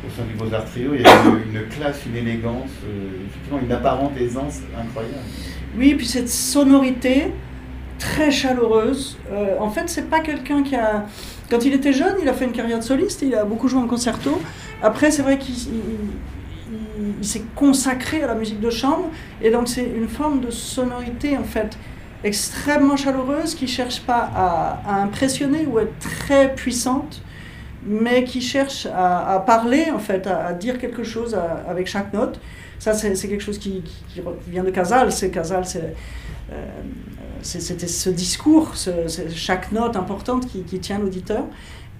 au 0.06 0.10
sein 0.16 0.22
du 0.28 0.34
Beaux-Arts 0.34 0.64
Trio, 0.66 0.94
il 0.94 1.00
y 1.00 1.04
a 1.04 1.10
une, 1.24 1.68
classe, 1.70 2.06
une 2.06 2.14
élégance, 2.14 2.70
effectivement 3.26 3.58
une 3.60 3.72
apparente 3.72 4.12
aisance 4.16 4.60
incroyable. 4.80 5.16
Oui, 5.76 5.96
puis 5.96 6.06
cette 6.06 6.28
sonorité 6.28 7.32
très 7.98 8.30
chaleureuse. 8.30 9.18
en 9.60 9.70
fait, 9.70 9.88
c'est 9.88 10.08
pas 10.08 10.20
quelqu'un 10.20 10.62
qui 10.62 10.76
a. 10.76 11.06
Quand 11.50 11.64
il 11.64 11.72
était 11.72 11.92
jeune, 11.92 12.16
il 12.20 12.28
a 12.28 12.34
fait 12.34 12.44
une 12.44 12.52
carrière 12.52 12.78
de 12.78 12.84
soliste, 12.84 13.22
il 13.22 13.34
a 13.34 13.44
beaucoup 13.44 13.68
joué 13.68 13.80
en 13.80 13.86
concerto. 13.86 14.40
Après, 14.82 15.10
c'est 15.10 15.22
vrai 15.22 15.38
qu'il 15.38 15.54
il, 17.20 17.24
s'est 17.24 17.44
consacré 17.54 18.22
à 18.22 18.26
la 18.26 18.34
musique 18.34 18.60
de 18.60 18.70
chambre, 18.70 19.10
et 19.42 19.50
donc 19.50 19.68
c'est 19.68 19.84
une 19.84 20.08
forme 20.08 20.40
de 20.40 20.50
sonorité 20.50 21.36
en 21.36 21.44
fait 21.44 21.76
extrêmement 22.24 22.96
chaleureuse 22.96 23.54
qui 23.54 23.66
cherche 23.66 24.00
pas 24.00 24.30
à, 24.34 25.02
impressionner 25.02 25.66
ou 25.66 25.78
être 25.78 25.98
très 25.98 26.54
puissante, 26.54 27.22
mais 27.84 28.24
qui 28.24 28.40
cherche 28.40 28.86
à, 28.86 29.42
parler 29.46 29.86
en 29.92 29.98
fait, 29.98 30.26
à, 30.26 30.52
dire 30.52 30.78
quelque 30.78 31.04
chose 31.04 31.36
avec 31.68 31.86
chaque 31.86 32.12
note. 32.12 32.40
Ça 32.78 32.94
c'est 32.94 33.28
quelque 33.28 33.42
chose 33.42 33.58
qui, 33.58 33.82
vient 34.48 34.64
de 34.64 34.70
Casal. 34.70 35.10
C'est 35.12 35.30
Casal, 35.30 35.64
c'est 35.64 35.94
euh, 36.52 36.66
c'était 37.42 37.86
ce 37.86 38.10
discours, 38.10 38.72
chaque 39.34 39.72
note 39.72 39.96
importante 39.96 40.46
qui, 40.46 40.78
tient 40.78 40.98
l'auditeur. 40.98 41.44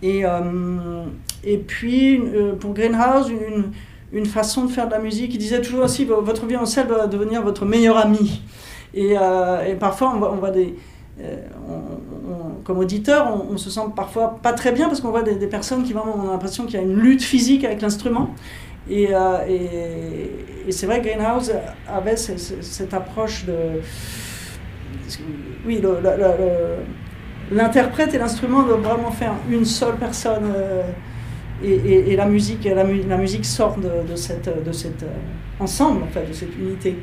Et, 0.03 0.25
euh, 0.25 1.05
et 1.45 1.59
puis, 1.59 2.21
euh, 2.21 2.55
pour 2.55 2.73
Greenhouse, 2.75 3.31
une, 3.31 3.73
une 4.13 4.27
façon 4.27 4.65
de 4.65 4.71
faire 4.71 4.87
de 4.87 4.93
la 4.93 5.01
musique. 5.01 5.35
Il 5.35 5.39
disait 5.39 5.61
toujours 5.61 5.85
aussi, 5.85 6.05
votre 6.05 6.47
violoncelle 6.47 6.87
doit 6.87 7.07
devenir 7.07 7.43
votre 7.43 7.65
meilleur 7.65 7.97
ami. 7.97 8.43
Et, 8.95 9.17
euh, 9.19 9.65
et 9.65 9.75
parfois, 9.75 10.13
on 10.15 10.37
voit, 10.37 10.51
des... 10.51 10.77
Comme 12.65 12.79
auditeur, 12.79 13.45
on, 13.51 13.57
se 13.57 13.71
sent 13.71 13.81
parfois 13.97 14.39
pas 14.41 14.53
très 14.53 14.71
bien 14.71 14.87
parce 14.87 15.01
qu'on 15.01 15.11
voit 15.11 15.23
des, 15.23 15.47
personnes 15.49 15.83
qui 15.83 15.93
vraiment 15.93 16.17
ont 16.17 16.31
l'impression 16.31 16.65
qu'il 16.65 16.75
y 16.75 16.79
a 16.79 16.83
une 16.83 16.95
lutte 16.95 17.23
physique 17.23 17.65
avec 17.65 17.83
l'instrument. 17.83 18.31
Et, 18.89 19.09
et, 19.09 20.71
c'est 20.73 20.87
vrai 20.87 21.01
que 21.01 21.09
Greenhouse 21.09 21.53
avait 21.89 22.17
cette 22.17 22.95
approche 22.95 23.47
de... 23.47 23.81
Oui, 25.67 25.83
l'interprète 27.51 28.15
et 28.15 28.19
l'instrument 28.19 28.63
doivent 28.63 28.83
vraiment 28.83 29.11
faire 29.11 29.35
une 29.51 29.65
seule 29.65 29.97
personne 29.97 30.53
et, 31.63 32.17
la 32.17 32.27
musique, 32.27 32.65
la, 32.65 32.85
musique 33.17 33.45
sort 33.45 33.77
de, 33.79 34.17
cet 34.17 34.49
euh, 34.49 35.07
ensemble, 35.59 36.03
en 36.05 36.07
fait, 36.07 36.27
de 36.27 36.33
cette 36.33 36.57
unité. 36.57 36.97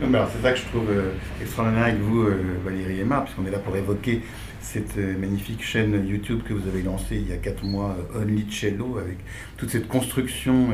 C'est 0.00 0.42
ça 0.42 0.52
que 0.52 0.58
je 0.58 0.64
trouve 0.64 0.90
euh, 0.90 1.12
extraordinaire 1.40 1.84
avec 1.84 2.00
vous, 2.00 2.22
euh, 2.22 2.36
Valérie 2.64 3.00
Emma, 3.00 3.20
puisqu'on 3.20 3.46
est 3.46 3.50
là 3.50 3.58
pour 3.58 3.76
évoquer 3.76 4.22
cette 4.60 4.96
magnifique 4.96 5.62
chaîne 5.62 6.06
YouTube 6.06 6.40
que 6.48 6.54
vous 6.54 6.68
avez 6.68 6.82
lancée 6.82 7.16
il 7.16 7.28
y 7.28 7.32
a 7.32 7.36
4 7.36 7.64
mois, 7.64 7.96
Only 8.14 8.46
Cello, 8.48 8.96
avec 8.98 9.18
toute 9.56 9.70
cette 9.70 9.88
construction, 9.88 10.68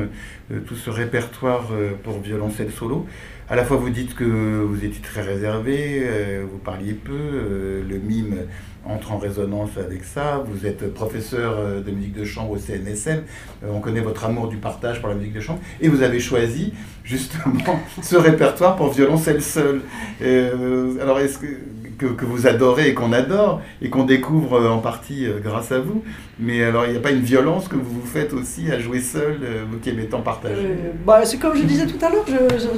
tout 0.67 0.75
ce 0.75 0.91
répertoire 0.91 1.71
pour 2.03 2.19
violoncelle 2.21 2.71
solo. 2.71 3.07
À 3.49 3.55
la 3.55 3.65
fois, 3.65 3.77
vous 3.77 3.89
dites 3.89 4.13
que 4.13 4.23
vous 4.23 4.85
étiez 4.85 5.01
très 5.01 5.21
réservé, 5.21 6.07
vous 6.51 6.59
parliez 6.59 6.93
peu, 6.93 7.81
le 7.87 7.97
mime 7.97 8.45
entre 8.89 9.11
en 9.11 9.17
résonance 9.17 9.71
avec 9.77 10.03
ça. 10.03 10.43
Vous 10.45 10.65
êtes 10.65 10.93
professeur 10.93 11.55
euh, 11.57 11.81
de 11.81 11.91
musique 11.91 12.13
de 12.13 12.25
chambre 12.25 12.51
au 12.51 12.57
CNSM. 12.57 13.23
Euh, 13.63 13.67
on 13.73 13.79
connaît 13.79 14.01
votre 14.01 14.25
amour 14.25 14.47
du 14.47 14.57
partage 14.57 14.99
pour 14.99 15.09
la 15.09 15.15
musique 15.15 15.33
de 15.33 15.39
chambre. 15.39 15.59
Et 15.79 15.87
vous 15.87 16.01
avez 16.01 16.19
choisi 16.19 16.73
justement 17.03 17.79
ce 18.01 18.15
répertoire 18.15 18.75
pour 18.75 18.91
violoncelle 18.91 19.41
seul. 19.41 19.81
Euh, 20.21 21.01
alors, 21.01 21.19
est-ce 21.19 21.37
que, 21.37 22.05
que, 22.05 22.25
vous 22.25 22.47
adorez 22.47 22.89
et 22.89 22.93
qu'on 22.93 23.11
adore 23.13 23.61
et 23.81 23.89
qu'on 23.89 24.05
découvre 24.05 24.67
en 24.67 24.79
partie 24.79 25.27
grâce 25.43 25.71
à 25.71 25.79
vous? 25.79 26.03
Mais 26.39 26.63
alors, 26.63 26.85
il 26.85 26.91
n'y 26.91 26.97
a 26.97 27.01
pas 27.01 27.11
une 27.11 27.21
violence 27.21 27.67
que 27.67 27.75
vous 27.75 28.01
vous 28.01 28.07
faites 28.07 28.33
aussi 28.33 28.71
à 28.71 28.79
jouer 28.79 29.01
seul, 29.01 29.39
vous 29.69 29.77
qui 29.79 29.89
aimez 29.89 30.05
tant 30.05 30.21
partager? 30.21 30.77
Bah, 31.05 31.25
C'est 31.25 31.37
comme 31.37 31.57
je 31.57 31.63
disais 31.63 31.85
tout 31.85 32.03
à 32.03 32.09
l'heure, 32.09 32.25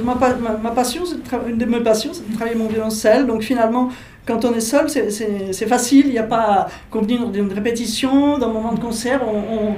ma, 0.04 0.70
passion, 0.70 1.04
une 1.48 1.58
de 1.58 1.64
mes 1.64 1.80
passions, 1.80 2.12
c'est 2.12 2.28
de 2.28 2.34
travailler 2.34 2.58
mon 2.58 2.66
violoncelle. 2.66 3.26
Donc 3.26 3.42
finalement, 3.42 3.90
quand 4.26 4.44
on 4.44 4.54
est 4.54 4.60
seul, 4.60 4.88
c'est 4.88 5.66
facile, 5.66 6.06
il 6.06 6.12
n'y 6.12 6.18
a 6.18 6.24
pas 6.24 6.68
convenir 6.90 7.28
d'une 7.28 7.52
répétition, 7.52 8.38
d'un 8.38 8.48
moment 8.48 8.72
de 8.72 8.78
concert, 8.80 9.22
on, 9.26 9.74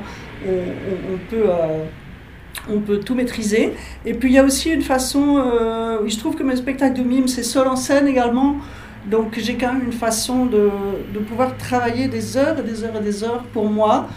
peut, 1.31 1.45
euh, 1.49 1.85
on 2.71 2.81
peut 2.81 3.01
tout 3.01 3.15
maîtriser. 3.15 3.73
Et 4.05 4.13
puis 4.13 4.31
il 4.31 4.35
y 4.35 4.39
a 4.39 4.45
aussi 4.45 4.71
une 4.71 4.83
façon, 4.83 5.39
euh, 5.39 6.07
je 6.07 6.19
trouve 6.19 6.37
que 6.37 6.43
mes 6.43 6.57
spectacles 6.57 6.99
de 6.99 7.03
mime, 7.03 7.27
c'est 7.27 7.43
seul 7.43 7.67
en 7.67 7.77
scène 7.77 8.07
également, 8.07 8.57
donc 9.11 9.39
j'ai 9.39 9.55
quand 9.55 9.73
même 9.73 9.85
une 9.85 9.93
façon 9.93 10.45
de, 10.47 10.71
pouvoir 11.27 11.57
travailler 11.57 12.09
des 12.09 12.37
heures 12.37 12.59
et 12.59 12.63
des 12.63 12.85
heures 12.85 12.97
et 12.97 13.03
des 13.03 13.25
heures 13.25 13.45
pour 13.45 13.71
moi, 13.71 14.09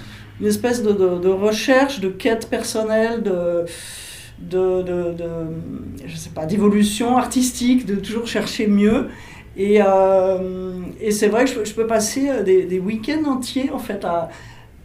une 0.41 0.47
espèce 0.47 0.83
de, 0.83 1.29
recherche, 1.29 2.01
de 2.01 2.09
quête 2.09 2.49
personnelle, 2.49 3.23
de, 3.23 3.65
de, 4.41 4.83
je 6.05 6.15
sais 6.15 6.29
pas, 6.29 6.45
d'évolution 6.45 7.17
artistique, 7.17 7.85
de 7.85 7.95
toujours 7.95 8.27
chercher 8.27 8.67
mieux. 8.67 9.07
Et, 9.57 9.81
euh, 9.81 10.81
et 11.01 11.09
c'est 11.09 11.29
vrai 11.29 11.45
que 11.45 11.65
je, 11.65 11.73
peux 11.73 11.87
passer 11.87 12.29
euh, 12.29 12.43
des, 12.43 12.79
week-ends 12.79 13.27
entiers 13.27 13.71
en 13.71 13.79
fait 13.79 14.05
à, 14.05 14.29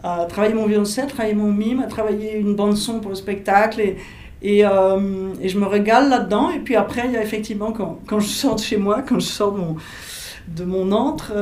à, 0.03 0.25
travailler 0.25 0.55
mon 0.55 0.67
violoncelle, 0.67 1.09
travailler 1.09 1.35
mon 1.35 1.53
mime, 1.53 1.81
à 1.81 1.87
travailler 1.87 2.39
une 2.39 2.57
bande 2.57 2.79
son 2.79 3.01
pour 3.01 3.11
le 3.11 3.17
spectacle 3.17 3.83
et, 3.83 3.99
et, 4.41 4.65
euh, 4.65 5.35
et 5.43 5.51
je 5.51 5.59
me 5.59 5.67
régale 5.67 6.09
là-dedans. 6.09 6.51
Et 6.51 6.59
puis 6.59 6.75
après, 6.75 7.03
il 7.05 7.13
y 7.13 7.19
a 7.19 7.23
effectivement 7.23 7.73
quand, 7.73 7.99
quand, 8.07 8.19
je 8.19 8.29
sors 8.29 8.55
de 8.55 8.63
chez 8.63 8.79
moi, 8.79 9.03
quand 9.07 9.21
je 9.21 9.27
sors 9.27 9.53
de 9.53 9.59
mon, 9.59 9.77
de 10.49 10.93
antre, 10.95 11.35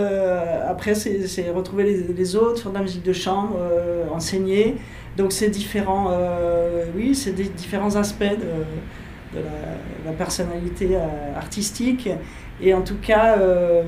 après 0.69 0.95
c'est 0.97 1.51
retrouver 1.51 1.85
les, 1.85 2.13
les, 2.13 2.37
autres, 2.37 2.63
faire 2.63 2.73
de 2.73 2.77
la 2.77 2.83
musique 2.83 3.05
de 3.05 3.13
chambre, 3.13 3.57
enseigner. 4.13 4.75
Donc 5.17 5.33
c'est 5.33 5.49
différents, 5.49 6.13
oui, 6.97 7.15
c'est 7.15 7.33
différents 7.33 7.95
aspects 7.97 8.25
de, 8.25 9.41
la, 10.05 10.13
personnalité 10.13 10.99
artistique. 11.37 12.11
Et 12.63 12.75
en 12.75 12.83
tout 12.83 12.97
cas, 13.01 13.39
euh, 13.39 13.83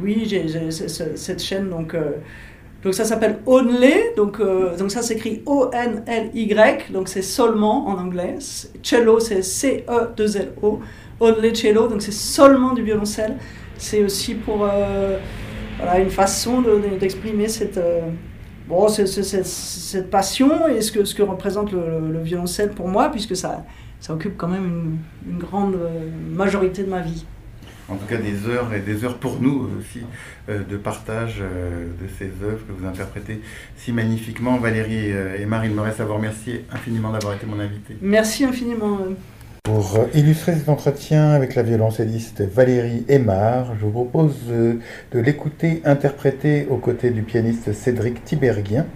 oui, 0.00 0.24
j'ai 0.26 0.70
cette 0.70 1.42
chaîne, 1.42 1.68
donc, 1.68 1.94
euh, 1.94 2.12
donc 2.82 2.94
ça 2.94 3.04
s'appelle 3.04 3.40
Only, 3.46 3.92
donc, 4.16 4.40
euh, 4.40 4.76
donc 4.76 4.90
ça 4.90 5.02
s'écrit 5.02 5.42
O-N-L-Y, 5.46 6.92
donc 6.92 7.08
c'est 7.08 7.22
seulement 7.22 7.88
en 7.88 7.98
anglais. 7.98 8.36
Cello, 8.82 9.18
c'est 9.18 9.42
C-E-2-L-O. 9.42 10.80
Only 11.18 11.52
Cello, 11.54 11.88
donc 11.88 12.02
c'est 12.02 12.12
seulement 12.14 12.72
du 12.72 12.82
violoncelle. 12.82 13.36
C'est 13.76 14.02
aussi 14.04 14.34
pour 14.34 14.58
voilà, 15.78 15.98
une 15.98 16.10
façon 16.10 16.62
d'exprimer 16.98 17.48
cette, 17.48 17.80
bon, 18.68 18.88
cette 18.88 20.10
passion 20.10 20.68
et 20.68 20.80
ce 20.80 20.92
que, 20.92 21.04
ce 21.04 21.14
que 21.14 21.22
représente 21.22 21.72
le, 21.72 22.10
le, 22.10 22.20
violoncelle 22.20 22.70
pour 22.70 22.88
moi, 22.88 23.10
puisque 23.10 23.36
ça, 23.36 23.64
ça 23.98 24.14
occupe 24.14 24.36
quand 24.38 24.48
même 24.48 24.98
une 25.28 25.38
grande 25.38 25.78
majorité 26.30 26.84
de 26.84 26.90
ma 26.90 27.00
vie 27.00 27.24
en 27.90 27.96
tout 27.96 28.06
cas 28.06 28.16
des 28.16 28.48
heures 28.48 28.72
et 28.72 28.80
des 28.80 29.04
heures 29.04 29.18
pour 29.18 29.40
nous 29.40 29.68
aussi 29.78 30.00
euh, 30.48 30.60
de 30.68 30.76
partage 30.76 31.38
euh, 31.40 31.86
de 32.00 32.08
ces 32.18 32.30
œuvres 32.44 32.64
que 32.66 32.72
vous 32.72 32.86
interprétez 32.86 33.40
si 33.76 33.92
magnifiquement. 33.92 34.58
Valérie 34.58 35.12
euh, 35.12 35.38
et 35.38 35.46
Marie, 35.46 35.68
il 35.68 35.74
me 35.74 35.80
reste 35.80 36.00
à 36.00 36.04
vous 36.04 36.14
remercier 36.14 36.64
infiniment 36.72 37.10
d'avoir 37.12 37.34
été 37.34 37.46
mon 37.46 37.58
invité. 37.58 37.96
Merci 38.00 38.44
infiniment. 38.44 38.98
Pour 39.64 40.00
illustrer 40.14 40.54
cet 40.54 40.68
entretien 40.68 41.30
avec 41.30 41.54
la 41.54 41.62
violoncelliste 41.62 42.42
Valérie 42.42 43.04
Aymar, 43.08 43.74
je 43.78 43.84
vous 43.84 43.90
propose 43.90 44.34
de 44.48 45.18
l'écouter 45.18 45.82
interpréter 45.84 46.66
aux 46.70 46.78
côtés 46.78 47.10
du 47.10 47.22
pianiste 47.22 47.72
Cédric 47.74 48.24
Tiberghien 48.24 48.86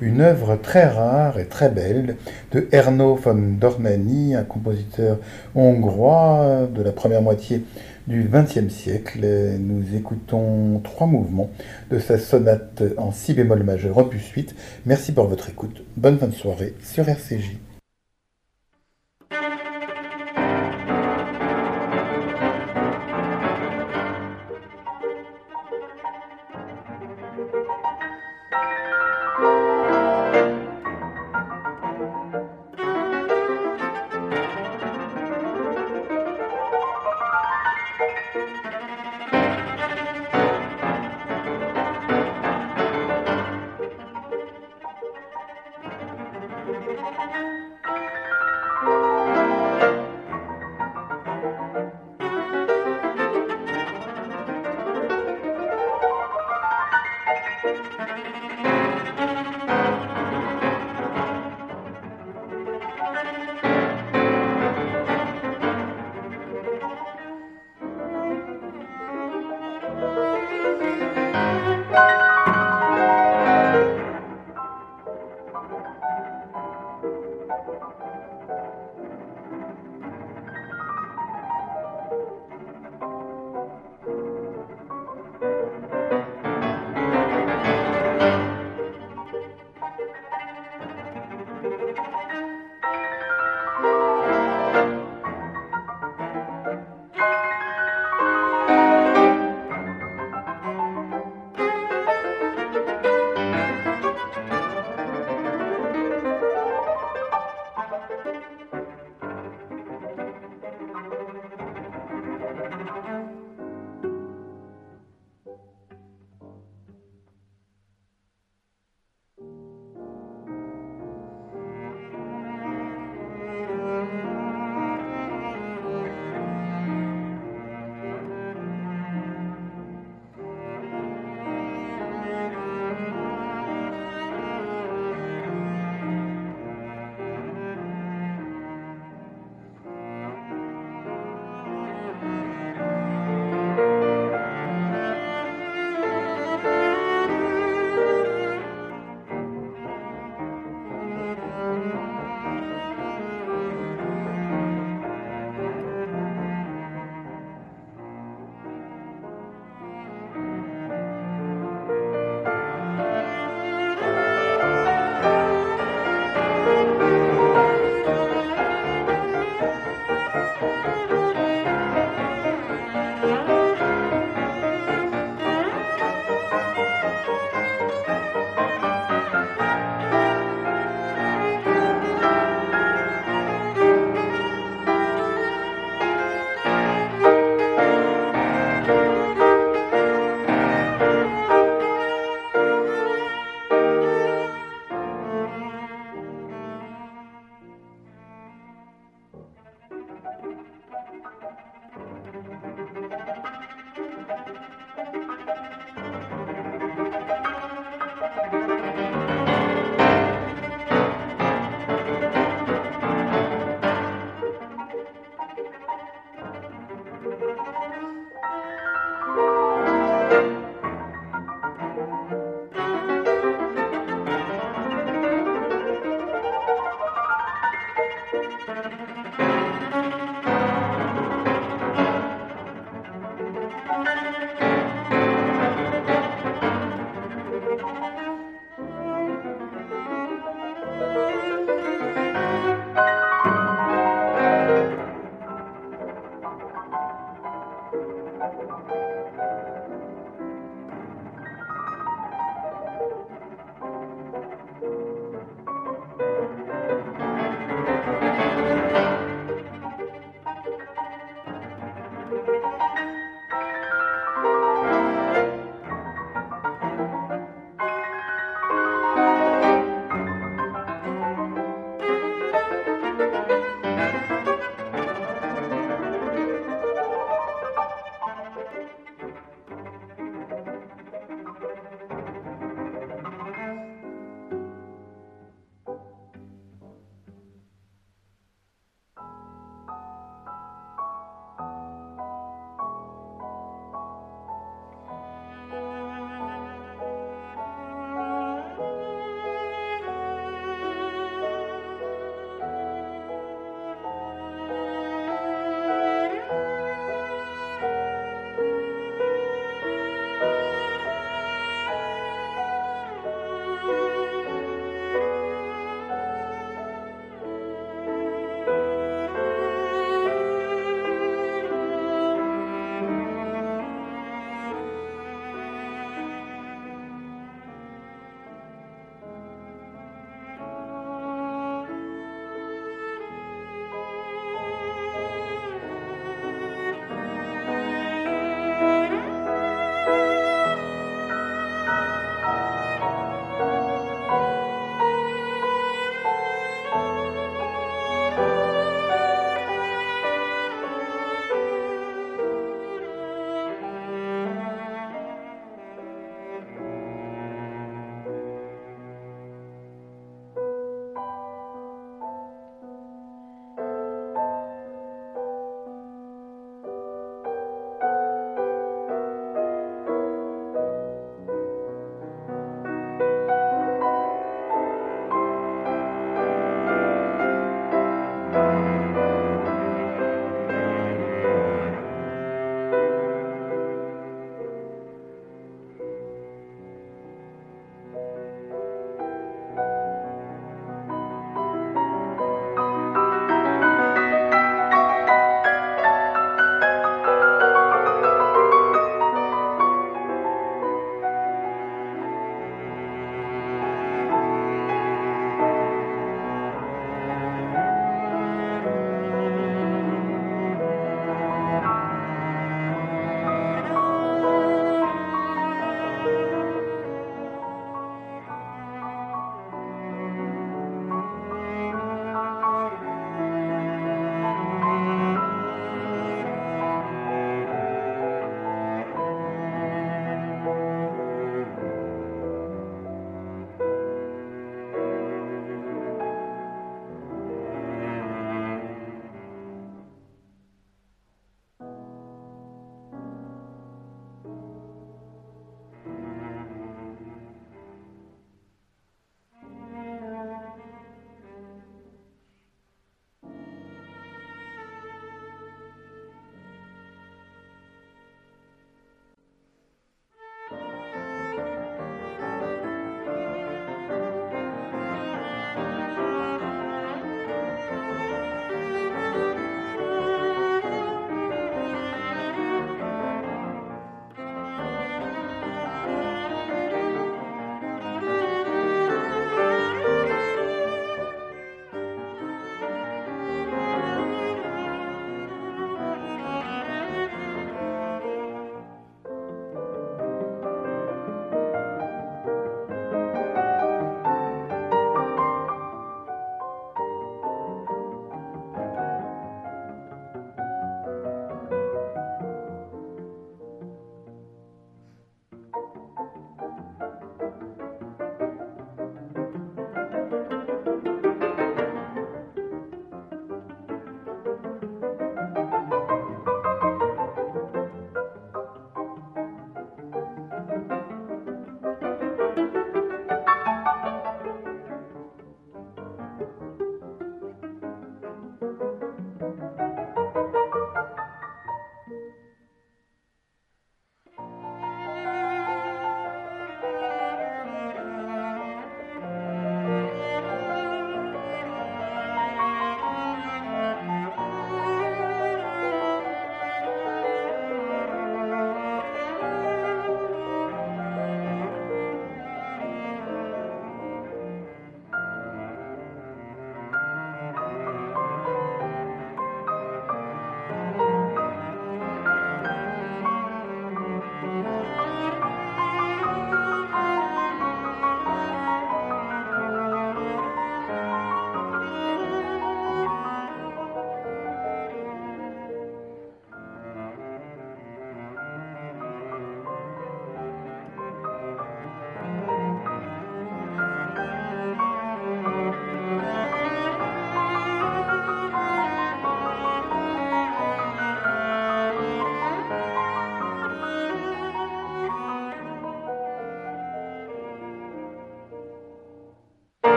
une 0.00 0.20
œuvre 0.20 0.56
très 0.56 0.86
rare 0.86 1.38
et 1.38 1.46
très 1.46 1.68
belle 1.68 2.16
de 2.52 2.68
Erno 2.72 3.14
von 3.14 3.56
Dornani, 3.58 4.34
un 4.34 4.42
compositeur 4.42 5.18
hongrois 5.54 6.68
de 6.72 6.82
la 6.82 6.92
première 6.92 7.22
moitié 7.22 7.64
du 8.06 8.28
XXe 8.30 8.72
siècle. 8.72 9.26
Nous 9.58 9.96
écoutons 9.96 10.80
trois 10.84 11.06
mouvements 11.06 11.50
de 11.90 11.98
sa 11.98 12.18
sonate 12.18 12.82
en 12.96 13.12
si 13.12 13.34
bémol 13.34 13.62
majeur, 13.62 13.96
opus 13.98 14.28
8. 14.28 14.54
Merci 14.86 15.12
pour 15.12 15.26
votre 15.26 15.48
écoute. 15.48 15.82
Bonne 15.96 16.18
fin 16.18 16.28
de 16.28 16.34
soirée 16.34 16.74
sur 16.82 17.08
RCJ. 17.08 17.56